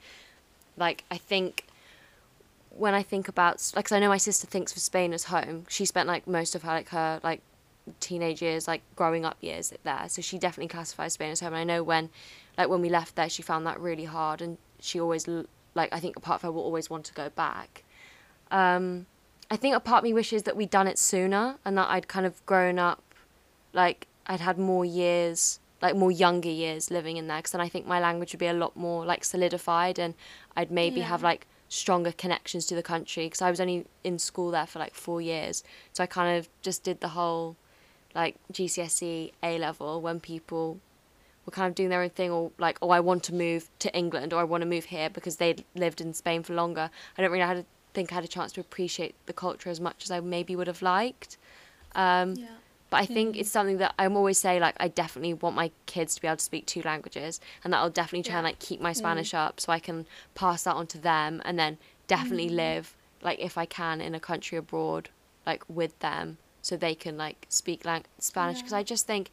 Like 0.78 1.04
I 1.12 1.18
think 1.18 1.66
when 2.72 2.94
I 2.94 3.04
think 3.04 3.28
about 3.28 3.72
like 3.76 3.86
'cause 3.86 3.92
I 3.92 4.00
know 4.00 4.10
my 4.10 4.18
sister 4.18 4.48
thinks 4.48 4.72
of 4.74 4.80
Spain 4.82 5.14
as 5.14 5.26
home. 5.26 5.66
She 5.70 5.86
spent 5.86 6.08
like 6.08 6.28
most 6.28 6.56
of 6.56 6.64
her 6.64 6.72
like 6.72 6.90
her 6.90 7.20
like 7.24 7.42
teenage 8.00 8.42
years 8.42 8.68
like 8.68 8.82
growing 8.96 9.26
up 9.26 9.38
years 9.42 9.74
there. 9.84 10.06
So 10.08 10.22
she 10.22 10.38
definitely 10.38 10.70
classifies 10.70 11.14
Spain 11.14 11.32
as 11.32 11.40
home. 11.40 11.54
And 11.54 11.58
I 11.58 11.64
know 11.64 11.84
when 11.84 12.10
like 12.58 12.70
when 12.70 12.82
we 12.82 12.90
left 12.90 13.16
there 13.16 13.30
she 13.30 13.42
found 13.42 13.66
that 13.66 13.80
really 13.80 14.06
hard. 14.06 14.42
And 14.42 14.58
she 14.80 15.00
always 15.00 15.28
like 15.28 15.92
I 15.92 16.00
think 16.00 16.16
a 16.16 16.20
part 16.20 16.38
of 16.38 16.42
her 16.44 16.52
will 16.52 16.64
always 16.64 16.90
want 16.90 17.06
to 17.06 17.14
go 17.14 17.30
back. 17.30 17.84
Um 18.52 19.08
I 19.52 19.56
think 19.56 19.76
a 19.76 19.80
part 19.80 20.00
of 20.00 20.04
me 20.04 20.14
wishes 20.14 20.44
that 20.44 20.56
we'd 20.56 20.70
done 20.70 20.88
it 20.88 21.00
sooner 21.00 21.56
and 21.66 21.76
that 21.78 21.90
I'd 21.90 22.08
kind 22.08 22.26
of 22.26 22.46
grown 22.46 22.78
up 22.78 23.02
like 23.74 24.08
I'd 24.28 24.40
had 24.40 24.60
more 24.60 24.86
years 24.86 25.60
like 25.82 25.96
more 25.96 26.12
younger 26.12 26.50
years 26.50 26.92
living 26.92 27.18
in 27.18 27.28
there 27.28 27.38
because 27.38 27.52
then 27.52 27.62
I 27.62 27.70
think 27.70 27.88
my 27.88 28.00
language 28.00 28.34
would 28.34 28.40
be 28.40 28.48
a 28.48 28.54
lot 28.54 28.76
more 28.76 29.06
like 29.06 29.24
solidified 29.24 29.98
and 30.00 30.14
I'd 30.56 30.72
maybe 30.72 31.02
have 31.02 31.24
like 31.24 31.48
stronger 31.70 32.12
connections 32.12 32.66
to 32.66 32.76
the 32.76 32.84
country 32.84 33.26
because 33.26 33.42
I 33.42 33.50
was 33.50 33.60
only 33.60 33.86
in 34.04 34.20
school 34.20 34.52
there 34.52 34.66
for 34.66 34.80
like 34.80 34.94
four 34.94 35.22
years. 35.22 35.64
So 35.94 36.04
I 36.04 36.08
kind 36.08 36.38
of 36.38 36.50
just 36.62 36.84
did 36.84 37.00
the 37.00 37.10
whole 37.10 37.56
like 38.16 38.36
GCSE 38.52 39.32
A 39.44 39.58
level 39.58 40.02
when 40.02 40.20
people 40.20 40.80
were 41.46 41.52
kind 41.52 41.70
of 41.70 41.76
doing 41.76 41.90
their 41.90 42.02
own 42.02 42.10
thing 42.10 42.32
or 42.32 42.52
like 42.58 42.78
oh 42.82 42.90
I 42.90 43.00
want 43.00 43.24
to 43.26 43.34
move 43.34 43.70
to 43.80 43.96
England 43.96 44.34
or 44.34 44.42
I 44.42 44.44
want 44.44 44.62
to 44.62 44.68
move 44.68 44.86
here 44.86 45.10
because 45.10 45.38
they'd 45.38 45.64
lived 45.76 46.02
in 46.02 46.14
Spain 46.14 46.44
for 46.44 46.54
longer. 46.54 46.90
I 47.18 47.22
don't 47.22 47.32
really 47.32 47.46
had 47.46 47.66
think 47.94 48.12
I 48.12 48.16
had 48.16 48.24
a 48.24 48.28
chance 48.28 48.52
to 48.52 48.62
appreciate 48.62 49.16
the 49.26 49.34
culture 49.34 49.70
as 49.70 49.80
much 49.80 50.04
as 50.04 50.12
I 50.12 50.20
maybe 50.20 50.56
would 50.56 50.68
have 50.68 50.82
liked. 50.82 51.38
Um, 51.96 52.36
yeah 52.36 52.48
but 52.90 52.98
I 52.98 53.06
think 53.06 53.36
hmm. 53.36 53.42
it's 53.42 53.52
something 53.52 53.78
that 53.78 53.94
I'm 54.00 54.16
always 54.18 54.38
say 54.38 54.60
like 54.60 54.76
I 54.80 54.88
definitely 54.88 55.34
want 55.34 55.56
my 55.56 55.72
kids 55.86 56.16
to 56.16 56.22
be 56.22 56.28
able 56.28 56.38
to 56.38 56.44
speak 56.44 56.66
two 56.66 56.82
languages, 56.82 57.40
and 57.64 57.74
that 57.74 57.78
I'll 57.78 57.90
definitely 57.90 58.30
try 58.30 58.38
and 58.38 58.46
like 58.46 58.60
keep 58.60 58.82
my 58.82 58.92
hmm. 58.92 58.98
Spanish 58.98 59.34
up 59.34 59.60
so 59.60 59.72
I 59.72 59.80
can 59.80 60.06
pass 60.36 60.64
that 60.64 60.76
on 60.76 60.88
to 60.88 60.98
them, 60.98 61.42
and 61.46 61.58
then 61.58 61.78
definitely 62.08 62.50
hmm. 62.50 62.56
live 62.56 62.96
like 63.22 63.40
if 63.40 63.58
I 63.58 63.66
can 63.66 64.02
in 64.02 64.16
a 64.16 64.20
country 64.20 64.58
abroad 64.58 65.10
like 65.46 65.64
with 65.68 65.98
them 66.00 66.38
so 66.62 66.78
they 66.78 66.96
can 66.96 67.18
like 67.18 67.46
speak 67.50 67.86
like 67.86 68.06
Spanish. 68.20 68.58
Because 68.58 68.72
Yeah. 68.72 68.80
I 68.80 68.84
just 68.84 69.08
think 69.08 69.32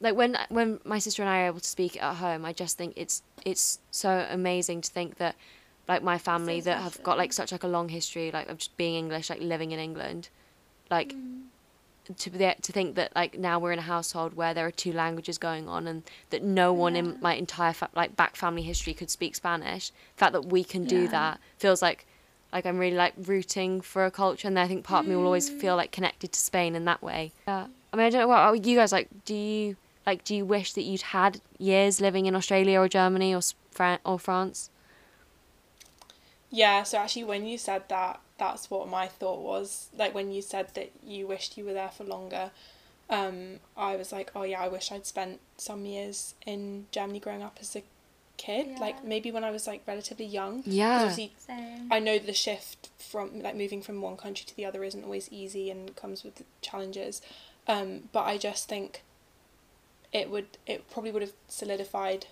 like 0.00 0.14
when 0.14 0.36
when 0.48 0.80
my 0.84 0.98
sister 0.98 1.22
and 1.22 1.28
I 1.30 1.42
are 1.42 1.46
able 1.46 1.60
to 1.60 1.68
speak 1.68 2.00
at 2.02 2.16
home, 2.16 2.44
I 2.44 2.52
just 2.52 2.76
think 2.76 2.94
it's 2.96 3.22
it's 3.44 3.80
so 3.90 4.26
amazing 4.30 4.80
to 4.82 4.90
think 4.90 5.16
that 5.16 5.34
like 5.88 6.02
my 6.02 6.18
family 6.18 6.60
that 6.60 6.78
have 6.82 7.02
got 7.02 7.16
like 7.16 7.32
such 7.32 7.50
like 7.50 7.62
a 7.64 7.68
long 7.68 7.88
history 7.88 8.30
like 8.30 8.48
of 8.48 8.58
just 8.58 8.76
being 8.76 8.94
English, 8.94 9.30
like 9.30 9.40
living 9.40 9.72
in 9.72 9.78
England, 9.78 10.28
like 10.90 11.14
to 12.16 12.30
be 12.30 12.38
to 12.38 12.72
think 12.72 12.94
that 12.96 13.14
like 13.14 13.38
now 13.38 13.58
we're 13.58 13.72
in 13.72 13.78
a 13.78 13.82
household 13.82 14.34
where 14.34 14.54
there 14.54 14.66
are 14.66 14.70
two 14.70 14.92
languages 14.92 15.36
going 15.38 15.68
on 15.68 15.86
and 15.86 16.02
that 16.30 16.42
no 16.42 16.72
one 16.72 16.94
Yeah. 16.94 17.00
in 17.00 17.18
my 17.20 17.34
entire 17.34 17.72
fa- 17.72 17.90
like 17.94 18.16
back 18.16 18.36
family 18.36 18.62
history 18.62 18.94
could 18.94 19.10
speak 19.10 19.34
Spanish. 19.36 19.90
The 19.90 20.18
fact 20.18 20.32
that 20.32 20.46
we 20.46 20.64
can 20.64 20.84
do 20.84 21.02
Yeah. 21.02 21.08
that 21.08 21.40
feels 21.58 21.82
like 21.82 22.06
like 22.52 22.64
I'm 22.64 22.78
really 22.78 22.96
like 22.96 23.12
rooting 23.18 23.82
for 23.82 24.06
a 24.06 24.10
culture, 24.10 24.48
and 24.48 24.58
I 24.58 24.66
think 24.66 24.82
part 24.84 25.04
of 25.04 25.08
me 25.10 25.16
will 25.16 25.26
always 25.26 25.50
Mm. 25.50 25.60
feel 25.60 25.76
like 25.76 25.92
connected 25.92 26.32
to 26.32 26.40
Spain 26.40 26.74
in 26.74 26.86
that 26.86 27.02
way. 27.02 27.32
Yeah, 27.46 27.66
I 27.92 27.96
mean 27.96 28.06
I 28.06 28.10
don't 28.10 28.20
know 28.22 28.28
what 28.28 28.50
what 28.52 28.64
you 28.64 28.74
guys 28.76 28.90
like. 28.92 29.08
Do 29.26 29.34
you 29.34 29.76
like 30.06 30.24
do 30.24 30.34
you 30.34 30.46
wish 30.46 30.72
that 30.72 30.82
you'd 30.82 31.02
had 31.02 31.40
years 31.58 32.00
living 32.00 32.24
in 32.24 32.34
Australia 32.34 32.80
or 32.80 32.88
Germany 32.88 33.34
or 33.34 33.38
s- 33.38 33.54
Fran- 33.70 33.98
or 34.04 34.18
France? 34.18 34.70
Yeah, 36.50 36.82
so 36.84 36.98
actually, 36.98 37.24
when 37.24 37.44
you 37.46 37.58
said 37.58 37.82
that, 37.90 38.20
that's 38.38 38.70
what 38.70 38.88
my 38.88 39.06
thought 39.08 39.40
was. 39.40 39.88
Like, 39.96 40.14
when 40.14 40.30
you 40.32 40.42
said 40.42 40.68
that 40.74 40.92
you 41.04 41.26
wished 41.26 41.58
you 41.58 41.64
were 41.64 41.72
there 41.72 41.90
for 41.90 42.04
longer, 42.04 42.50
um, 43.10 43.58
I 43.76 43.96
was 43.96 44.12
like, 44.12 44.30
oh, 44.34 44.42
yeah, 44.44 44.60
I 44.60 44.68
wish 44.68 44.92
I'd 44.92 45.06
spent 45.06 45.40
some 45.56 45.84
years 45.84 46.34
in 46.46 46.86
Germany 46.90 47.20
growing 47.20 47.42
up 47.42 47.58
as 47.60 47.74
a 47.74 47.82
kid. 48.36 48.66
Yeah. 48.70 48.78
Like, 48.78 49.04
maybe 49.04 49.32
when 49.32 49.44
I 49.44 49.50
was, 49.50 49.66
like, 49.66 49.82
relatively 49.86 50.26
young. 50.26 50.62
Yeah. 50.64 51.10
Same. 51.10 51.88
I 51.90 51.98
know 51.98 52.18
the 52.18 52.32
shift 52.32 52.90
from, 52.98 53.40
like, 53.42 53.56
moving 53.56 53.82
from 53.82 54.00
one 54.00 54.16
country 54.16 54.46
to 54.46 54.56
the 54.56 54.64
other 54.64 54.84
isn't 54.84 55.02
always 55.04 55.28
easy 55.32 55.70
and 55.70 55.96
comes 55.96 56.22
with 56.22 56.44
challenges. 56.60 57.20
Um, 57.66 58.08
but 58.12 58.24
I 58.24 58.38
just 58.38 58.68
think 58.68 59.02
it 60.12 60.30
would, 60.30 60.46
it 60.66 60.88
probably 60.90 61.10
would 61.10 61.22
have 61.22 61.32
solidified 61.48 62.26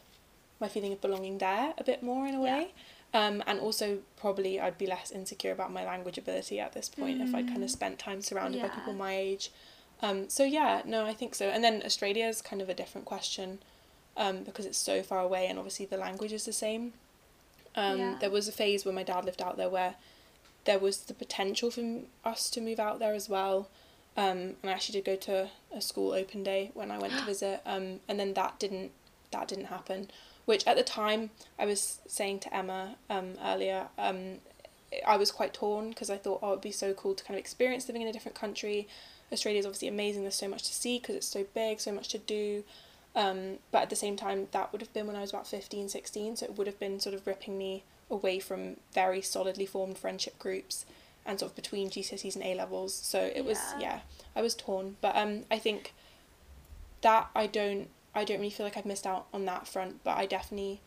my 0.60 0.68
feeling 0.68 0.92
of 0.92 1.00
belonging 1.00 1.38
there 1.38 1.74
a 1.76 1.84
bit 1.84 2.02
more 2.02 2.26
in 2.26 2.34
a 2.34 2.42
Yeah. 2.42 2.58
way. 2.58 2.68
Um, 3.14 3.42
and 3.46 3.60
also 3.60 3.98
probably 4.16 4.60
I'd 4.60 4.76
be 4.76 4.86
less 4.86 5.10
insecure 5.10 5.52
about 5.52 5.72
my 5.72 5.84
language 5.86 6.18
ability 6.18 6.60
at 6.60 6.72
this 6.72 6.88
point 6.88 7.22
if 7.22 7.34
I'd 7.34 7.46
kind 7.46 7.62
of 7.64 7.70
Mm. 7.70 7.72
spent 7.72 7.98
time 7.98 8.20
surrounded 8.20 8.60
by 8.60 8.68
people 8.68 8.92
my 8.92 9.16
age. 9.16 9.50
Um, 10.02 10.28
so 10.28 10.44
yeah, 10.44 10.82
no, 10.84 11.06
I 11.06 11.14
think 11.14 11.34
so. 11.34 11.48
And 11.48 11.64
then 11.64 11.82
Australia 11.84 12.26
is 12.26 12.42
kind 12.42 12.60
of 12.60 12.68
a 12.68 12.74
different 12.74 13.06
question 13.06 13.60
um, 14.18 14.42
because 14.44 14.66
it's 14.66 14.76
so 14.78 15.02
far 15.02 15.20
away 15.20 15.46
and 15.46 15.58
obviously 15.58 15.86
the 15.86 15.96
language 15.96 16.32
is 16.32 16.44
the 16.44 16.52
same. 16.52 16.92
Um, 17.74 17.98
Yeah. 17.98 18.16
There 18.20 18.30
was 18.30 18.48
a 18.48 18.52
phase 18.52 18.84
when 18.84 18.94
my 18.94 19.02
dad 19.02 19.24
lived 19.24 19.40
out 19.40 19.56
there 19.56 19.70
where 19.70 19.94
there 20.64 20.78
was 20.78 20.98
the 20.98 21.14
potential 21.14 21.70
for 21.70 22.00
us 22.24 22.50
to 22.50 22.60
move 22.60 22.78
out 22.80 22.98
there 22.98 23.14
as 23.14 23.28
well. 23.28 23.68
Um, 24.16 24.56
and 24.62 24.64
I 24.64 24.72
actually 24.72 25.00
did 25.00 25.04
go 25.04 25.16
to 25.16 25.48
a 25.72 25.80
school 25.80 26.12
open 26.12 26.42
day 26.42 26.70
when 26.74 26.90
I 26.90 26.98
went 26.98 27.12
to 27.18 27.24
visit. 27.32 27.60
Um, 27.64 28.00
and 28.08 28.18
then 28.20 28.34
that 28.34 28.58
didn't 28.58 28.90
that 29.30 29.48
didn't 29.48 29.66
happen. 29.66 30.10
Which 30.46 30.66
at 30.66 30.76
the 30.76 30.82
time 30.82 31.30
I 31.58 31.66
was 31.66 31.98
saying 32.06 32.38
to 32.40 32.56
Emma 32.56 32.96
um, 33.10 33.34
earlier, 33.44 33.88
um, 33.98 34.38
I 35.06 35.16
was 35.16 35.30
quite 35.30 35.52
torn 35.52 35.90
because 35.90 36.08
I 36.08 36.16
thought, 36.16 36.38
oh, 36.42 36.52
it'd 36.52 36.62
be 36.62 36.70
so 36.70 36.94
cool 36.94 37.14
to 37.14 37.24
kind 37.24 37.36
of 37.36 37.40
experience 37.40 37.86
living 37.88 38.02
in 38.02 38.08
a 38.08 38.12
different 38.12 38.36
country. 38.36 38.86
Australia 39.32 39.58
is 39.58 39.66
obviously 39.66 39.88
amazing. 39.88 40.22
There's 40.22 40.36
so 40.36 40.48
much 40.48 40.62
to 40.64 40.72
see 40.72 40.98
because 40.98 41.16
it's 41.16 41.26
so 41.26 41.44
big, 41.52 41.80
so 41.80 41.92
much 41.92 42.08
to 42.08 42.18
do. 42.18 42.62
Um, 43.16 43.58
but 43.72 43.82
at 43.82 43.90
the 43.90 43.96
same 43.96 44.16
time, 44.16 44.46
that 44.52 44.70
would 44.72 44.80
have 44.80 44.92
been 44.92 45.06
when 45.06 45.16
I 45.16 45.20
was 45.20 45.30
about 45.30 45.46
15, 45.48 45.88
16. 45.88 46.36
So 46.36 46.46
it 46.46 46.56
would 46.56 46.66
have 46.66 46.78
been 46.78 47.00
sort 47.00 47.14
of 47.14 47.26
ripping 47.26 47.58
me 47.58 47.82
away 48.10 48.38
from 48.38 48.76
very 48.92 49.20
solidly 49.20 49.66
formed 49.66 49.98
friendship 49.98 50.38
groups 50.38 50.86
and 51.24 51.40
sort 51.40 51.50
of 51.50 51.56
between 51.56 51.90
GCSEs 51.90 52.36
and 52.36 52.44
A 52.44 52.54
levels. 52.54 52.94
So 52.94 53.32
it 53.34 53.44
was, 53.44 53.58
Yeah. 53.72 53.80
yeah, 53.80 54.00
I 54.36 54.42
was 54.42 54.54
torn. 54.54 54.96
But 55.00 55.16
um, 55.16 55.42
I 55.50 55.58
think 55.58 55.92
that 57.00 57.28
I 57.34 57.46
don't, 57.48 57.88
I 58.16 58.24
don't 58.24 58.38
really 58.38 58.50
feel 58.50 58.66
like 58.66 58.76
I've 58.76 58.86
missed 58.86 59.06
out 59.06 59.26
on 59.32 59.44
that 59.44 59.68
front. 59.68 60.02
But 60.02 60.16
I 60.16 60.26
definitely, 60.26 60.80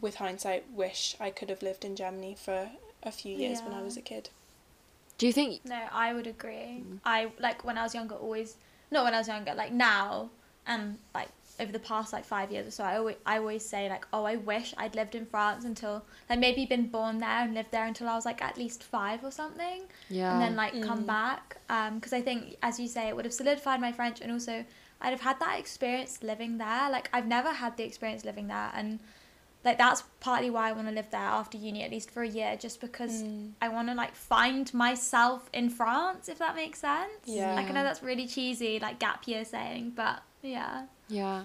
with 0.00 0.16
hindsight, 0.16 0.64
wish 0.72 1.16
I 1.20 1.30
could 1.30 1.50
have 1.50 1.62
lived 1.62 1.84
in 1.84 1.96
Germany 1.96 2.36
for 2.38 2.70
a 3.02 3.12
few 3.12 3.36
years 3.36 3.60
when 3.64 3.74
I 3.74 3.82
was 3.82 3.96
a 3.96 4.00
kid. 4.00 4.30
Do 5.18 5.26
you 5.26 5.32
think 5.32 5.64
No, 5.64 5.80
I 5.92 6.14
would 6.14 6.26
agree. 6.28 6.84
Mm. 6.86 6.98
I 7.04 7.30
like 7.38 7.64
when 7.64 7.76
I 7.76 7.82
was 7.82 7.94
younger, 7.94 8.14
always 8.14 8.56
not 8.90 9.04
when 9.04 9.14
I 9.14 9.18
was 9.18 9.28
younger, 9.28 9.52
like 9.54 9.72
now 9.72 10.30
and 10.66 10.98
like 11.14 11.28
over 11.60 11.72
the 11.72 11.80
past 11.80 12.12
like 12.12 12.24
five 12.24 12.52
years 12.52 12.68
or 12.68 12.70
so, 12.70 12.84
I 12.84 12.98
always 12.98 13.16
I 13.26 13.38
always 13.38 13.64
say 13.64 13.88
like, 13.88 14.06
oh, 14.12 14.24
I 14.24 14.36
wish 14.36 14.74
I'd 14.78 14.94
lived 14.94 15.16
in 15.16 15.26
France 15.26 15.64
until 15.64 16.04
like 16.30 16.38
maybe 16.38 16.66
been 16.66 16.86
born 16.86 17.18
there 17.18 17.28
and 17.44 17.52
lived 17.52 17.72
there 17.72 17.86
until 17.86 18.08
I 18.08 18.14
was 18.14 18.24
like 18.24 18.40
at 18.42 18.56
least 18.56 18.84
five 18.84 19.24
or 19.24 19.32
something, 19.32 19.82
yeah 20.08 20.32
and 20.32 20.40
then 20.40 20.54
like 20.54 20.80
come 20.82 21.02
Mm. 21.02 21.06
back. 21.06 21.56
Um, 21.68 21.96
because 21.96 22.12
I 22.12 22.20
think 22.22 22.56
as 22.62 22.78
you 22.78 22.86
say, 22.86 23.08
it 23.08 23.16
would 23.16 23.24
have 23.24 23.34
solidified 23.34 23.80
my 23.80 23.90
French 23.92 24.20
and 24.20 24.30
also 24.30 24.64
I'd 25.00 25.10
have 25.10 25.20
had 25.20 25.38
that 25.40 25.58
experience 25.58 26.22
living 26.22 26.58
there. 26.58 26.90
Like 26.90 27.08
I've 27.12 27.26
never 27.26 27.52
had 27.52 27.76
the 27.76 27.84
experience 27.84 28.24
living 28.24 28.48
there 28.48 28.70
and. 28.74 29.00
Like 29.64 29.76
that's 29.76 30.04
partly 30.20 30.50
why 30.50 30.68
I 30.68 30.72
want 30.72 30.86
to 30.86 30.94
live 30.94 31.10
there 31.10 31.20
after 31.20 31.58
uni, 31.58 31.82
at 31.82 31.90
least 31.90 32.12
for 32.12 32.22
a 32.22 32.28
year, 32.28 32.56
just 32.56 32.80
because 32.80 33.24
Mm. 33.24 33.50
I 33.60 33.68
want 33.68 33.88
to 33.88 33.94
like 33.94 34.14
find 34.14 34.72
myself 34.72 35.50
in 35.52 35.68
France, 35.68 36.28
if 36.28 36.38
that 36.38 36.54
makes 36.54 36.78
sense. 36.78 37.10
Yeah. 37.26 37.54
Like 37.54 37.68
I 37.68 37.72
know 37.72 37.82
that's 37.82 38.00
really 38.00 38.28
cheesy, 38.28 38.78
like 38.78 39.00
gap 39.00 39.26
year 39.26 39.44
saying, 39.44 39.94
but 39.96 40.22
yeah. 40.42 40.86
Yeah. 41.08 41.42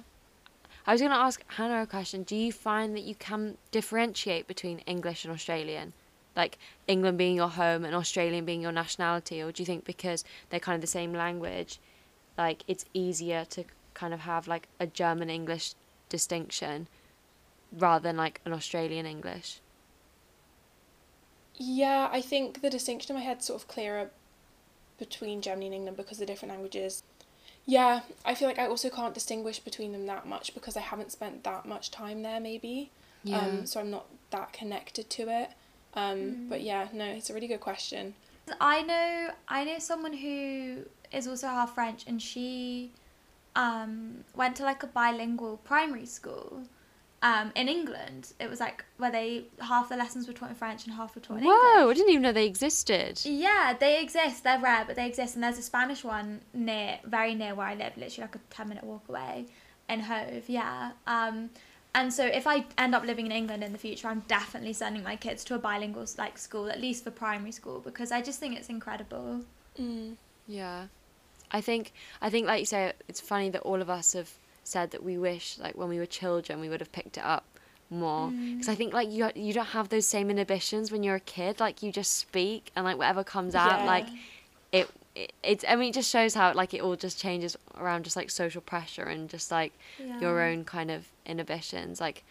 I 0.85 0.91
was 0.91 1.01
going 1.01 1.11
to 1.11 1.17
ask 1.17 1.43
Hannah 1.47 1.81
a 1.81 1.87
question. 1.87 2.21
Do 2.21 2.35
you 2.35 2.51
find 2.51 2.95
that 2.95 3.03
you 3.03 3.15
can 3.15 3.57
differentiate 3.71 4.47
between 4.47 4.79
English 4.79 5.25
and 5.25 5.33
Australian? 5.33 5.93
Like 6.35 6.59
England 6.87 7.17
being 7.17 7.35
your 7.35 7.49
home 7.49 7.83
and 7.83 7.95
Australian 7.95 8.45
being 8.45 8.61
your 8.61 8.71
nationality? 8.71 9.41
Or 9.41 9.51
do 9.51 9.63
you 9.63 9.65
think 9.65 9.85
because 9.85 10.23
they're 10.49 10.59
kind 10.59 10.75
of 10.75 10.81
the 10.81 10.87
same 10.87 11.13
language, 11.13 11.79
like 12.37 12.63
it's 12.67 12.85
easier 12.93 13.45
to 13.45 13.65
kind 13.93 14.13
of 14.13 14.21
have 14.21 14.47
like 14.47 14.67
a 14.79 14.87
German 14.87 15.29
English 15.29 15.75
distinction 16.09 16.87
rather 17.71 18.03
than 18.03 18.17
like 18.17 18.41
an 18.45 18.53
Australian 18.53 19.05
English? 19.05 19.61
Yeah, 21.55 22.09
I 22.11 22.21
think 22.21 22.61
the 22.61 22.69
distinction 22.69 23.15
in 23.15 23.21
my 23.21 23.25
head 23.25 23.43
sort 23.43 23.61
of 23.61 23.67
clearer 23.67 24.09
between 24.97 25.41
Germany 25.41 25.67
and 25.67 25.75
England 25.75 25.97
because 25.97 26.17
the 26.17 26.25
different 26.25 26.51
languages. 26.53 27.03
Yeah, 27.65 28.01
I 28.25 28.35
feel 28.35 28.47
like 28.47 28.59
I 28.59 28.67
also 28.67 28.89
can't 28.89 29.13
distinguish 29.13 29.59
between 29.59 29.91
them 29.93 30.05
that 30.07 30.25
much 30.27 30.53
because 30.53 30.75
I 30.75 30.81
haven't 30.81 31.11
spent 31.11 31.43
that 31.43 31.65
much 31.65 31.91
time 31.91 32.21
there, 32.23 32.39
maybe. 32.39 32.91
Um, 33.31 33.65
so 33.65 33.79
I'm 33.79 33.89
not 33.89 34.07
that 34.31 34.51
connected 34.51 35.09
to 35.11 35.29
it. 35.29 35.51
Um, 35.93 36.47
But 36.49 36.61
yeah, 36.61 36.89
no, 36.93 37.05
it's 37.05 37.29
a 37.29 37.33
really 37.33 37.47
good 37.47 37.61
question. 37.61 38.15
I 38.59 38.81
know 38.81 39.31
I 39.47 39.63
know 39.63 39.79
someone 39.79 40.13
who 40.13 40.83
is 41.13 41.27
also 41.27 41.47
half 41.47 41.75
French 41.75 42.03
and 42.07 42.21
she 42.21 42.91
um 43.55 44.23
went 44.35 44.55
to 44.55 44.63
like 44.63 44.81
a 44.83 44.87
bilingual 44.87 45.57
primary 45.57 46.05
school 46.05 46.63
um 47.21 47.51
in 47.55 47.69
England. 47.69 48.33
It 48.39 48.49
was 48.49 48.59
like 48.59 48.83
where 48.97 49.11
they 49.11 49.45
half 49.59 49.89
the 49.89 49.95
lessons 49.95 50.27
were 50.27 50.33
taught 50.33 50.49
in 50.49 50.55
French 50.55 50.85
and 50.85 50.95
half 50.95 51.15
were 51.15 51.21
taught 51.21 51.37
in 51.37 51.43
English. 51.43 51.59
Whoa, 51.61 51.89
I 51.89 51.93
didn't 51.93 52.09
even 52.09 52.21
know 52.23 52.31
they 52.31 52.47
existed. 52.47 53.21
Yeah, 53.23 53.75
they 53.79 54.01
exist. 54.01 54.43
They're 54.43 54.59
rare, 54.59 54.83
but 54.85 54.95
they 54.95 55.07
exist. 55.07 55.35
And 55.35 55.43
there's 55.43 55.57
a 55.57 55.61
Spanish 55.61 56.03
one 56.03 56.41
near, 56.53 56.99
very 57.05 57.35
near 57.35 57.55
where 57.55 57.67
I 57.67 57.75
live, 57.75 57.95
literally 57.95 58.27
like 58.27 58.35
a 58.35 58.39
ten 58.49 58.69
minute 58.69 58.83
walk 58.83 59.07
away, 59.07 59.45
in 59.87 60.01
Hove. 60.01 60.45
Yeah. 60.47 60.91
Um, 61.07 61.49
and 61.95 62.11
so 62.11 62.25
if 62.25 62.47
I 62.47 62.65
end 62.77 62.95
up 62.95 63.05
living 63.05 63.27
in 63.27 63.31
England 63.31 63.63
in 63.63 63.71
the 63.71 63.77
future, 63.77 64.07
I'm 64.07 64.23
definitely 64.27 64.73
sending 64.73 65.03
my 65.03 65.15
kids 65.15 65.43
to 65.45 65.55
a 65.55 65.59
bilingual 65.59 66.05
like 66.17 66.37
school, 66.37 66.69
at 66.69 66.81
least 66.81 67.03
for 67.03 67.11
primary 67.11 67.51
school, 67.51 67.79
because 67.79 68.11
I 68.11 68.21
just 68.21 68.39
think 68.39 68.57
it's 68.57 68.69
incredible. 68.69 69.41
Mm. 69.79 70.15
Yeah, 70.47 70.87
I 71.53 71.61
think 71.61 71.93
I 72.21 72.29
think 72.29 72.47
like 72.47 72.59
you 72.59 72.65
say, 72.65 72.93
it's 73.07 73.21
funny 73.21 73.49
that 73.51 73.61
all 73.61 73.81
of 73.81 73.89
us 73.89 74.13
have 74.13 74.31
said 74.63 74.91
that 74.91 75.03
we 75.03 75.17
wish 75.17 75.57
like 75.59 75.75
when 75.75 75.89
we 75.89 75.97
were 75.99 76.05
children 76.05 76.59
we 76.61 76.69
would 76.69 76.79
have 76.79 76.91
picked 76.93 77.17
it 77.17 77.23
up 77.23 77.43
more 77.89 78.29
mm. 78.29 78.53
because 78.53 78.69
I 78.69 78.75
think 78.75 78.93
like 78.93 79.11
you 79.11 79.29
you 79.35 79.53
don't 79.53 79.67
have 79.67 79.89
those 79.89 80.05
same 80.07 80.29
inhibitions 80.29 80.91
when 80.91 81.03
you're 81.03 81.15
a 81.15 81.19
kid. 81.37 81.59
Like 81.59 81.83
you 81.83 81.91
just 81.91 82.13
speak 82.17 82.71
and 82.75 82.83
like 82.85 82.97
whatever 82.97 83.23
comes 83.23 83.55
out, 83.55 83.79
Yeah. 83.79 83.85
like 83.85 84.07
it. 84.71 84.89
it 85.15 85.33
it's 85.43 85.63
I 85.69 85.75
mean 85.75 85.89
it 85.89 85.93
just 85.93 86.09
shows 86.09 86.33
how 86.33 86.53
like 86.53 86.73
it 86.73 86.81
all 86.81 86.95
just 86.95 87.19
changes 87.19 87.55
around 87.77 88.03
just 88.03 88.15
like 88.15 88.31
social 88.31 88.61
pressure 88.61 89.03
and 89.03 89.29
just 89.29 89.51
like 89.51 89.71
your 90.19 90.41
own 90.41 90.65
kind 90.65 90.89
of 90.89 91.07
inhibitions 91.25 92.01
like 92.01 92.23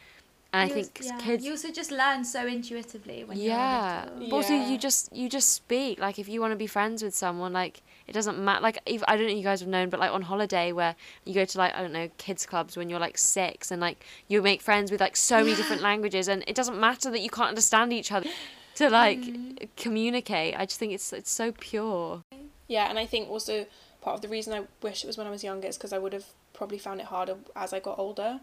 and 0.52 0.68
You 0.68 0.76
I 0.76 0.82
think 0.82 1.00
yeah, 1.00 1.18
kids 1.18 1.44
You 1.44 1.52
also 1.52 1.70
just 1.70 1.92
learn 1.92 2.24
so 2.24 2.46
intuitively 2.46 3.22
when 3.24 3.38
yeah 3.38 4.04
you're 4.04 4.12
little. 4.14 4.30
but 4.30 4.36
also 4.36 4.54
you 4.54 4.76
just 4.78 5.14
you 5.14 5.28
just 5.28 5.52
speak 5.52 6.00
like 6.00 6.18
if 6.18 6.28
you 6.28 6.40
want 6.40 6.50
to 6.52 6.56
be 6.56 6.66
friends 6.66 7.04
with 7.04 7.14
someone 7.14 7.52
like 7.52 7.82
it 8.06 8.12
doesn't 8.12 8.38
matter 8.38 8.60
like 8.62 8.78
if, 8.86 9.02
i 9.08 9.16
don't 9.16 9.26
know 9.26 9.32
if 9.32 9.36
you 9.38 9.42
guys 9.42 9.60
have 9.60 9.68
known 9.68 9.88
but 9.88 10.00
like 10.00 10.10
on 10.12 10.22
holiday 10.22 10.72
where 10.72 10.94
you 11.24 11.34
go 11.34 11.44
to 11.44 11.58
like 11.58 11.74
i 11.74 11.80
don't 11.80 11.92
know 11.92 12.08
kids 12.18 12.46
clubs 12.46 12.76
when 12.76 12.88
you're 12.88 12.98
like 13.00 13.16
six 13.18 13.70
and 13.70 13.80
like 13.80 14.04
you 14.28 14.42
make 14.42 14.60
friends 14.62 14.90
with 14.90 15.00
like 15.00 15.16
so 15.16 15.38
many 15.44 15.54
different 15.54 15.82
languages 15.82 16.28
and 16.28 16.42
it 16.46 16.54
doesn't 16.54 16.78
matter 16.78 17.10
that 17.10 17.20
you 17.20 17.30
can't 17.30 17.48
understand 17.48 17.92
each 17.92 18.10
other 18.12 18.28
to 18.74 18.88
like 18.90 19.20
Mm. 19.20 19.68
communicate 19.76 20.54
i 20.58 20.64
just 20.64 20.78
think 20.78 20.92
it's 20.92 21.12
it's 21.12 21.30
so 21.30 21.52
pure 21.52 22.22
Yeah, 22.68 22.88
and 22.88 22.98
I 22.98 23.04
think 23.06 23.28
also 23.28 23.66
part 24.00 24.14
of 24.14 24.22
the 24.22 24.28
reason 24.28 24.52
I 24.54 24.62
wish 24.82 25.04
it 25.04 25.06
was 25.06 25.18
when 25.18 25.26
I 25.26 25.30
was 25.30 25.44
younger 25.44 25.68
is 25.68 25.76
because 25.76 25.92
I 25.92 25.98
would 25.98 26.14
have 26.14 26.24
probably 26.54 26.78
found 26.78 27.00
it 27.00 27.06
harder 27.06 27.36
as 27.54 27.72
I 27.74 27.80
got 27.80 27.98
older. 27.98 28.40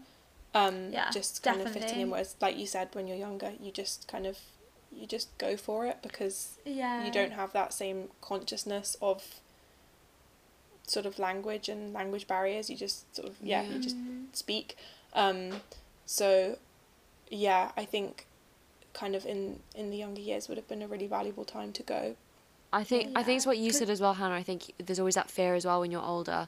Um, 0.54 0.92
Yeah, 0.92 1.10
just 1.10 1.42
kind 1.42 1.60
of 1.60 1.70
fitting 1.70 2.00
in. 2.00 2.10
Whereas, 2.10 2.36
like 2.40 2.56
you 2.56 2.66
said, 2.66 2.88
when 2.92 3.06
you're 3.08 3.16
younger, 3.16 3.52
you 3.60 3.72
just 3.72 4.06
kind 4.06 4.26
of 4.26 4.38
you 4.92 5.06
just 5.06 5.36
go 5.38 5.56
for 5.56 5.86
it 5.86 5.98
because 6.02 6.58
Yeah. 6.64 7.04
you 7.04 7.10
don't 7.10 7.32
have 7.32 7.52
that 7.52 7.72
same 7.72 8.08
consciousness 8.20 8.96
of 9.02 9.40
sort 10.90 11.06
of 11.06 11.18
language 11.18 11.68
and 11.68 11.92
language 11.92 12.26
barriers. 12.26 12.68
You 12.70 12.76
just 12.76 13.14
sort 13.14 13.28
of 13.28 13.34
yeah, 13.42 13.62
Yeah. 13.62 13.68
you 13.74 13.78
just 13.80 13.96
speak. 14.32 14.76
Um, 15.12 15.60
so 16.06 16.58
yeah, 17.30 17.70
I 17.76 17.84
think 17.84 18.26
kind 18.92 19.14
of 19.14 19.24
in 19.24 19.60
in 19.76 19.90
the 19.90 19.96
younger 19.96 20.20
years 20.20 20.48
would 20.48 20.58
have 20.58 20.68
been 20.68 20.82
a 20.82 20.88
really 20.88 21.06
valuable 21.06 21.44
time 21.44 21.72
to 21.72 21.82
go 21.84 22.16
I 22.72 22.84
think 22.84 23.10
I 23.16 23.22
think 23.24 23.36
it's 23.38 23.46
what 23.46 23.58
you 23.58 23.72
said 23.72 23.90
as 23.90 24.00
well, 24.00 24.14
Hannah. 24.14 24.34
I 24.34 24.44
think 24.44 24.72
there's 24.84 25.00
always 25.00 25.16
that 25.16 25.28
fear 25.30 25.54
as 25.56 25.64
well 25.66 25.80
when 25.80 25.90
you're 25.90 26.02
older 26.16 26.46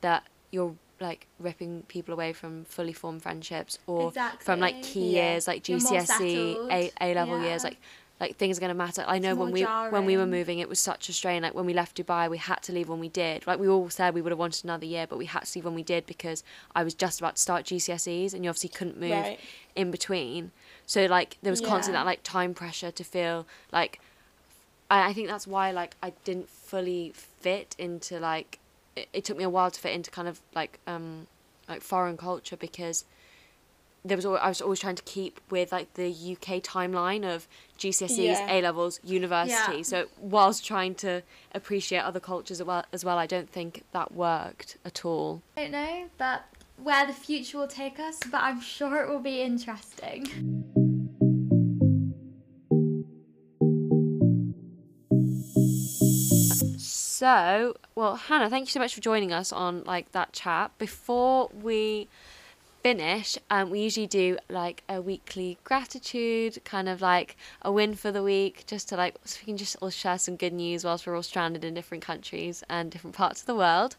that 0.00 0.22
you're 0.50 0.74
like 1.00 1.26
ripping 1.38 1.82
people 1.88 2.12
away 2.14 2.32
from 2.32 2.64
fully 2.64 2.92
formed 2.94 3.22
friendships 3.22 3.78
or 3.86 4.12
from 4.40 4.60
like 4.60 4.80
key 4.82 5.10
Yeah. 5.16 5.32
years 5.32 5.46
like 5.46 5.62
GCSE. 5.62 6.56
A 6.70 6.90
A 7.00 7.14
level 7.14 7.38
years, 7.42 7.64
like 7.64 7.78
like 8.20 8.36
things 8.36 8.58
are 8.58 8.60
gonna 8.60 8.74
matter. 8.74 9.04
I 9.06 9.18
know 9.18 9.34
when 9.36 9.52
we 9.52 9.62
when 9.92 10.04
we 10.04 10.16
were 10.16 10.26
moving, 10.26 10.58
it 10.58 10.68
was 10.68 10.80
such 10.80 11.08
a 11.08 11.12
strain. 11.12 11.42
Like 11.42 11.54
when 11.54 11.66
we 11.66 11.74
left 11.74 11.96
Dubai, 11.96 12.28
we 12.28 12.38
had 12.38 12.62
to 12.62 12.72
leave 12.72 12.88
when 12.88 12.98
we 12.98 13.08
did. 13.08 13.46
Like 13.46 13.58
we 13.60 13.68
all 13.68 13.88
said 13.90 14.14
we 14.14 14.20
would 14.22 14.32
have 14.32 14.38
wanted 14.38 14.64
another 14.64 14.86
year, 14.86 15.06
but 15.06 15.18
we 15.18 15.26
had 15.26 15.44
to 15.44 15.58
leave 15.58 15.64
when 15.64 15.74
we 15.74 15.82
did 15.82 16.04
because 16.06 16.42
I 16.74 16.82
was 16.84 16.94
just 16.94 17.20
about 17.20 17.36
to 17.36 17.42
start 17.42 17.64
GCSEs, 17.66 18.34
and 18.34 18.44
you 18.44 18.50
obviously 18.50 18.70
couldn't 18.70 18.98
move 18.98 19.10
Right. 19.24 19.40
in 19.76 19.90
between. 19.90 20.50
So 20.86 21.06
like 21.06 21.38
there 21.42 21.52
was 21.52 21.60
constant 21.60 21.94
that 21.94 22.06
like 22.06 22.20
time 22.24 22.54
pressure 22.54 22.90
to 22.90 23.04
feel 23.04 23.46
like 23.72 24.00
I, 24.90 25.10
I 25.10 25.12
think 25.12 25.28
that's 25.28 25.46
why 25.46 25.70
like 25.70 25.96
I 26.02 26.12
didn't 26.24 26.48
fully 26.48 27.12
fit 27.14 27.76
into 27.78 28.18
like 28.18 28.58
it, 28.96 29.08
it 29.12 29.24
took 29.24 29.36
me 29.36 29.44
a 29.44 29.50
while 29.50 29.70
to 29.70 29.80
fit 29.80 29.92
into 29.92 30.10
kind 30.10 30.26
of 30.28 30.40
like 30.54 30.78
um 30.86 31.26
like 31.68 31.82
foreign 31.82 32.16
culture 32.16 32.56
because 32.56 33.04
there 34.04 34.16
was 34.16 34.24
al- 34.24 34.36
I 34.38 34.48
was 34.48 34.60
always 34.60 34.80
trying 34.80 34.94
to 34.96 35.02
keep 35.02 35.40
with 35.50 35.72
like 35.72 35.94
the 35.94 36.08
UK 36.08 36.62
timeline 36.62 37.24
of 37.24 37.48
GCSEs, 37.78 38.16
Yeah. 38.18 38.52
A 38.52 38.62
levels, 38.62 39.00
university. 39.02 39.76
Yeah. 39.78 39.82
So 39.82 40.06
whilst 40.18 40.64
trying 40.64 40.94
to 40.96 41.22
appreciate 41.54 42.00
other 42.00 42.20
cultures 42.20 42.60
as 42.60 42.66
well, 42.66 42.84
as 42.92 43.04
well, 43.04 43.18
I 43.18 43.26
don't 43.26 43.50
think 43.50 43.84
that 43.92 44.12
worked 44.12 44.76
at 44.84 45.04
all. 45.04 45.42
I 45.56 45.62
don't 45.62 45.72
know, 45.72 46.06
but 46.16 46.44
where 46.82 47.06
the 47.06 47.12
future 47.12 47.58
will 47.58 47.66
take 47.66 47.98
us, 47.98 48.20
but 48.30 48.40
I'm 48.42 48.60
sure 48.60 49.02
it 49.02 49.08
will 49.08 49.18
be 49.20 49.42
interesting. 49.42 50.26
So, 56.78 57.76
well, 57.96 58.14
Hannah, 58.14 58.48
thank 58.48 58.66
you 58.68 58.70
so 58.70 58.78
much 58.78 58.94
for 58.94 59.00
joining 59.00 59.32
us 59.32 59.52
on 59.52 59.82
like 59.84 60.12
that 60.12 60.32
chat. 60.32 60.70
Before 60.78 61.50
we 61.52 62.06
finish, 62.82 63.38
um, 63.50 63.70
we 63.70 63.80
usually 63.80 64.06
do 64.06 64.38
like 64.48 64.82
a 64.88 65.00
weekly 65.00 65.58
gratitude, 65.64 66.58
kind 66.64 66.88
of 66.88 67.00
like 67.00 67.36
a 67.62 67.72
win 67.72 67.94
for 67.94 68.10
the 68.12 68.22
week, 68.22 68.64
just 68.66 68.88
to 68.88 68.96
like 68.96 69.16
so 69.24 69.38
we 69.42 69.46
can 69.46 69.56
just 69.56 69.76
all 69.80 69.90
share 69.90 70.18
some 70.18 70.36
good 70.36 70.52
news 70.52 70.84
whilst 70.84 71.06
we're 71.06 71.16
all 71.16 71.22
stranded 71.22 71.64
in 71.64 71.74
different 71.74 72.02
countries 72.02 72.62
and 72.68 72.90
different 72.90 73.16
parts 73.16 73.40
of 73.40 73.46
the 73.46 73.54
world. 73.54 73.96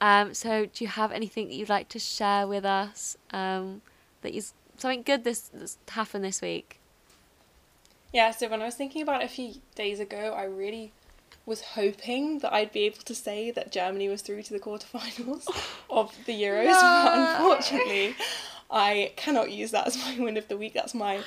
Um, 0.00 0.34
so, 0.34 0.66
do 0.66 0.84
you 0.84 0.88
have 0.88 1.12
anything 1.12 1.48
that 1.48 1.54
you'd 1.54 1.68
like 1.68 1.88
to 1.90 1.98
share 1.98 2.46
with 2.46 2.64
us? 2.64 3.16
Um, 3.30 3.82
that 4.22 4.34
is 4.34 4.52
something 4.76 5.02
good 5.02 5.24
this 5.24 5.50
that's 5.52 5.78
happened 5.88 6.24
this 6.24 6.42
week. 6.42 6.80
Yeah, 8.12 8.30
so 8.30 8.48
when 8.48 8.62
I 8.62 8.66
was 8.66 8.74
thinking 8.74 9.02
about 9.02 9.22
it 9.22 9.26
a 9.26 9.28
few 9.28 9.54
days 9.74 10.00
ago, 10.00 10.34
I 10.36 10.44
really 10.44 10.92
was 11.46 11.60
hoping 11.60 12.40
that 12.40 12.52
I'd 12.52 12.72
be 12.72 12.80
able 12.86 12.98
to 13.04 13.14
say 13.14 13.50
that 13.52 13.70
Germany 13.72 14.08
was 14.08 14.20
through 14.20 14.42
to 14.42 14.52
the 14.52 14.58
quarterfinals 14.58 15.46
of 15.90 16.12
the 16.26 16.32
Euros, 16.42 16.72
but 16.72 17.18
unfortunately, 17.18 18.16
I 18.70 19.12
cannot 19.16 19.52
use 19.52 19.70
that 19.70 19.86
as 19.86 19.96
my 19.96 20.18
win 20.18 20.36
of 20.36 20.48
the 20.48 20.56
week. 20.56 20.74
That's 20.74 20.92
my 20.92 21.20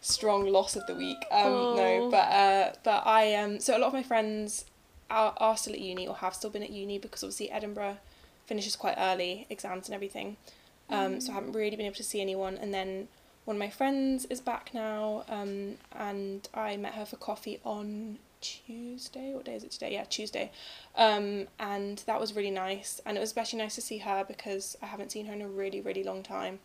strong 0.00 0.46
loss 0.46 0.76
of 0.76 0.86
the 0.86 0.94
week. 0.94 1.18
Um, 1.30 1.52
Oh. 1.52 1.76
No, 1.76 2.10
but 2.10 2.16
uh, 2.32 2.72
but 2.82 3.06
I 3.06 3.34
um 3.34 3.60
so 3.60 3.76
a 3.76 3.78
lot 3.78 3.88
of 3.88 3.92
my 3.92 4.02
friends 4.02 4.64
are, 5.10 5.34
are 5.36 5.56
still 5.56 5.74
at 5.74 5.80
uni 5.80 6.08
or 6.08 6.16
have 6.16 6.34
still 6.34 6.50
been 6.50 6.62
at 6.62 6.70
uni 6.70 6.98
because 6.98 7.22
obviously 7.22 7.50
Edinburgh 7.50 7.98
finishes 8.46 8.76
quite 8.76 8.94
early, 8.98 9.46
exams 9.50 9.88
and 9.88 9.94
everything. 9.94 10.36
Um, 10.88 11.20
so 11.20 11.32
I 11.32 11.34
haven't 11.34 11.52
really 11.52 11.76
been 11.76 11.86
able 11.86 11.96
to 11.96 12.04
see 12.04 12.20
anyone. 12.20 12.56
And 12.56 12.72
then 12.72 13.08
one 13.44 13.56
of 13.56 13.58
my 13.58 13.70
friends 13.70 14.24
is 14.26 14.40
back 14.40 14.70
now, 14.72 15.24
um, 15.28 15.74
and 15.92 16.48
I 16.54 16.76
met 16.76 16.94
her 16.94 17.04
for 17.04 17.16
coffee 17.16 17.58
on 17.64 18.18
Tuesday. 18.40 19.34
What 19.34 19.44
day 19.44 19.54
is 19.54 19.64
it 19.64 19.70
today? 19.70 19.92
Yeah, 19.92 20.04
Tuesday. 20.04 20.50
Um, 20.96 21.46
and 21.58 21.98
that 22.06 22.20
was 22.20 22.34
really 22.34 22.50
nice. 22.50 23.00
And 23.06 23.16
it 23.16 23.20
was 23.20 23.28
especially 23.30 23.58
nice 23.58 23.74
to 23.76 23.80
see 23.80 23.98
her 23.98 24.24
because 24.26 24.76
I 24.82 24.86
haven't 24.86 25.12
seen 25.12 25.26
her 25.26 25.32
in 25.32 25.42
a 25.42 25.48
really, 25.48 25.80
really 25.80 26.04
long 26.04 26.22
time. 26.22 26.58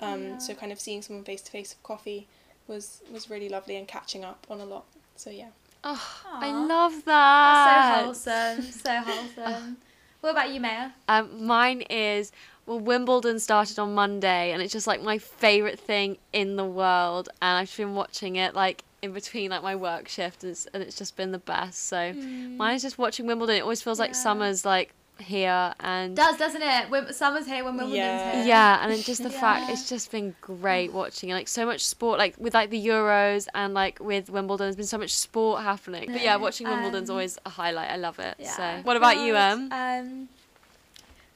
Um, 0.00 0.22
Yeah. 0.22 0.38
So 0.38 0.54
kind 0.54 0.72
of 0.72 0.80
seeing 0.80 1.02
someone 1.02 1.24
face 1.24 1.42
to 1.42 1.50
face 1.50 1.72
for 1.74 1.80
coffee 1.82 2.26
was 2.66 3.02
was 3.12 3.28
really 3.30 3.48
lovely 3.48 3.76
and 3.76 3.86
catching 3.86 4.24
up 4.24 4.46
on 4.50 4.60
a 4.60 4.64
lot. 4.64 4.84
So 5.16 5.30
yeah. 5.30 5.48
Oh, 5.84 6.02
I 6.24 6.48
Aw. 6.48 6.66
love 6.66 6.92
That's 6.92 7.04
that. 7.06 7.90
so 7.90 8.04
wholesome, 8.04 8.72
so 8.72 8.90
wholesome. 9.12 9.76
What 10.22 10.30
about 10.30 10.50
you, 10.52 10.60
Maya? 10.60 10.90
Um, 11.06 11.44
mine 11.46 11.82
is 11.90 12.32
well, 12.66 12.80
Wimbledon 12.80 13.38
started 13.38 13.78
on 13.78 13.94
Monday, 13.94 14.52
and 14.52 14.62
it's 14.62 14.72
just 14.72 14.86
like 14.86 15.02
my 15.02 15.18
favorite 15.18 15.78
thing 15.78 16.16
in 16.32 16.56
the 16.56 16.64
world. 16.64 17.28
And 17.42 17.58
I've 17.58 17.76
been 17.76 17.94
watching 17.94 18.36
it 18.36 18.54
like 18.54 18.84
in 19.04 19.12
between 19.12 19.50
like 19.50 19.62
my 19.62 19.76
work 19.76 20.08
shift, 20.08 20.42
and 20.42 20.50
it's, 20.52 20.66
and 20.74 20.82
it's 20.82 20.96
just 20.96 21.16
been 21.16 21.30
the 21.32 21.38
best. 21.38 21.86
So 21.86 22.12
mine 22.12 22.74
is 22.74 22.82
just 22.82 22.98
watching 22.98 23.26
Wimbledon. 23.26 23.56
It 23.56 23.60
always 23.62 23.82
feels 23.82 23.98
like 23.98 24.10
Hmm. 24.10 24.22
Summer's 24.22 24.64
like 24.64 24.92
here, 25.20 25.72
and 25.78 26.16
Does 26.16 26.36
doesn't 26.38 26.60
it? 26.62 26.90
Wim- 26.90 27.14
Summer's 27.14 27.46
here 27.46 27.62
when 27.64 27.76
Wimbledon's 27.76 27.94
Yeah. 27.96 28.32
here. 28.38 28.44
yeah, 28.46 28.82
and 28.82 28.90
then 28.92 29.00
just 29.00 29.22
the 29.28 29.30
fact 29.30 29.70
it's 29.70 29.88
just 29.88 30.10
been 30.10 30.34
great 30.40 30.92
watching 30.92 31.30
and 31.30 31.38
like 31.38 31.46
so 31.46 31.64
much 31.64 31.86
sport, 31.86 32.18
like 32.18 32.34
with 32.38 32.52
like 32.52 32.70
the 32.70 32.84
Euros 32.84 33.46
and 33.54 33.74
like 33.74 34.00
with 34.00 34.28
Wimbledon, 34.28 34.64
there's 34.66 34.74
been 34.76 34.86
so 34.86 34.98
much 34.98 35.14
sport 35.14 35.62
happening. 35.62 36.10
But 36.10 36.20
yeah, 36.22 36.34
watching 36.36 36.66
Wimbledon's 36.66 37.10
um, 37.10 37.14
always 37.14 37.38
a 37.46 37.50
highlight. 37.50 37.90
I 37.90 37.96
love 37.96 38.18
it. 38.18 38.34
Yeah. 38.40 38.56
So 38.56 38.80
what 38.82 38.96
about 38.96 39.18
you, 39.18 39.36
Em? 39.36 39.70
Um, 39.72 40.28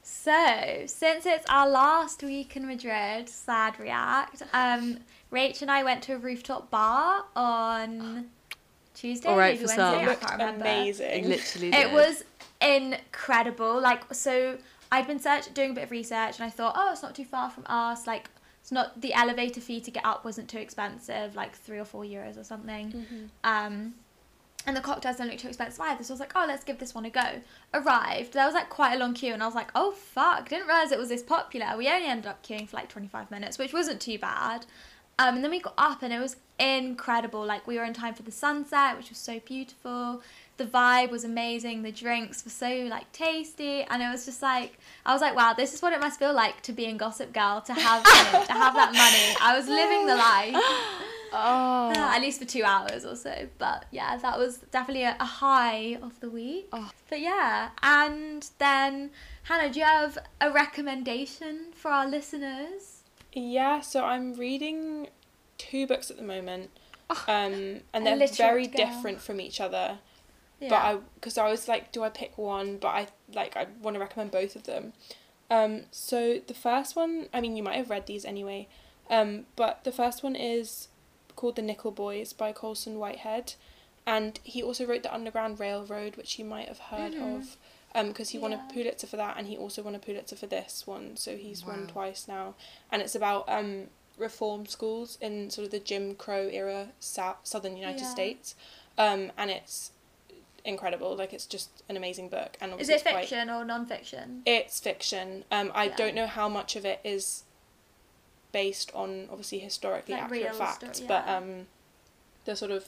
so 0.02 0.82
since 0.86 1.26
it's 1.26 1.46
our 1.48 1.68
last 1.68 2.22
week 2.22 2.56
in 2.56 2.66
Madrid, 2.66 3.28
sad 3.28 3.78
react. 3.78 4.42
Um, 4.52 4.98
Rach 5.32 5.62
and 5.62 5.70
I 5.70 5.82
went 5.84 6.02
to 6.04 6.14
a 6.14 6.18
rooftop 6.18 6.70
bar 6.70 7.24
on 7.36 8.26
Tuesday, 8.94 9.28
All 9.28 9.36
right 9.36 9.54
maybe 9.54 9.66
for 9.66 9.66
Wednesday. 9.68 9.76
some. 9.76 9.94
I 9.98 10.06
Looked 10.06 10.20
can't 10.20 10.32
remember. 10.32 10.64
amazing. 10.64 11.28
Literally, 11.28 11.68
It 11.68 11.72
did. 11.72 11.92
was 11.92 12.24
incredible. 12.60 13.80
Like 13.80 14.12
so, 14.14 14.58
I'd 14.90 15.06
been 15.06 15.20
search 15.20 15.52
doing 15.54 15.70
a 15.72 15.74
bit 15.74 15.84
of 15.84 15.90
research, 15.90 16.36
and 16.38 16.44
I 16.46 16.50
thought, 16.50 16.74
oh, 16.76 16.92
it's 16.92 17.02
not 17.02 17.14
too 17.14 17.24
far 17.24 17.50
from 17.50 17.64
us. 17.66 18.06
Like 18.06 18.30
it's 18.60 18.72
not 18.72 19.00
the 19.00 19.12
elevator 19.14 19.60
fee 19.60 19.80
to 19.82 19.90
get 19.90 20.04
up 20.04 20.24
wasn't 20.24 20.48
too 20.48 20.58
expensive, 20.58 21.34
like 21.34 21.54
three 21.56 21.78
or 21.78 21.84
four 21.84 22.04
euros 22.04 22.38
or 22.38 22.44
something. 22.44 22.92
Mm-hmm. 22.92 23.24
Um, 23.44 23.94
and 24.66 24.76
the 24.76 24.80
cocktails 24.80 25.16
don't 25.16 25.28
look 25.28 25.38
too 25.38 25.48
expensive 25.48 25.80
either. 25.80 26.02
So 26.04 26.12
I 26.12 26.14
was 26.14 26.20
like, 26.20 26.32
oh, 26.34 26.44
let's 26.46 26.64
give 26.64 26.78
this 26.78 26.94
one 26.94 27.04
a 27.06 27.10
go. 27.10 27.40
Arrived. 27.72 28.32
There 28.34 28.44
was 28.44 28.54
like 28.54 28.68
quite 28.68 28.94
a 28.94 28.98
long 28.98 29.14
queue, 29.14 29.32
and 29.32 29.42
I 29.42 29.46
was 29.46 29.54
like, 29.54 29.70
oh 29.74 29.92
fuck, 29.92 30.48
didn't 30.48 30.66
realize 30.66 30.90
it 30.90 30.98
was 30.98 31.08
this 31.10 31.22
popular. 31.22 31.66
We 31.76 31.88
only 31.88 32.06
ended 32.08 32.26
up 32.26 32.42
queuing 32.44 32.68
for 32.68 32.76
like 32.76 32.88
25 32.88 33.30
minutes, 33.30 33.58
which 33.58 33.72
wasn't 33.72 34.00
too 34.00 34.18
bad. 34.18 34.66
Um, 35.18 35.36
and 35.36 35.44
then 35.44 35.50
we 35.50 35.60
got 35.60 35.74
up, 35.76 36.02
and 36.02 36.12
it 36.12 36.20
was 36.20 36.36
incredible. 36.58 37.44
Like 37.44 37.66
we 37.66 37.76
were 37.76 37.84
in 37.84 37.92
time 37.92 38.14
for 38.14 38.22
the 38.22 38.32
sunset, 38.32 38.96
which 38.96 39.08
was 39.08 39.18
so 39.18 39.40
beautiful. 39.40 40.22
The 40.56 40.64
vibe 40.64 41.10
was 41.10 41.24
amazing. 41.24 41.82
The 41.82 41.92
drinks 41.92 42.44
were 42.44 42.50
so 42.50 42.86
like 42.88 43.10
tasty, 43.12 43.82
and 43.82 44.02
it 44.02 44.08
was 44.10 44.24
just 44.24 44.42
like 44.42 44.78
I 45.04 45.12
was 45.12 45.20
like, 45.20 45.34
wow, 45.34 45.54
this 45.54 45.74
is 45.74 45.82
what 45.82 45.92
it 45.92 46.00
must 46.00 46.18
feel 46.18 46.32
like 46.32 46.62
to 46.62 46.72
be 46.72 46.84
in 46.84 46.96
Gossip 46.96 47.32
Girl, 47.32 47.60
to 47.62 47.74
have 47.74 48.04
know, 48.04 48.44
to 48.44 48.52
have 48.52 48.74
that 48.74 48.92
money. 48.92 49.36
I 49.40 49.56
was 49.56 49.68
living 49.68 50.06
the 50.06 50.16
life. 50.16 51.04
Oh. 51.30 51.90
Uh, 51.90 52.16
at 52.16 52.22
least 52.22 52.40
for 52.40 52.46
two 52.46 52.64
hours 52.64 53.04
or 53.04 53.14
so. 53.14 53.48
But 53.58 53.84
yeah, 53.90 54.16
that 54.16 54.38
was 54.38 54.58
definitely 54.70 55.02
a, 55.02 55.14
a 55.20 55.26
high 55.26 55.98
of 56.00 56.18
the 56.20 56.30
week. 56.30 56.68
Oh. 56.72 56.90
But 57.10 57.20
yeah, 57.20 57.68
and 57.82 58.48
then 58.56 59.10
Hannah, 59.42 59.70
do 59.70 59.78
you 59.78 59.84
have 59.84 60.16
a 60.40 60.50
recommendation 60.50 61.66
for 61.74 61.90
our 61.90 62.08
listeners? 62.08 62.97
Yeah, 63.38 63.80
so 63.80 64.04
I'm 64.04 64.34
reading 64.34 65.08
two 65.58 65.86
books 65.86 66.10
at 66.10 66.16
the 66.16 66.22
moment, 66.22 66.70
Oh, 67.10 67.24
um, 67.28 67.80
and 67.94 68.04
they're 68.06 68.26
very 68.28 68.66
girl. 68.66 68.86
different 68.86 69.20
from 69.20 69.40
each 69.40 69.60
other. 69.60 69.98
Yeah. 70.60 70.68
But 70.70 70.76
I, 70.76 70.96
because 71.14 71.38
I 71.38 71.48
was 71.50 71.68
like, 71.68 71.92
do 71.92 72.02
I 72.02 72.08
pick 72.08 72.36
one? 72.36 72.78
But 72.78 72.88
I 72.88 73.06
like 73.32 73.56
I 73.56 73.66
want 73.80 73.94
to 73.94 74.00
recommend 74.00 74.30
both 74.32 74.56
of 74.56 74.64
them. 74.64 74.92
Um, 75.50 75.82
so 75.92 76.40
the 76.46 76.52
first 76.54 76.96
one, 76.96 77.28
I 77.32 77.40
mean, 77.40 77.56
you 77.56 77.62
might 77.62 77.76
have 77.76 77.88
read 77.90 78.06
these 78.06 78.24
anyway, 78.24 78.68
um, 79.08 79.46
but 79.56 79.84
the 79.84 79.92
first 79.92 80.22
one 80.22 80.36
is 80.36 80.88
called 81.36 81.56
The 81.56 81.62
Nickel 81.62 81.92
Boys 81.92 82.32
by 82.32 82.52
Colson 82.52 82.98
Whitehead, 82.98 83.54
and 84.06 84.38
he 84.42 84.62
also 84.62 84.84
wrote 84.84 85.04
The 85.04 85.14
Underground 85.14 85.58
Railroad, 85.60 86.16
which 86.16 86.38
you 86.38 86.44
might 86.44 86.68
have 86.68 86.78
heard 86.80 87.14
Mhm. 87.14 87.36
of, 87.38 87.56
um, 87.94 88.08
because 88.08 88.30
he 88.30 88.38
won 88.38 88.52
a 88.52 88.64
Pulitzer 88.72 89.06
for 89.06 89.16
that, 89.16 89.36
and 89.38 89.46
he 89.46 89.56
also 89.56 89.82
won 89.82 89.94
a 89.94 89.98
Pulitzer 89.98 90.36
for 90.36 90.46
this 90.46 90.86
one, 90.86 91.16
so 91.16 91.36
he's 91.36 91.64
won 91.64 91.86
twice 91.86 92.26
now, 92.28 92.54
and 92.92 93.00
it's 93.02 93.14
about 93.14 93.44
um 93.48 93.88
reform 94.18 94.66
schools 94.66 95.16
in 95.20 95.48
sort 95.50 95.64
of 95.64 95.70
the 95.70 95.78
Jim 95.78 96.14
Crow 96.14 96.48
era 96.48 96.88
South 97.00 97.36
Southern 97.44 97.76
United 97.76 98.00
Yeah. 98.02 98.10
States, 98.10 98.54
um, 98.98 99.32
and 99.38 99.50
it's 99.50 99.92
incredible. 100.64 101.16
Like 101.16 101.32
it's 101.32 101.46
just 101.46 101.70
an 101.88 101.96
amazing 101.96 102.28
book, 102.28 102.56
and 102.60 102.78
Is 102.80 102.88
it 102.88 102.94
it's 102.94 103.02
quite- 103.04 103.20
fiction 103.28 103.48
or 103.48 103.64
non-fiction? 103.64 104.42
it's 104.44 104.80
fiction. 104.80 105.44
Um, 105.50 105.70
I 105.74 105.84
Yeah. 105.84 105.96
don't 105.96 106.14
know 106.14 106.26
how 106.26 106.48
much 106.48 106.76
of 106.76 106.84
it 106.84 107.00
is 107.04 107.44
based 108.52 108.90
on 108.94 109.28
obviously 109.30 109.58
historically 109.58 110.14
Like 110.14 110.24
accurate 110.24 110.56
facts, 110.56 110.98
sto- 110.98 111.06
but 111.06 111.28
um, 111.28 111.66
the 112.44 112.56
sort 112.56 112.70
of 112.70 112.86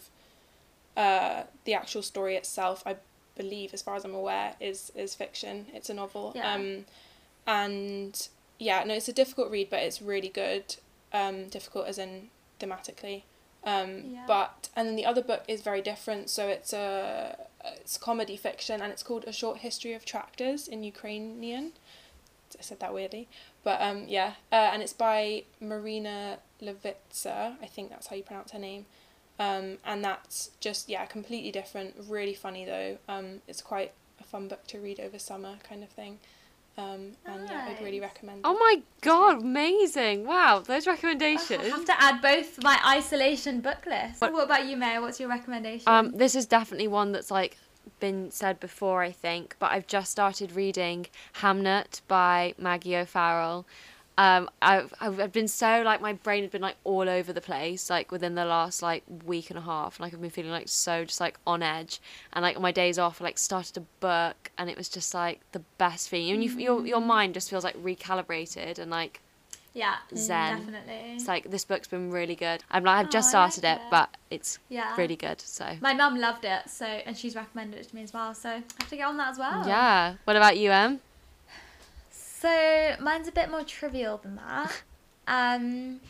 uh, 0.96 1.44
the 1.64 1.72
actual 1.74 2.02
story 2.02 2.34
itself, 2.34 2.82
I 2.84 2.96
believe, 3.36 3.72
as 3.74 3.82
far 3.82 3.96
as 3.96 4.04
I'm 4.04 4.14
aware, 4.14 4.54
is 4.60 4.92
is 4.94 5.14
fiction. 5.14 5.66
It's 5.74 5.90
a 5.90 5.94
novel. 5.94 6.32
Yeah. 6.34 6.54
Um, 6.54 6.84
and 7.46 8.28
yeah, 8.58 8.84
no, 8.84 8.94
it's 8.94 9.08
a 9.08 9.12
difficult 9.12 9.50
read, 9.50 9.70
but 9.70 9.80
it's 9.80 10.00
really 10.02 10.28
good. 10.28 10.76
Um, 11.12 11.48
difficult 11.48 11.86
as 11.86 11.98
in 11.98 12.30
thematically. 12.60 13.22
Um, 13.64 14.04
Yeah. 14.12 14.24
But 14.26 14.68
and 14.76 14.88
then 14.88 14.96
the 14.96 15.04
other 15.06 15.22
book 15.22 15.44
is 15.48 15.60
very 15.62 15.82
different. 15.82 16.30
So 16.30 16.48
it's 16.48 16.72
a 16.72 17.36
it's 17.64 17.98
comedy 17.98 18.36
fiction 18.36 18.80
and 18.80 18.92
it's 18.92 19.02
called 19.02 19.24
A 19.24 19.32
Short 19.32 19.58
History 19.58 19.92
of 19.92 20.04
Tractors 20.04 20.66
in 20.68 20.82
Ukrainian. 20.82 21.72
I 22.58 22.62
said 22.62 22.80
that 22.80 22.92
weirdly, 22.92 23.28
but 23.62 23.80
um, 23.80 24.06
yeah, 24.08 24.34
uh, 24.50 24.70
and 24.72 24.82
it's 24.82 24.92
by 24.92 25.44
Marina 25.60 26.38
Lewycka. 26.60 27.54
I 27.62 27.66
think 27.66 27.90
that's 27.90 28.08
how 28.08 28.16
you 28.16 28.24
pronounce 28.24 28.50
her 28.50 28.58
name. 28.58 28.86
Um, 29.40 29.78
and 29.86 30.04
that's 30.04 30.50
just 30.60 30.88
yeah, 30.88 31.06
completely 31.06 31.50
different. 31.50 31.94
Really 32.06 32.34
funny 32.34 32.64
though. 32.66 32.98
Um, 33.08 33.40
it's 33.48 33.62
quite 33.62 33.92
a 34.20 34.24
fun 34.24 34.48
book 34.48 34.66
to 34.68 34.78
read 34.78 35.00
over 35.00 35.18
summer, 35.18 35.54
kind 35.68 35.82
of 35.82 35.88
thing. 35.88 36.18
Um, 36.76 37.12
and 37.26 37.48
yeah, 37.48 37.68
I'd 37.68 37.82
really 37.82 38.00
recommend. 38.00 38.42
Oh 38.44 38.54
it. 38.54 38.58
my 38.58 38.82
god, 39.00 39.42
amazing! 39.42 40.26
Wow, 40.26 40.62
those 40.64 40.86
recommendations. 40.86 41.64
I 41.64 41.68
have 41.68 41.84
to 41.86 42.02
add 42.02 42.22
both 42.22 42.62
my 42.62 42.78
isolation 42.86 43.60
book 43.60 43.86
list. 43.86 44.20
What- 44.20 44.32
What, 44.32 44.44
about 44.44 44.66
you, 44.66 44.76
Maya? 44.76 45.00
What's 45.00 45.18
your 45.18 45.28
recommendation? 45.28 45.88
Um, 45.88 46.12
this 46.12 46.34
is 46.34 46.46
definitely 46.46 46.88
one 46.88 47.12
that's 47.12 47.30
like 47.30 47.56
been 47.98 48.30
said 48.30 48.60
before, 48.60 49.02
I 49.02 49.10
think, 49.10 49.56
but 49.58 49.72
I've 49.72 49.86
just 49.86 50.10
started 50.10 50.52
reading 50.52 51.06
Hamnet 51.40 52.02
by 52.08 52.54
Maggie 52.58 52.96
O'Farrell. 52.96 53.66
Um, 54.20 54.50
I've, 54.60 54.92
I've 55.00 55.32
been 55.32 55.48
so 55.48 55.80
like 55.82 56.02
my 56.02 56.12
brain 56.12 56.42
had 56.42 56.50
been 56.50 56.60
like 56.60 56.76
all 56.84 57.08
over 57.08 57.32
the 57.32 57.40
place 57.40 57.88
like 57.88 58.12
within 58.12 58.34
the 58.34 58.44
last 58.44 58.82
like 58.82 59.02
week 59.24 59.48
and 59.48 59.58
a 59.58 59.62
half 59.62 59.98
like 59.98 60.12
I've 60.12 60.20
been 60.20 60.28
feeling 60.28 60.50
like 60.50 60.68
so 60.68 61.06
just 61.06 61.20
like 61.20 61.38
on 61.46 61.62
edge 61.62 62.02
and 62.34 62.42
like 62.42 62.60
my 62.60 62.70
days 62.70 62.98
off 62.98 63.22
I, 63.22 63.24
like 63.24 63.38
started 63.38 63.78
a 63.78 63.84
book 64.00 64.50
and 64.58 64.68
it 64.68 64.76
was 64.76 64.90
just 64.90 65.14
like 65.14 65.40
the 65.52 65.60
best 65.78 66.10
feeling 66.10 66.34
and 66.34 66.44
you, 66.44 66.50
your 66.58 66.86
your 66.86 67.00
mind 67.00 67.32
just 67.32 67.48
feels 67.48 67.64
like 67.64 67.82
recalibrated 67.82 68.78
and 68.78 68.90
like 68.90 69.22
yeah, 69.72 69.94
zen. 70.14 70.58
definitely. 70.58 71.14
it's 71.14 71.26
like 71.26 71.50
this 71.50 71.64
book's 71.64 71.88
been 71.88 72.10
really 72.10 72.34
good 72.36 72.62
I'm 72.70 72.84
like 72.84 72.98
I've 73.06 73.10
just 73.10 73.34
Oh, 73.34 73.38
I 73.38 73.44
like 73.44 73.52
started 73.52 73.64
it 73.80 73.80
it. 73.80 73.90
but 73.90 74.14
it's 74.28 74.58
yeah, 74.68 74.94
really 74.98 75.16
good 75.16 75.40
so 75.40 75.64
My 75.80 75.94
mum 75.94 76.20
loved 76.20 76.44
it, 76.44 76.68
so 76.68 76.84
and 76.84 77.16
she's 77.16 77.34
recommended 77.34 77.80
it 77.80 77.88
to 77.88 77.96
me 77.96 78.02
as 78.02 78.12
well. 78.12 78.34
So 78.34 78.50
I 78.50 78.54
have 78.80 78.90
to 78.90 78.96
get 78.96 79.06
on 79.06 79.16
that 79.16 79.30
as 79.30 79.38
well. 79.38 79.66
Yeah. 79.66 80.16
What 80.24 80.36
about 80.36 80.58
you, 80.58 80.72
Em? 80.72 81.00
So 82.40 82.96
mine's 83.00 83.28
a 83.28 83.32
bit 83.32 83.50
more 83.50 83.64
trivial 83.64 84.18
than 84.18 84.36
that. 84.36 84.82
Um, 85.28 86.00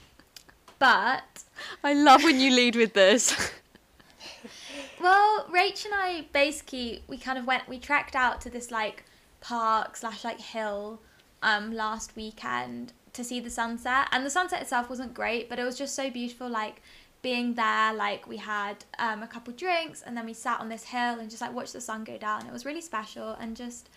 but 0.79 1.45
I 1.85 1.93
love 1.93 2.25
when 2.25 2.41
you 2.41 2.51
lead 2.53 2.75
with 2.75 2.95
this. 2.95 3.37
well, 5.01 5.47
Rach 5.53 5.85
and 5.85 5.93
I 5.95 6.25
basically 6.33 7.03
we 7.07 7.19
kind 7.19 7.37
of 7.37 7.47
went 7.47 7.69
we 7.69 7.79
trekked 7.79 8.17
out 8.17 8.41
to 8.43 8.51
this 8.51 8.71
like 8.71 9.05
park 9.43 9.95
slash 9.95 10.25
like 10.25 10.41
hill 10.41 11.01
um 11.43 11.75
last 11.75 12.17
weekend 12.17 12.95
to 13.13 13.23
see 13.23 13.41
the 13.41 13.51
sunset 13.51 14.09
and 14.11 14.25
the 14.25 14.31
sunset 14.31 14.63
itself 14.63 14.89
wasn't 14.89 15.13
great 15.13 15.51
but 15.51 15.59
it 15.59 15.65
was 15.65 15.77
just 15.77 15.95
so 15.95 16.09
beautiful 16.09 16.49
like 16.49 16.81
being 17.21 17.55
there 17.55 17.93
like 17.93 18.27
we 18.27 18.39
had 18.39 18.85
um, 18.99 19.23
a 19.23 19.27
couple 19.27 19.53
drinks 19.53 20.01
and 20.01 20.17
then 20.17 20.25
we 20.25 20.33
sat 20.33 20.61
on 20.61 20.71
this 20.71 20.85
hill 20.85 21.19
and 21.19 21.29
just 21.29 21.43
like 21.43 21.53
watched 21.53 21.75
the 21.75 21.81
sun 21.81 22.05
go 22.05 22.17
down 22.17 22.47
it 22.47 22.53
was 22.53 22.65
really 22.65 22.81
special 22.81 23.33
and 23.41 23.55
just 23.57 23.91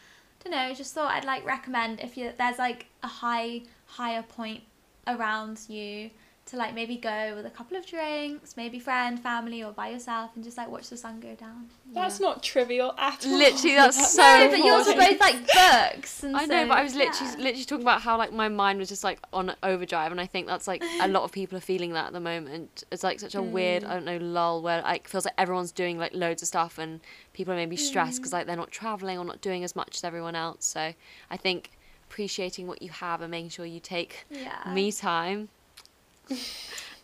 don't 0.43 0.51
know 0.51 0.73
just 0.73 0.93
thought 0.93 1.11
i'd 1.11 1.25
like 1.25 1.45
recommend 1.45 1.99
if 1.99 2.17
you 2.17 2.31
there's 2.37 2.57
like 2.57 2.87
a 3.01 3.07
high 3.07 3.61
higher 3.85 4.23
point 4.23 4.61
around 5.07 5.59
you 5.67 6.09
to 6.45 6.57
like 6.57 6.73
maybe 6.75 6.97
go 6.97 7.33
with 7.35 7.45
a 7.45 7.49
couple 7.49 7.77
of 7.77 7.85
drinks 7.85 8.57
maybe 8.57 8.77
friend 8.77 9.19
family 9.19 9.63
or 9.63 9.71
by 9.71 9.89
yourself 9.89 10.31
and 10.35 10.43
just 10.43 10.57
like 10.57 10.69
watch 10.69 10.89
the 10.89 10.97
sun 10.97 11.19
go 11.19 11.33
down 11.35 11.69
That's 11.93 12.19
not 12.19 12.43
trivial 12.43 12.93
at 12.97 13.25
all. 13.25 13.37
Literally, 13.37 13.75
that's 13.75 14.11
so 14.13 14.21
no 14.21 14.49
but 14.49 14.59
yours 14.59 14.87
are 14.87 14.95
both 14.95 15.19
like 15.19 15.47
books 15.47 16.23
and 16.23 16.35
I 16.43 16.45
know, 16.45 16.67
but 16.67 16.77
I 16.77 16.83
was 16.83 16.95
literally 16.95 17.31
yeah. 17.31 17.43
literally 17.43 17.65
talking 17.65 17.83
about 17.83 18.01
how 18.01 18.17
like 18.17 18.33
my 18.33 18.49
mind 18.49 18.79
was 18.79 18.89
just 18.89 19.03
like 19.03 19.19
on 19.31 19.55
overdrive, 19.63 20.11
and 20.11 20.19
I 20.19 20.25
think 20.25 20.47
that's 20.47 20.67
like 20.67 20.83
a 21.01 21.07
lot 21.07 21.23
of 21.23 21.31
people 21.31 21.57
are 21.57 21.61
feeling 21.61 21.93
that 21.93 22.07
at 22.07 22.13
the 22.13 22.19
moment. 22.19 22.83
It's 22.91 23.03
like 23.03 23.19
such 23.19 23.35
a 23.35 23.39
mm. 23.39 23.51
weird, 23.51 23.83
I 23.83 23.93
don't 23.93 24.05
know, 24.05 24.17
lull 24.17 24.61
where 24.61 24.81
like 24.81 25.07
feels 25.07 25.25
like 25.25 25.35
everyone's 25.37 25.71
doing 25.71 25.97
like 25.97 26.13
loads 26.13 26.41
of 26.41 26.47
stuff, 26.47 26.77
and 26.77 26.99
people 27.33 27.53
are 27.53 27.57
maybe 27.57 27.77
stressed 27.77 28.15
mm. 28.15 28.17
because 28.17 28.33
like 28.33 28.47
they're 28.47 28.55
not 28.55 28.71
traveling 28.71 29.17
or 29.17 29.25
not 29.25 29.41
doing 29.41 29.63
as 29.63 29.75
much 29.75 29.95
as 29.95 30.03
everyone 30.03 30.35
else. 30.35 30.65
So 30.65 30.93
I 31.29 31.37
think 31.37 31.71
appreciating 32.09 32.67
what 32.67 32.81
you 32.81 32.89
have 32.89 33.21
and 33.21 33.31
making 33.31 33.49
sure 33.49 33.65
you 33.65 33.79
take 33.79 34.25
yeah 34.29 34.71
me 34.71 34.91
time 34.91 35.49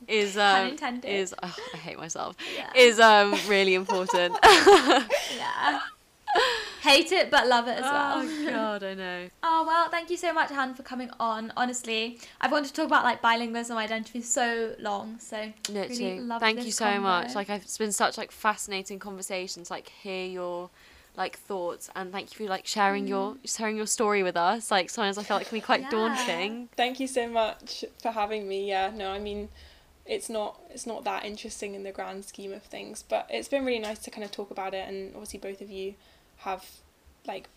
is 0.07 0.38
um 0.38 0.76
is 1.03 1.34
oh, 1.43 1.55
I 1.74 1.78
hate 1.78 1.97
myself 1.99 2.36
Yeah. 2.55 2.72
is 2.76 2.99
um 2.99 3.39
really 3.47 3.76
important. 3.76 4.38
yeah 5.38 5.80
hate 6.82 7.11
it 7.11 7.30
but 7.32 7.47
love 7.47 7.67
it 7.67 7.78
as 7.78 7.84
well 7.84 8.24
Oh 8.24 8.45
god, 8.49 8.84
I 8.84 8.93
know. 8.93 9.30
Oh 9.41 9.63
well, 9.65 9.89
thank 9.89 10.09
you 10.09 10.17
so 10.17 10.34
much, 10.34 10.49
Han, 10.49 10.74
for 10.74 10.84
coming 10.84 11.09
on. 11.17 11.53
Honestly, 11.55 12.20
I've 12.41 12.51
wanted 12.51 12.67
to 12.67 12.74
talk 12.74 12.88
about 12.88 13.05
like 13.05 13.22
bilingualism 13.22 13.70
and 13.70 13.80
identity 13.80 14.20
for 14.20 14.26
so 14.28 14.76
long. 14.80 15.17
So 15.20 15.53
Literally, 15.70 16.03
really 16.03 16.20
loved 16.20 16.41
thank 16.41 16.65
you 16.65 16.74
so 16.74 16.84
convo. 16.84 17.01
much. 17.01 17.36
Like 17.36 17.49
I've, 17.49 17.61
it's 17.61 17.78
been 17.78 17.93
such 17.93 18.17
like 18.17 18.32
fascinating 18.34 18.99
conversations. 18.99 19.72
Like 19.72 19.88
hear 19.88 20.26
your 20.28 20.70
like 21.16 21.38
thoughts 21.38 21.89
and 21.95 22.12
thank 22.12 22.32
you 22.32 22.45
for 22.45 22.49
like 22.49 22.66
sharing 22.66 23.07
your 23.07 23.36
sharing 23.45 23.76
your 23.76 23.86
story 23.88 24.24
with 24.24 24.38
us. 24.38 24.72
Like 24.72 24.89
sometimes 24.89 25.18
I 25.18 25.24
feel 25.24 25.38
like 25.38 25.47
it 25.47 25.49
can 25.49 25.57
be 25.57 25.62
quite 25.62 25.82
Yeah. 25.82 25.89
daunting. 25.89 26.70
Thank 26.78 26.99
you 26.99 27.07
so 27.07 27.28
much 27.28 27.84
for 28.01 28.12
having 28.12 28.47
me. 28.47 28.68
Yeah, 28.70 28.91
no, 28.95 29.12
I 29.12 29.20
mean, 29.20 29.49
it's 30.05 30.30
not 30.30 30.60
it's 30.70 30.86
not 30.88 31.03
that 31.03 31.26
interesting 31.26 31.76
in 31.76 31.84
the 31.84 31.91
grand 31.91 32.26
scheme 32.26 32.53
of 32.53 32.64
things, 32.64 33.03
but 33.07 33.28
it's 33.30 33.47
been 33.47 33.66
really 33.66 33.80
nice 33.80 33.99
to 33.99 34.12
kind 34.12 34.24
of 34.24 34.32
talk 34.32 34.51
about 34.51 34.74
it. 34.74 34.88
And 34.88 35.14
obviously, 35.14 35.39
both 35.39 35.62
of 35.62 35.70
you 35.70 35.95
have 36.38 36.66
like 37.28 37.49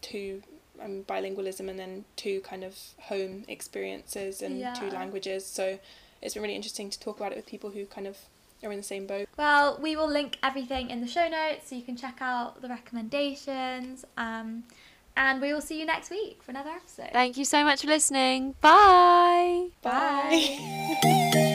two 0.00 0.42
um, 0.82 1.04
bilingualism 1.08 1.68
and 1.68 1.78
then 1.78 2.04
two 2.16 2.40
kind 2.40 2.62
of 2.64 2.76
home 3.02 3.44
experiences 3.48 4.42
and 4.42 4.74
two 4.74 4.90
languages. 4.90 5.44
So 5.46 5.78
it's 6.20 6.34
been 6.34 6.42
really 6.42 6.56
interesting 6.56 6.90
to 6.90 6.98
talk 6.98 7.16
about 7.18 7.32
it 7.32 7.36
with 7.36 7.46
people 7.46 7.70
who 7.70 7.84
kind 7.86 8.06
of 8.06 8.16
are 8.64 8.72
in 8.72 8.78
the 8.78 8.82
same 8.82 9.06
boat. 9.06 9.28
well, 9.36 9.78
we 9.80 9.94
will 9.96 10.08
link 10.08 10.38
everything 10.42 10.90
in 10.90 11.00
the 11.00 11.06
show 11.06 11.28
notes 11.28 11.68
so 11.68 11.76
you 11.76 11.82
can 11.82 11.96
check 11.96 12.18
out 12.20 12.60
the 12.60 12.68
recommendations. 12.68 14.04
Um, 14.16 14.64
and 15.16 15.40
we 15.40 15.52
will 15.52 15.60
see 15.60 15.80
you 15.80 15.86
next 15.86 16.10
week 16.10 16.42
for 16.42 16.52
another 16.52 16.70
episode. 16.70 17.10
Thank 17.12 17.36
you 17.36 17.44
so 17.44 17.64
much 17.64 17.82
for 17.82 17.88
listening. 17.88 18.54
Bye. 18.60 19.68
Bye. 19.82 21.54